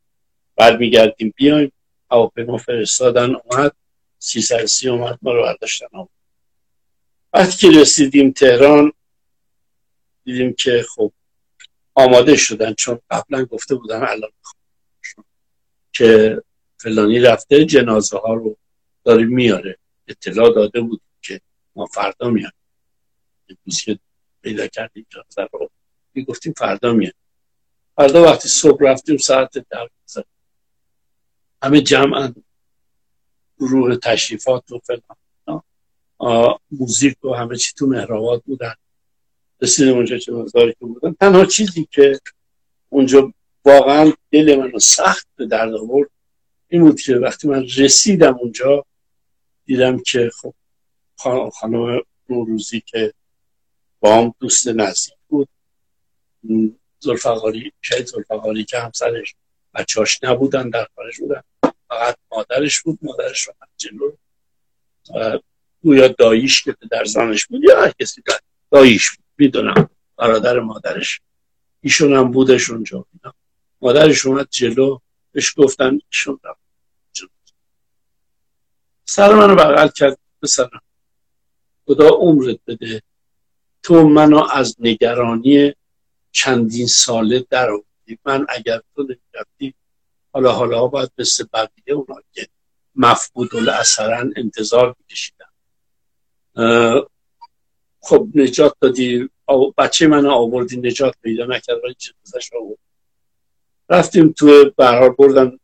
برمیگردیم 0.55 1.33
بیایم. 1.35 1.71
هواپیما 2.11 2.57
فرستادن 2.57 3.35
اومد 3.35 3.71
سی 4.19 4.41
سی 4.41 4.89
اومد 4.89 5.19
ما 5.21 5.33
رو 5.33 5.43
برداشتن 5.43 5.87
وقتی 7.33 7.57
که 7.57 7.79
رسیدیم 7.79 8.31
تهران 8.31 8.91
دیدیم 10.23 10.53
که 10.53 10.85
خب 10.95 11.11
آماده 11.95 12.35
شدن 12.35 12.73
چون 12.73 12.99
قبلا 13.09 13.45
گفته 13.45 13.75
بودن 13.75 14.03
الان 14.03 14.31
که 15.93 16.41
فلانی 16.77 17.19
رفته 17.19 17.65
جنازه 17.65 18.17
ها 18.17 18.33
رو 18.33 18.57
داره 19.03 19.25
میاره. 19.25 19.77
اطلاع 20.07 20.53
داده 20.53 20.81
بود 20.81 21.01
که 21.21 21.41
ما 21.75 21.85
فردا 21.85 22.27
امروز 23.49 23.81
که 23.85 23.99
پیدا 24.41 24.67
کردیم 24.67 25.05
جنازه 25.09 25.49
رو. 25.53 25.69
گفتیم 26.27 26.53
فردا 26.57 26.93
میان 26.93 27.13
فردا 27.95 28.23
وقتی 28.23 28.49
صبح 28.49 28.83
رفتیم 28.83 29.17
ساعت 29.17 29.57
در 29.69 29.89
همه 31.63 31.81
جمعا 31.81 32.33
گروه 33.59 33.95
تشریفات 33.95 34.71
و 34.71 34.79
فلان. 34.79 36.53
موزیک 36.71 37.25
و 37.25 37.33
همه 37.33 37.57
چی 37.57 37.73
تو 37.77 37.87
مهرآباد 37.87 38.43
بودن. 38.43 38.73
رسیدیم 39.61 39.93
اونجا 39.93 40.17
چه 40.17 40.31
مقداری 40.31 40.71
که 40.71 40.85
بودن 40.85 41.13
تنها 41.13 41.45
چیزی 41.45 41.87
که 41.91 42.19
اونجا 42.89 43.33
واقعا 43.65 44.13
دل 44.31 44.55
منو 44.55 44.79
سخت 44.79 45.27
به 45.35 45.45
درد 45.45 45.73
آورد 45.73 46.09
این 46.67 46.81
بود 46.81 47.01
که 47.01 47.15
وقتی 47.15 47.47
من 47.47 47.65
رسیدم 47.77 48.37
اونجا 48.37 48.85
دیدم 49.65 49.99
که 49.99 50.29
خب 50.41 50.53
خانم 51.53 52.01
نوروزی 52.29 52.81
که 52.85 53.13
با 53.99 54.15
هم 54.15 54.33
دوست 54.39 54.67
نزدیک 54.67 55.17
بود. 55.27 55.49
زلفقاری 56.99 57.71
شاید 57.81 58.05
زلفقاری 58.05 58.63
که 58.63 58.79
همسرش 58.79 59.35
بچاش 59.77 60.23
نبودن 60.23 60.69
در 60.69 60.87
خارج 60.95 61.17
بودن. 61.17 61.41
فقط 61.87 62.17
مادرش 62.31 62.81
بود 62.81 62.99
مادرش 63.01 63.47
رو 63.47 63.53
جلو. 63.77 64.11
گویا 65.83 66.07
داییش 66.07 66.63
که 66.63 66.75
در 66.91 67.05
زنش 67.05 67.45
بود 67.45 67.63
یا 67.63 67.93
کسی 67.99 68.23
داییش 68.71 69.09
بود 69.09 69.25
می‌دونم. 69.37 69.89
برادر 70.17 70.59
مادرش. 70.59 71.21
ایشون 71.81 72.13
هم 72.13 72.31
بودش 72.31 72.69
اونجا. 72.69 73.05
مادرش 73.81 74.25
اومد 74.25 74.47
جلو 74.49 74.99
بهش 75.31 75.53
گفتن 75.57 75.99
ایشون 76.11 76.39
رفت. 76.43 76.59
سر 79.05 79.35
منو 79.35 79.55
بغل 79.55 79.87
کرد 79.87 80.19
پسرم. 80.41 80.81
خدا 81.85 82.09
عمرت 82.09 82.59
بده. 82.67 83.01
تو 83.83 84.07
منو 84.09 84.47
از 84.51 84.75
نگرانی 84.79 85.73
چندین 86.31 86.87
ساله 86.87 87.45
در 87.49 87.69
آوردی 88.07 88.19
من 88.25 88.45
اگر 88.49 88.81
تو 88.95 89.01
نمی‌رفتی 89.01 89.73
حالا 90.33 90.51
حالا 90.51 90.87
باید 90.87 91.11
مثل 91.17 91.45
بقیه 91.53 91.93
اونا 91.93 92.21
که 92.31 92.47
مفقود 92.95 93.55
اثرا 93.55 94.31
انتظار 94.35 94.95
میکشیدن. 94.99 95.45
خب 98.01 98.27
نجات 98.35 98.75
دادی. 98.81 99.29
بچه 99.77 100.07
من 100.07 100.25
آوردی 100.25 100.77
نجات 100.77 101.15
پیدا 101.21 101.45
نکرد 101.45 101.83
ولی 101.83 101.93
جنازش 101.93 102.49
آورد. 102.53 102.79
رفتیم 103.89 104.31
تو 104.31 104.71
برحال 104.77 105.09
بردن 105.09 105.59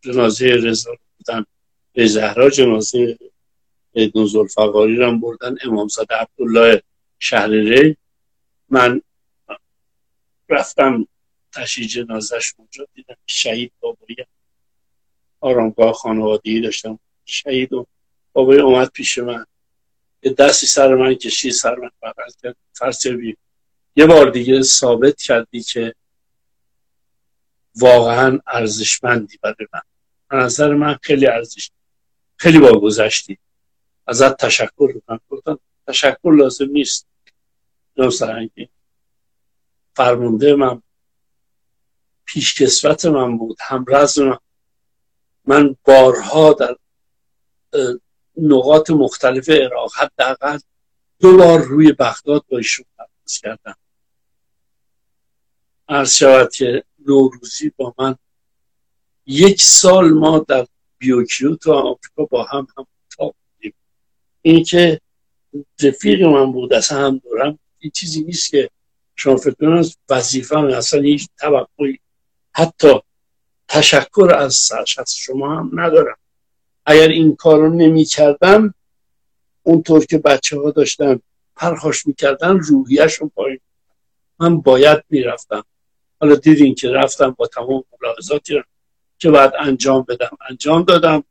جنازه 0.00 0.46
رضا 0.46 0.90
بودن 1.18 1.44
به 1.92 2.06
زهرا 2.06 2.50
جنازه 2.50 3.18
ابن 3.94 4.26
زلفقاری 4.26 4.96
رو 4.96 5.18
بردن. 5.18 5.56
امامزاده 5.64 6.14
عبدالله 6.14 6.82
شهر 7.18 7.48
ری. 7.48 7.96
من 8.68 9.00
رفتم 10.48 11.06
تشییع 11.56 11.88
جنازش 11.88 12.54
اونجا 12.56 12.86
دیدم 12.94 13.16
شهید 13.26 13.72
بابایی 13.80 14.16
آرامگاه 15.40 15.92
خانوادگی 15.92 16.60
داشتم. 16.60 16.98
شهید 17.24 17.72
و 17.72 17.86
بابایی 18.32 18.60
اومد 18.60 18.90
پیش 18.90 19.18
من. 19.18 19.46
یه 20.22 20.32
دستی 20.32 20.66
سر 20.66 20.94
من 20.94 21.14
کشید 21.14 21.52
سر 21.52 21.74
من 21.74 21.90
بغل 22.02 22.30
کرد. 22.42 22.56
فرسوی. 22.72 23.36
یه 23.96 24.06
بار 24.06 24.30
دیگه 24.30 24.62
ثابت 24.62 25.22
کردی 25.22 25.62
که 25.62 25.94
واقعا 27.74 28.38
ارزشمندی 28.46 29.38
برای 29.42 29.68
من. 29.72 29.80
نظر 30.40 30.74
من 30.74 30.98
خیلی 31.02 31.26
ارزش 31.26 31.70
خیلی 32.36 32.58
با 32.58 32.80
گذشتی 32.80 33.38
ازت 34.06 34.36
تشکر 34.36 35.00
کنم 35.00 35.20
گفتم 35.28 35.58
تشکر 35.86 36.32
لازم 36.36 36.70
نیست. 36.70 37.06
نو 37.96 38.10
فرمونده 39.96 40.54
من 40.54 40.82
پیشکسوت 42.26 43.06
من 43.06 43.38
بود 43.38 43.56
همرز 43.60 44.18
من. 44.18 44.38
من 45.44 45.76
بارها 45.84 46.52
در 46.52 46.76
نقاط 48.36 48.90
مختلف 48.90 49.48
عراق 49.48 49.92
حداقل 49.96 50.58
دو 51.20 51.36
بار 51.36 51.58
روی 51.58 51.92
بغداد 51.92 52.44
با 52.48 52.58
ایشون 52.58 52.86
پرواز 52.98 53.38
کردم. 53.42 53.76
عرض 55.88 56.12
شود 56.14 56.52
که 56.52 56.84
نوروزی 57.06 57.72
با 57.76 57.94
من 57.98 58.16
یک 59.26 59.62
سال 59.62 60.10
ما 60.10 60.38
در 60.38 60.66
بیوکیو 60.98 61.56
تو 61.56 61.72
آمریکا 61.72 62.24
با 62.30 62.44
هم 62.44 62.66
هم 62.78 62.86
تا 63.16 63.24
بودیم. 63.24 63.74
این 64.42 64.64
که 64.64 65.00
رفیق 65.82 66.22
من 66.22 66.52
بود 66.52 66.72
اصلا 66.72 67.06
هم 67.06 67.18
دورم 67.18 67.58
این 67.78 67.90
چیزی 67.90 68.24
نیست 68.24 68.50
که 68.50 68.70
شما 69.16 69.36
فکر 69.36 69.54
کنید 69.54 69.98
وظیفه 70.10 70.58
اصلا 70.58 71.00
هیچ 71.00 71.28
توقعی 71.38 71.98
حتی 72.58 73.00
تشکر 73.68 74.30
از 74.38 74.54
سرشت 74.54 75.08
شما 75.08 75.56
هم 75.56 75.70
ندارم. 75.80 76.16
اگر 76.86 77.08
این 77.08 77.36
کار 77.36 77.58
رو 77.58 77.74
نمی 77.74 78.04
کردم 78.04 78.74
اونطور 79.62 80.04
که 80.06 80.18
بچه 80.18 80.60
ها 80.60 80.70
داشتن 80.70 81.20
پرخاش 81.56 82.06
می‌کردن 82.06 82.58
روحیشون 82.58 83.28
پایین 83.34 83.60
من 84.38 84.60
باید 84.60 85.04
می‌رفتم. 85.10 85.64
حالا 86.20 86.34
دیدین 86.34 86.74
که 86.74 86.90
رفتم 86.90 87.30
با 87.30 87.46
تمام 87.46 87.84
ملاحظاتی 88.02 88.62
که 89.18 89.30
باید 89.30 89.52
انجام 89.58 90.02
بدم 90.02 90.38
انجام 90.50 90.82
دادم 90.82 91.24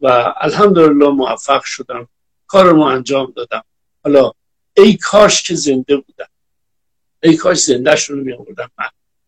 و 0.00 0.34
الحمدلله 0.36 1.08
موفق 1.08 1.62
شدم. 1.64 2.08
کار 2.46 2.64
رو 2.64 2.80
انجام 2.80 3.32
دادم. 3.36 3.64
حالا 4.04 4.32
ای 4.76 4.96
کاش 4.96 5.42
که 5.42 5.54
زنده 5.54 5.96
بودم. 5.96 6.28
ای 7.22 7.36
کاش 7.36 7.58
زنده 7.58 7.96
شون 7.96 8.18
می 8.18 8.32
آوردم 8.32 8.70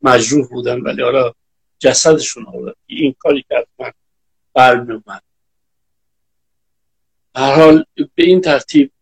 مجروح 0.06 0.48
بودن 0.48 0.80
ولی 0.80 1.02
حالا 1.02 1.32
جسدشون 1.78 2.46
آوردم 2.46 2.76
این 2.86 3.14
کاری 3.18 3.44
که 3.48 3.66
من 3.78 3.92
برمی 4.54 4.92
اومد 4.92 5.22
حال 7.36 7.84
به 7.96 8.24
این 8.24 8.40
ترتیب 8.40 8.92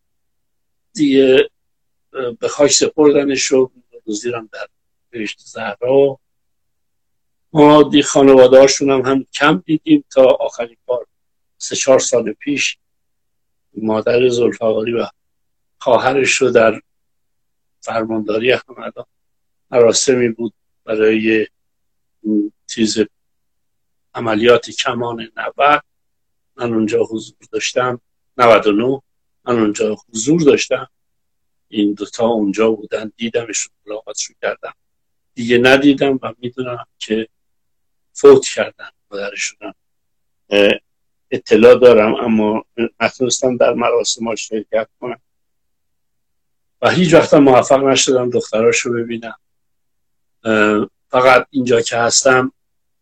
دیگه 0.92 1.50
به 2.40 2.48
خاک 2.48 2.70
سپردنش 2.70 3.44
رو 3.44 3.72
روزیرم 4.06 4.48
در 4.52 4.66
بهشت 5.10 5.40
زهرا. 5.40 6.18
ما 7.52 7.82
دی 7.82 8.02
خانواده 8.02 8.60
هاشون 8.60 8.90
هم, 8.90 9.00
هم 9.00 9.24
کم 9.32 9.62
دیدیم 9.66 10.04
تا 10.10 10.24
آخرین 10.24 10.76
بار 10.86 11.06
سه 11.58 11.76
چهار 11.76 11.98
سال 11.98 12.32
پیش 12.32 12.78
مادر 13.76 14.28
زلفقاری 14.28 14.92
و 14.92 15.06
خواهرش 15.78 16.34
رو 16.34 16.50
در 16.50 16.80
فرمانداری 17.80 18.50
همدان 18.50 19.06
مراسمی 19.70 20.28
بود. 20.28 20.52
برای 20.84 21.46
چیز 22.66 22.98
عملیات 24.14 24.70
کمان 24.70 25.28
نوه 25.36 25.80
من 26.56 26.72
اونجا 26.72 27.04
حضور 27.04 27.36
داشتم. 27.52 28.00
99 28.36 29.02
من 29.44 29.58
اونجا 29.58 29.96
حضور 30.08 30.40
داشتم. 30.42 30.88
این 31.68 31.94
دوتا 31.94 32.26
اونجا 32.26 32.70
بودن. 32.70 33.12
دیدمشون. 33.16 33.72
ملاقاتشون 33.86 34.36
کردم. 34.42 34.74
دیگه 35.34 35.58
ندیدم 35.58 36.18
و 36.22 36.34
می‌دونم 36.38 36.86
که 36.98 37.28
فوت 38.12 38.46
کردن 38.46 38.88
مادرشون 39.10 39.74
اطلاع 41.30 41.78
دارم 41.78 42.14
اما 42.14 42.64
نتونستم 43.00 43.56
در 43.56 43.72
مراسم 43.72 44.34
شرکت 44.34 44.88
کنم. 45.00 45.20
و 46.82 46.90
هیچ 46.90 47.14
وقت 47.14 47.34
موفق 47.34 47.84
نشدم 47.84 48.30
دختراش 48.30 48.78
رو 48.78 48.92
ببینم. 48.92 49.38
فقط 51.08 51.46
اینجا 51.50 51.80
که 51.80 51.96
هستم 51.96 52.52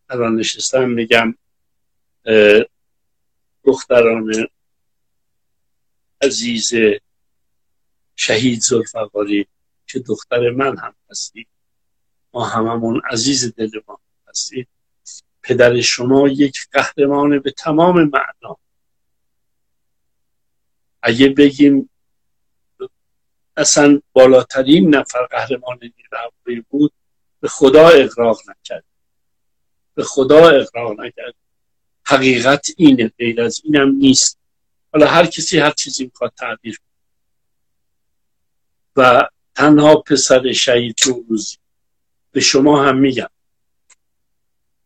الان 0.09 0.35
نشستم 0.35 0.89
میگم 0.89 1.35
دختران 3.63 4.47
عزیز 6.21 6.73
شهید 8.15 8.61
زلفقاری 8.61 9.47
که 9.87 9.99
دختر 9.99 10.49
من 10.49 10.77
هم 10.77 10.95
هستی. 11.09 11.47
ما 12.33 12.45
هممون 12.45 13.01
عزیز 13.09 13.55
دل 13.55 13.69
ما 13.87 13.99
هستی. 14.27 14.67
پدر 15.41 15.81
شما 15.81 16.27
یک 16.27 16.57
قهرمان 16.71 17.39
به 17.39 17.51
تمام 17.51 18.03
معنا 18.03 18.57
اگه 21.01 21.29
بگیم 21.29 21.89
اصلا 23.57 24.01
بالاترین 24.13 24.95
نفر 24.95 25.25
قهرمان 25.25 25.79
نیروی 25.81 26.65
بود 26.69 26.93
به 27.43 27.49
خدا 27.49 27.87
اقراق 27.89 28.41
نکرد. 28.49 28.83
به 29.95 30.03
خدا 30.03 30.49
اقراق 30.49 30.99
نکرد. 30.99 31.35
حقیقت 32.05 32.67
اینه 32.77 33.07
غیر 33.07 33.41
از 33.41 33.61
اینم 33.63 33.95
نیست. 33.95 34.39
حالا 34.93 35.07
هر 35.07 35.25
کسی 35.25 35.59
هر 35.59 35.71
چیزی 35.71 36.05
می‌خواد 36.05 36.33
تعبیر 36.37 36.79
و 38.95 39.29
تنها 39.55 39.95
پسر 39.95 40.51
شهید 40.51 40.95
روزی 41.05 41.57
به 42.31 42.39
شما 42.41 42.85
هم 42.85 42.97
میگم. 42.97 43.29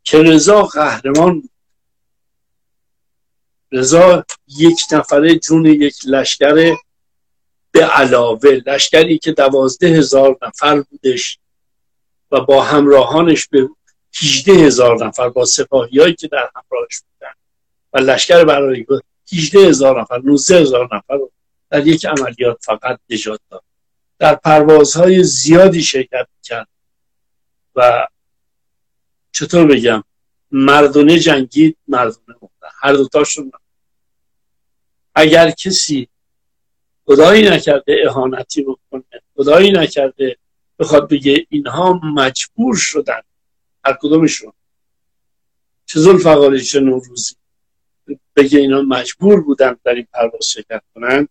که 0.03 0.17
رضا 0.17 0.61
قهرمان 0.61 1.41
بود. 1.41 1.51
رضا 3.71 4.25
یک 4.47 4.79
نفره 4.91 5.39
جون 5.39 5.65
یک 5.65 5.95
لشکر 6.05 6.75
به 7.71 7.85
علاوه 7.85 8.49
لشکری 8.49 9.17
که 9.17 9.31
دوازده 9.31 9.87
هزار 9.87 10.37
نفر 10.41 10.81
بودش. 10.81 11.39
و 12.31 12.41
با 12.41 12.63
همراهانش 12.63 13.47
به 13.47 13.69
18 14.21 14.51
هزار 14.51 15.05
نفر 15.05 15.29
با 15.29 15.45
سپاهیایی 15.45 16.13
که 16.13 16.27
در 16.27 16.49
همراهش 16.55 17.01
بودن 17.01 17.33
و 17.93 17.97
لشکر 17.97 18.45
برای 18.45 18.85
18 19.33 19.59
هزار 19.59 20.01
نفر 20.01 20.21
19 20.23 20.61
هزار 20.61 20.95
نفر 20.95 21.13
رو 21.13 21.31
در 21.69 21.87
یک 21.87 22.05
عملیات 22.05 22.57
فقط 22.61 22.99
نجات 23.09 23.39
داد. 23.49 23.63
در 24.19 24.35
پروازهای 24.35 25.23
زیادی 25.23 25.83
شرکت 25.83 26.27
کرد 26.43 26.67
و 27.75 28.07
چطور 29.31 29.65
بگم 29.65 30.03
مردونه 30.51 31.19
جنگید 31.19 31.77
مردونه 31.87 32.37
مردن. 32.41 32.75
هر 32.81 32.93
دوتاشون 32.93 33.51
اگر 35.15 35.51
کسی 35.51 36.09
خدایی 37.05 37.49
نکرده 37.49 37.97
اهانتی 38.05 38.63
بکنه 38.63 39.21
خدایی 39.35 39.71
نکرده 39.71 40.37
بخواد 40.79 41.09
بگه 41.09 41.47
اینها 41.49 41.93
مجبور 41.93 42.75
شدن. 42.75 43.21
هر 43.85 43.97
کدومشون. 44.01 44.53
چه 45.85 45.99
زلفقاری 45.99 46.61
چه 46.61 46.79
نوروزی. 46.79 47.35
بگه 48.35 48.59
اینا 48.59 48.81
مجبور 48.81 49.41
بودن 49.41 49.77
در 49.83 49.93
این 49.93 50.07
پرواز 50.13 50.45
شرکت 50.45 50.83
کنن. 50.95 51.27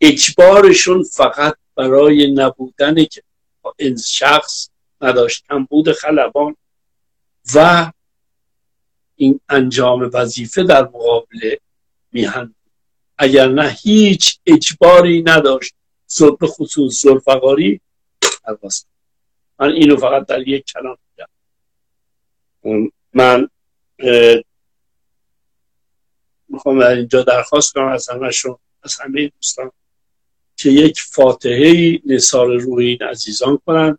اجبارشون 0.00 1.02
فقط 1.02 1.56
برای 1.74 2.32
نبودن 2.32 3.04
که 3.04 3.22
این 3.76 3.96
شخص 3.96 4.68
نداشت 5.00 5.44
بود 5.70 5.92
خلبان 5.92 6.56
و 7.54 7.92
این 9.16 9.40
انجام 9.48 10.10
وظیفه 10.12 10.62
در 10.62 10.82
مقابل 10.82 11.56
میهن 12.12 12.54
اگر 13.18 13.48
نه 13.48 13.76
هیچ 13.82 14.38
اجباری 14.46 15.22
نداشت 15.22 15.74
به 16.40 16.46
خصوص 16.46 17.02
زلفقاری 17.02 17.80
پرواز 18.44 18.86
من 19.58 19.72
اینو 19.72 19.96
فقط 19.96 20.26
در 20.26 20.48
یک 20.48 20.64
کلام 20.64 20.98
میگم. 22.64 22.92
من 23.12 23.48
می‌خوام 26.48 26.80
در 26.80 26.88
اینجا 26.88 27.22
درخواست 27.22 27.72
کنم 27.72 27.88
از 27.88 28.08
همشون 28.08 28.56
از 28.82 29.00
همه 29.00 29.28
دوستان 29.28 29.70
که 30.56 30.70
یک 30.70 31.00
فاتحه 31.00 32.00
نثار 32.06 32.56
روح 32.56 32.78
این 32.78 33.02
عزیزان 33.02 33.58
کنند 33.66 33.98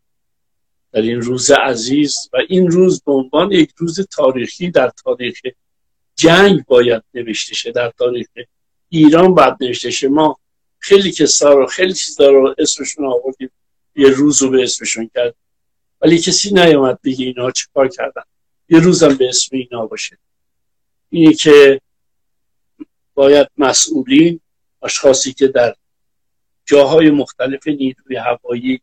در 0.92 1.02
این 1.02 1.22
روز 1.22 1.52
عزیز 1.52 2.30
و 2.34 2.38
این 2.50 2.72
روز 2.72 3.04
به 3.04 3.12
عنوان 3.12 3.52
یک 3.52 3.72
روز 3.78 4.08
تاریخی 4.08 4.72
در 4.72 4.90
تاریخ 5.04 5.42
جنگ 6.16 6.66
باید 6.66 7.04
نوشته 7.14 7.56
شه. 7.56 7.72
در 7.72 7.92
تاریخ 7.98 8.28
ایران 8.90 9.34
باید 9.34 9.54
نوشته 9.62 9.92
شه. 9.92 10.08
ما 10.08 10.40
خیلی 10.80 11.12
کسا 11.12 11.54
رو 11.54 11.68
خیلی 11.68 11.94
چیزا 11.94 12.28
رو 12.28 12.56
اسمشون 12.58 13.06
آوردیم. 13.06 13.50
یه 13.96 14.10
روز 14.10 14.42
رو 14.42 14.50
به 14.50 14.64
اسمشون 14.64 15.10
کرد. 15.16 15.36
ولی 16.02 16.18
کسی 16.18 16.54
نیامد 16.54 17.02
بگه 17.02 17.26
اینا 17.26 17.52
چه 17.52 17.66
کار 17.74 17.88
کردن. 17.88 18.24
یه 18.70 18.80
روزم 18.80 19.16
به 19.16 19.30
اسم 19.30 19.58
اینا 19.58 19.86
باشه. 19.86 20.18
اینی 21.10 21.34
که 21.34 21.82
باید 23.14 23.48
مسئولین 23.58 24.40
اشخاصی 24.82 25.34
که 25.34 25.48
در 25.48 25.76
جاهای 26.66 27.12
مختلف 27.12 27.68
نیروی 27.68 28.16
هوایی 28.16 28.82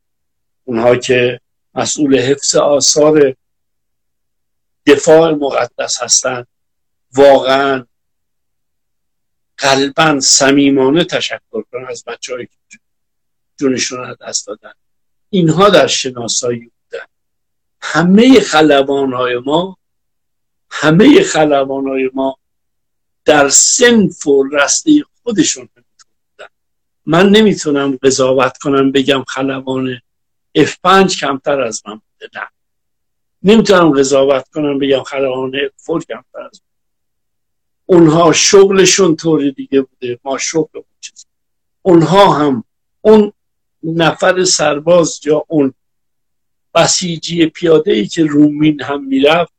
اونها 0.64 0.96
که 0.96 1.40
مسئول 1.74 2.18
حفظ 2.18 2.56
آثار 2.56 3.34
دفاع 4.86 5.30
مقدس 5.30 6.02
هستند 6.02 6.46
واقعا 7.12 7.86
قلبا 9.58 10.20
صمیمانه 10.20 11.04
تشکر 11.04 11.62
کنن 11.72 11.86
از 11.88 12.04
بچه 12.04 12.48
که 12.70 12.78
جونشون 13.56 14.04
از 14.04 14.16
دست 14.20 14.46
دادن. 14.46 14.72
اینها 15.30 15.68
در 15.68 15.86
شناسایی 15.86 16.58
بودن. 16.58 17.06
همه 17.80 18.40
خلبان 18.40 19.12
های 19.12 19.38
ما 19.38 19.78
همه 20.70 21.22
خلبان 21.22 21.88
های 21.88 22.10
ما 22.14 22.38
در 23.24 23.48
سنف 23.48 24.26
و 24.26 24.44
رسته 24.52 25.04
خودشون 25.22 25.68
بودن. 25.74 26.48
من 27.06 27.28
نمی‌تونم 27.28 27.98
قضاوت 28.02 28.58
کنم 28.58 28.92
بگم 28.92 29.24
خلبان 29.24 30.00
F5 30.58 31.16
کمتر 31.20 31.60
از 31.60 31.82
من 31.86 31.94
بوده. 31.94 32.40
نه. 32.40 32.48
نمی‌تونم 33.42 33.90
قضاوت 33.90 34.48
کنم 34.48 34.78
بگم 34.78 35.02
خلبان 35.02 35.52
F4 35.52 36.04
کمتر 36.06 36.40
از 36.52 36.62
من. 36.62 36.70
اونها 37.86 38.32
شغلشون 38.32 39.16
طور 39.16 39.50
دیگه 39.50 39.80
بوده 39.80 40.20
ما 40.24 40.38
شغل 40.38 40.82
چیز 41.00 41.26
اونها 41.82 42.32
هم 42.32 42.64
اون 43.00 43.32
نفر 43.82 44.44
سرباز 44.44 45.20
یا 45.24 45.44
اون 45.48 45.74
بسیجی 46.74 47.46
پیاده 47.46 47.92
ای 47.92 48.06
که 48.06 48.24
رومین 48.24 48.82
هم 48.82 49.04
می‌رفت 49.04 49.52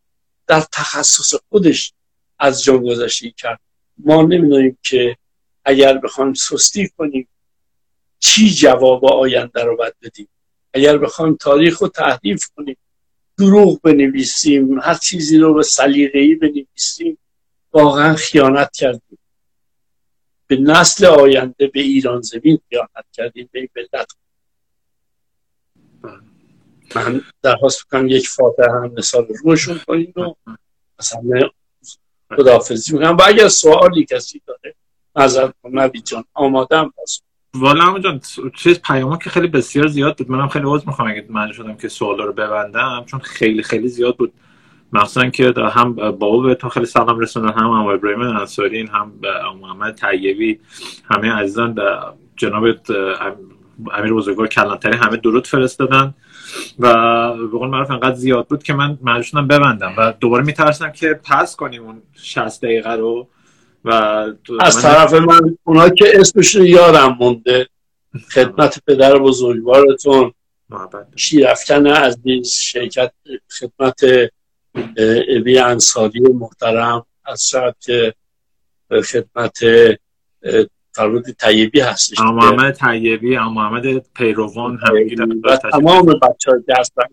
در 0.48 0.62
تخصص 0.72 1.34
خودش 1.50 1.94
از 2.40 2.64
جان 2.64 2.78
گذشته 2.78 3.32
کرد. 3.38 3.60
ما 3.98 4.22
نمی‌دونیم 4.22 4.78
که 4.84 5.18
اگر 5.66 5.98
بخوایم 5.98 6.34
سستی 6.34 6.90
کنیم 6.98 7.28
چی 8.20 8.50
جواب 8.50 9.06
آینده 9.06 9.64
رو 9.64 9.78
باید 9.78 9.94
بدیم. 10.02 10.28
اگر 10.74 10.98
بخوایم 10.98 11.36
تاریخ 11.36 11.82
رو 11.82 11.88
تحریف 11.88 12.50
کنیم 12.56 12.78
دروغ 13.38 13.82
بنویسیم 13.82 14.80
هر 14.80 14.94
چیزی 14.94 15.38
رو 15.38 15.54
به 15.54 15.64
سلیقه‌ای 15.64 16.36
بنویسیم 16.36 17.18
واقعا 17.74 18.16
خیانت 18.16 18.72
کردیم. 18.76 19.20
به 20.52 20.58
نسل 20.58 21.06
آینده 21.06 21.68
به 21.68 21.80
ایران 21.80 22.22
زمین 22.22 22.60
خیانت 22.70 23.06
کردیم 23.14 23.50
به 23.52 23.60
این 23.60 23.70
ملت. 23.76 24.16
من 26.96 27.22
درخواست 27.42 27.86
بکنم 27.86 28.08
یک 28.08 28.28
فاتحه 28.28 28.72
هم 28.72 28.94
مثال 28.98 29.28
روشون 29.44 29.80
کنیم 29.88 30.14
و 30.16 30.34
همه 31.14 31.50
خداحافظی 32.36 32.94
می‌کنم. 32.94 33.18
و 33.18 33.22
اگر 33.28 33.48
سوالی 33.48 34.06
کسی 34.06 34.42
داره 34.46 34.76
نظر 35.16 35.52
کن 35.64 35.80
نبی 35.80 36.02
جان 36.02 36.24
آمادم 36.34 36.94
پس. 36.98 37.22
والا 37.54 37.84
همون 37.84 38.02
جان 38.02 38.22
چیز 38.58 38.80
پیاما 38.82 39.18
که 39.18 39.30
خیلی 39.30 39.48
بسیار 39.48 39.88
زیاد 39.88 40.18
بود. 40.18 40.32
منم 40.32 40.48
خیلی 40.48 40.66
عوض 40.66 40.88
می‌خوام 40.88 41.12
اگه 41.12 41.26
من 41.30 41.52
شدم 41.52 41.78
که 41.78 41.88
سوالا 41.88 42.24
رو 42.24 42.34
ببندم 42.34 43.04
چون 43.06 43.20
خیلی 43.20 43.64
خیلی 43.64 43.88
زیاد 43.88 44.18
بود. 44.18 44.34
مخصوصا 44.94 45.30
که 45.30 45.54
هم 45.58 45.94
بابا 45.94 46.40
به 46.40 46.56
تو 46.56 46.70
خیلی 46.70 46.86
سلام 46.86 47.20
رسوندن 47.20 47.54
هم 47.54 47.68
هم 47.68 47.88
ابراهیم 47.88 48.22
انصاری 48.22 48.90
هم 48.94 49.14
محمد 49.62 49.96
طیبی 49.96 50.60
همه 51.12 51.32
عزیزان 51.32 51.80
جناب 52.36 52.64
امیر 53.94 54.14
بزرگوار 54.14 54.48
کلانتری 54.48 54.98
همه 54.98 55.18
درود 55.18 55.48
فرستادن. 55.48 56.14
و 56.80 56.94
به 57.38 57.58
قول 57.58 57.70
معروف 57.70 57.92
انقدر 57.92 58.16
زیاد 58.16 58.48
بود 58.48 58.64
که 58.64 58.74
من 58.74 58.98
مجبور 59.04 59.42
ببندم 59.42 59.94
و 59.98 60.14
دوباره 60.20 60.44
میترسم 60.44 60.92
که 60.92 61.20
پس 61.24 61.56
کنیم 61.56 61.84
اون 61.84 62.02
60 62.14 62.62
دقیقه 62.62 62.92
رو 62.92 63.28
و 63.86 63.92
از 64.60 64.82
طرف 64.82 65.14
من 65.14 65.58
اونا 65.64 65.90
که 65.90 66.12
اسمش 66.16 66.56
یارم 66.56 67.18
مونده. 67.20 67.68
خدمت 68.34 68.80
پدر 68.88 69.18
بزرگوارتون. 69.18 70.34
شیرفکن 71.16 71.88
عزیز 71.88 72.52
شرکت 72.52 73.12
خدمت 73.60 74.02
ابی 75.38 75.58
انصاری 75.58 76.20
محترم 76.20 77.06
از 77.26 77.52
که 77.80 78.14
خدمت 78.90 79.60
فرمود 80.94 81.32
طیبی 81.32 81.80
هستش 81.80 82.20
محمد 82.20 82.76
طیبی 82.76 83.38
محمد 83.38 83.98
پیروان 83.98 84.80
و 85.44 85.58
تمام 85.58 86.06
بچه 86.06 86.52
ها 86.52 86.58
که 86.68 86.74
هستن 86.78 87.04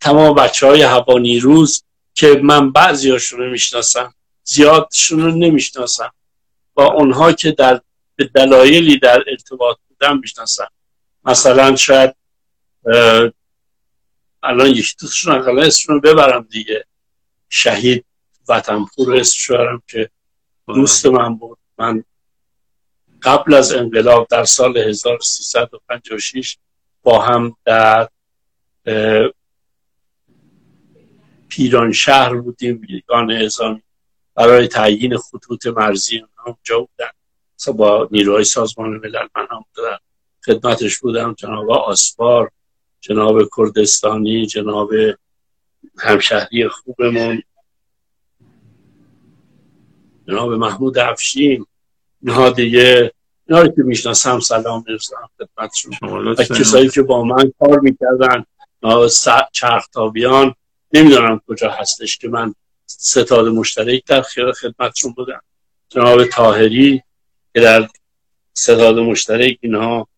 تمام 0.00 0.34
بچه 0.34 0.66
های 0.66 0.82
هوانی 0.82 1.40
روز 1.40 1.84
که 2.14 2.40
من 2.42 2.72
بعضی 2.72 3.10
هاشون 3.10 3.40
رو 3.40 3.50
می‌شناسم 3.50 4.14
زیادشون 4.44 5.20
رو 5.20 5.30
نمی‌شناسم. 5.30 6.12
با 6.74 6.84
اونها 6.92 7.32
که 7.32 7.52
در 7.52 7.80
دلایلی 8.34 8.98
در 8.98 9.24
ارتباط 9.28 9.76
بودن 10.00 10.18
می‌شناسم 10.18 10.70
مثلا 11.24 11.76
شاید 11.76 12.14
الان 14.42 14.66
یکی 14.66 14.96
دوستشون 15.00 15.34
اقلا 15.34 15.62
اسمشون 15.62 15.94
رو 15.94 16.00
ببرم 16.00 16.42
دیگه. 16.50 16.84
شهید 17.48 18.04
وطنپور 18.48 19.16
اسم 19.16 19.36
شوهرم 19.36 19.82
که 19.86 20.10
دوست 20.66 21.06
من 21.06 21.34
بود. 21.34 21.58
من 21.78 22.04
قبل 23.22 23.54
از 23.54 23.72
انقلاب 23.72 24.26
در 24.30 24.44
سال 24.44 24.78
1356 24.78 26.58
با 27.02 27.22
هم 27.22 27.56
در 27.64 28.08
پیران 31.48 31.92
شهر 31.92 32.34
بودیم 32.34 32.78
بیگان 32.78 33.30
ازامی 33.30 33.82
برای 34.34 34.68
تعیین 34.68 35.16
خطوط 35.18 35.66
مرزی 35.66 36.24
اونجا 36.46 36.80
بودن. 36.80 37.10
با 37.68 38.08
نیروهای 38.10 38.44
سازمان 38.44 38.90
ملل 38.90 39.26
من 39.36 39.46
هم 39.50 39.64
در 39.76 39.98
خدمتش 40.44 40.98
بودم. 40.98 41.34
جناب 41.38 41.70
آسفار 41.70 42.50
جناب 43.00 43.48
کردستانی 43.56 44.46
جناب 44.46 44.90
همشهری 45.98 46.68
خوبمون 46.68 47.42
جناب 50.28 50.52
محمود 50.52 50.98
افشین. 50.98 51.66
اینها 52.22 52.50
دیگه 52.50 53.12
اینا 53.48 53.68
که 53.68 53.82
می‌شناسم 53.82 54.40
سلام 54.40 54.84
می‌رسم 54.88 55.16
خدمتشون. 55.38 55.92
و 56.02 56.34
کسایی 56.34 56.88
که 56.88 57.02
با 57.02 57.24
من 57.24 57.52
کار 57.58 57.80
می‌کردن 57.80 58.44
چرختابیان. 59.52 60.54
نمی‌دونم 60.92 61.40
کجا 61.48 61.70
هستش 61.70 62.18
که 62.18 62.28
من 62.28 62.54
ستاد 62.86 63.48
مشترک 63.48 64.04
در 64.06 64.22
خیال 64.22 64.52
خدمتشون 64.52 65.12
بودم. 65.12 65.42
جناب 65.88 66.24
تاهری 66.24 67.02
که 67.54 67.60
در 67.60 67.88
ستاد 68.52 68.98
مشترک 68.98 69.58
اینها 69.60 70.08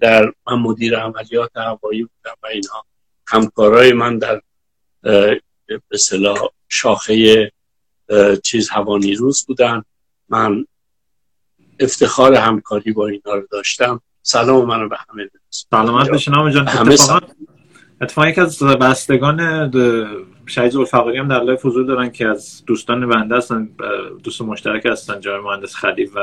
در 0.00 0.32
من 0.46 0.54
مدیر 0.54 0.98
عملیات 0.98 1.56
هوایی 1.56 2.02
بودم 2.02 2.36
و 2.42 2.46
اینها. 2.46 2.84
همکارای 3.26 3.92
من 3.92 4.18
در 4.18 4.42
به 5.88 5.98
شاخه 6.68 7.52
چیز 8.42 8.70
روز 9.18 9.46
بودن. 9.46 9.82
من 10.28 10.66
افتخار 11.80 12.34
همکاری 12.34 12.92
با 12.92 13.08
اینا 13.08 13.34
رو 13.34 13.46
داشتم. 13.50 14.00
سلام 14.22 14.66
منو 14.66 14.88
به 14.88 14.96
همه 15.08 15.24
برسون 15.24 15.68
سلامت 15.70 16.10
بشین 16.10 16.50
جان. 16.50 16.68
اتفاقا 16.68 17.20
اتفاقا 18.00 18.28
یکی 18.28 18.40
از 18.40 18.62
بستگان 18.62 19.70
شهید 20.48 20.76
الفقاری 20.76 21.18
هم 21.18 21.28
در 21.28 21.40
live 21.40 21.66
حضور 21.66 21.84
دارن 21.84 22.10
که 22.10 22.28
از 22.28 22.62
دوستان 22.66 23.08
بنده 23.08 23.36
هستن 23.36 23.68
دوست 24.24 24.42
مشترک 24.42 24.86
هستن 24.86 25.20
جای 25.20 25.40
مهندس 25.40 25.74
خلیف 25.74 26.16
و 26.16 26.20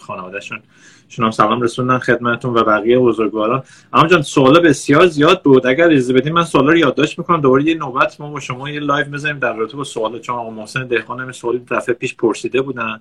خانوادهشون. 0.00 0.60
شما 1.08 1.30
سلام 1.30 1.62
رسوندن 1.62 1.98
خدمتون 1.98 2.54
و 2.54 2.64
بقیه 2.64 2.98
بزرگواران 2.98 3.62
اما 3.92 4.08
جان 4.08 4.22
سوالا 4.22 4.60
بسیار 4.60 5.06
زیاد 5.06 5.42
بود. 5.42 5.66
اگر 5.66 5.84
اجازه 5.86 6.12
بدین 6.12 6.32
من 6.32 6.44
سوالا 6.44 6.70
رو 6.70 6.76
یادداشت 6.76 7.18
می‌کنم. 7.18 7.40
دوباره 7.40 7.64
یه 7.64 7.74
نوبت 7.74 8.20
ما 8.20 8.30
با 8.30 8.40
شما 8.40 8.70
یه 8.70 8.80
live 8.80 9.06
بزنیم 9.06 9.38
در 9.38 9.56
رابطه 9.56 9.76
با 9.76 9.84
سوال. 9.84 10.20
چون 10.20 10.36
آقا 10.36 10.50
محسن 10.50 10.86
دهقان 10.86 11.20
هم 11.20 11.32
سوالی 11.32 11.58
دفعه 11.70 11.94
پیش 11.94 12.14
پرسیده 12.14 12.62
بودن. 12.62 13.00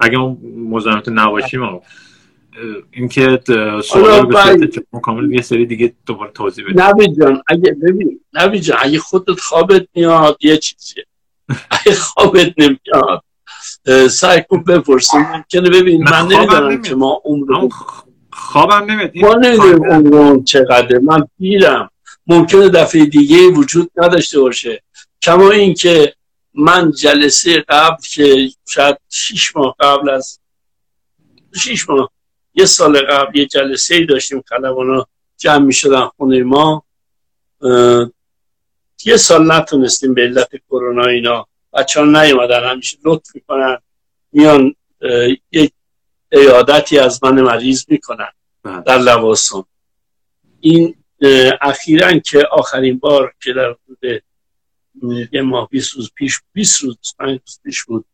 اگه 0.00 0.18
اون 0.18 0.38
مزاحمت 0.70 1.08
نباشیم 1.08 1.80
اینکه 2.90 3.40
سوال 3.84 4.20
رو 4.20 4.26
به 4.92 5.00
کامل 5.02 5.32
یه 5.32 5.42
سری 5.42 5.66
دیگه 5.66 5.94
دوباره 6.06 6.30
توضیح 6.30 6.64
بدیم. 6.64 6.80
نبی 6.80 7.14
جان 7.14 7.42
اگه 7.46 7.76
ببین 7.82 8.20
نبی 8.32 8.60
جان 8.60 8.78
اگه 8.82 8.98
خودت 8.98 9.40
خوابت 9.40 9.86
میاد 9.94 10.38
یه 10.40 10.56
چیزیه. 10.56 11.06
اگه 11.70 11.94
خوابت 11.94 12.54
نمیاد 12.58 13.24
سعی 14.10 14.42
کن 14.48 14.62
بپرسیم 14.62 15.20
ممکنه 15.20 15.70
ببین 15.70 16.02
من 16.02 16.26
نمی‌دونم 16.26 16.82
که 16.82 16.94
ما 16.94 17.22
عمر 17.24 17.68
خوابم 18.32 18.90
نمید 18.90 19.24
ما 19.24 19.34
نمی‌دونم 19.34 20.14
عمر 20.14 20.42
چقدر 20.42 20.98
من 20.98 21.28
پیرم 21.38 21.90
ممکنه 22.26 22.68
دفعه 22.68 23.04
دیگه 23.04 23.48
وجود 23.48 23.90
نداشته 23.96 24.40
باشه. 24.40 24.82
کما 25.22 25.50
اینکه 25.50 26.14
من 26.54 26.90
جلسه 26.90 27.64
قبل 27.68 28.02
که 28.10 28.50
شاید 28.68 28.96
شیش 29.08 29.56
ماه 29.56 29.76
قبل 29.80 30.10
از 30.10 30.40
شیش 31.56 31.90
ماه 31.90 32.10
یه 32.54 32.64
سال 32.66 33.00
قبل 33.06 33.38
یه 33.38 33.46
جلسه 33.46 33.94
ای 33.94 34.06
داشتیم 34.06 34.44
خلبانا 34.46 35.06
جمع 35.36 35.64
می 35.64 35.72
شدن 35.72 36.06
خونه 36.06 36.42
ما. 36.42 36.84
یه 39.04 39.16
سال 39.16 39.52
نتونستیم 39.52 40.14
به 40.14 40.22
علت 40.22 40.50
کرونا 40.70 41.04
اینا. 41.04 41.46
بچه 41.72 42.00
ها 42.00 42.06
نیومدن 42.06 42.70
همیشه 42.70 42.98
لطف 43.04 43.34
می‌کنن 43.34 43.78
میان 44.32 44.74
یک 45.52 45.72
ایادتی 46.32 46.98
از 46.98 47.24
من 47.24 47.40
مریض 47.40 47.84
می‌کنن 47.88 48.28
بله. 48.62 48.80
در 48.80 48.98
لواسون. 48.98 49.64
این 50.60 50.96
اخیرا 51.60 52.18
که 52.18 52.48
آخرین 52.52 52.98
بار 52.98 53.34
که 53.42 53.52
در 53.52 53.76
حدود 53.84 54.22
یه 55.32 55.42
ماه 55.42 55.68
20 55.68 55.94
روز 55.94 56.10
پیش 56.14 56.40
20 56.52 56.82
روز 56.82 56.96
روز 57.18 57.60
پیش 57.64 57.84
بود 57.84 58.04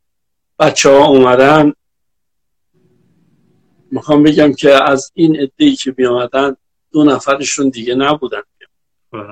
بچه 0.59 0.91
ها 0.91 1.07
اومدن 1.07 1.73
می‌خوام 3.91 4.23
بگم 4.23 4.53
که 4.53 4.91
از 4.91 5.13
این 5.15 5.51
ای 5.57 5.75
که 5.75 5.95
میامدن 5.99 6.57
دو 6.93 7.05
نفرشون 7.05 7.69
دیگه 7.69 7.95
نبودن. 7.95 8.43
بله، 9.13 9.23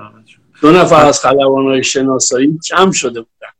دو 0.61 0.71
نفر 0.71 1.05
از 1.05 1.19
خلبان 1.19 1.65
های 1.65 1.83
شناسایی 1.83 2.59
کم 2.67 2.91
شده 2.91 3.21
بودن. 3.21 3.51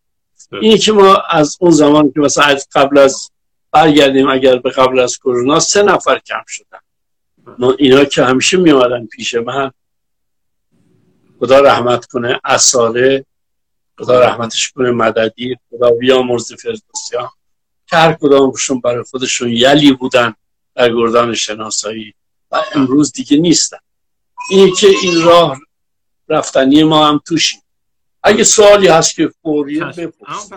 اینی 0.62 0.78
که 0.78 0.92
ما 0.92 1.16
از 1.30 1.58
اون 1.62 1.72
زمان 1.72 2.12
که 2.12 2.20
مثلا 2.20 2.58
قبل 2.76 2.98
از 2.98 3.32
برگردیم 3.72 4.30
اگر 4.30 4.58
به 4.58 4.70
قبل 4.70 5.00
از 5.00 5.18
کرونا 5.18 5.60
سه 5.60 5.84
نفر 5.84 6.20
کم 6.20 6.44
شدن. 6.48 6.80
اینا 7.78 8.06
که 8.06 8.24
همیشه 8.24 8.58
می 8.58 8.72
آمدن 8.72 9.06
پیش 9.06 9.34
من 9.36 9.72
خدا 11.40 11.60
رحمت 11.60 12.06
کنه 12.06 12.40
اصاره 12.44 13.26
خدا 13.98 14.20
رحمتش 14.20 14.72
کنه 14.72 14.92
مددی 14.92 15.58
خدا 15.70 15.92
بیامرز 15.92 16.54
فردوسیان 16.54 17.30
که 17.88 17.98
هر 17.98 18.14
کدامشون 18.14 18.80
برای 18.80 19.04
خودشون 19.04 19.50
یلی 19.50 19.92
بودن. 19.92 20.36
در 20.80 20.94
گردان 20.94 21.34
شناسایی. 21.34 22.14
و 22.52 22.62
امروز 22.76 23.12
دیگه 23.12 23.38
نیستن. 23.38 23.78
اینه 24.50 24.72
که 24.72 24.88
این 24.88 25.22
راه 25.22 25.60
رفتنی 26.30 26.84
ما 26.84 27.08
هم 27.08 27.22
توشیم. 27.28 27.62
اگه 28.24 28.44
سوالی 28.44 28.88
هست 28.88 29.16
که 29.16 29.32
فوری 29.42 29.80
بپرس. 29.80 30.50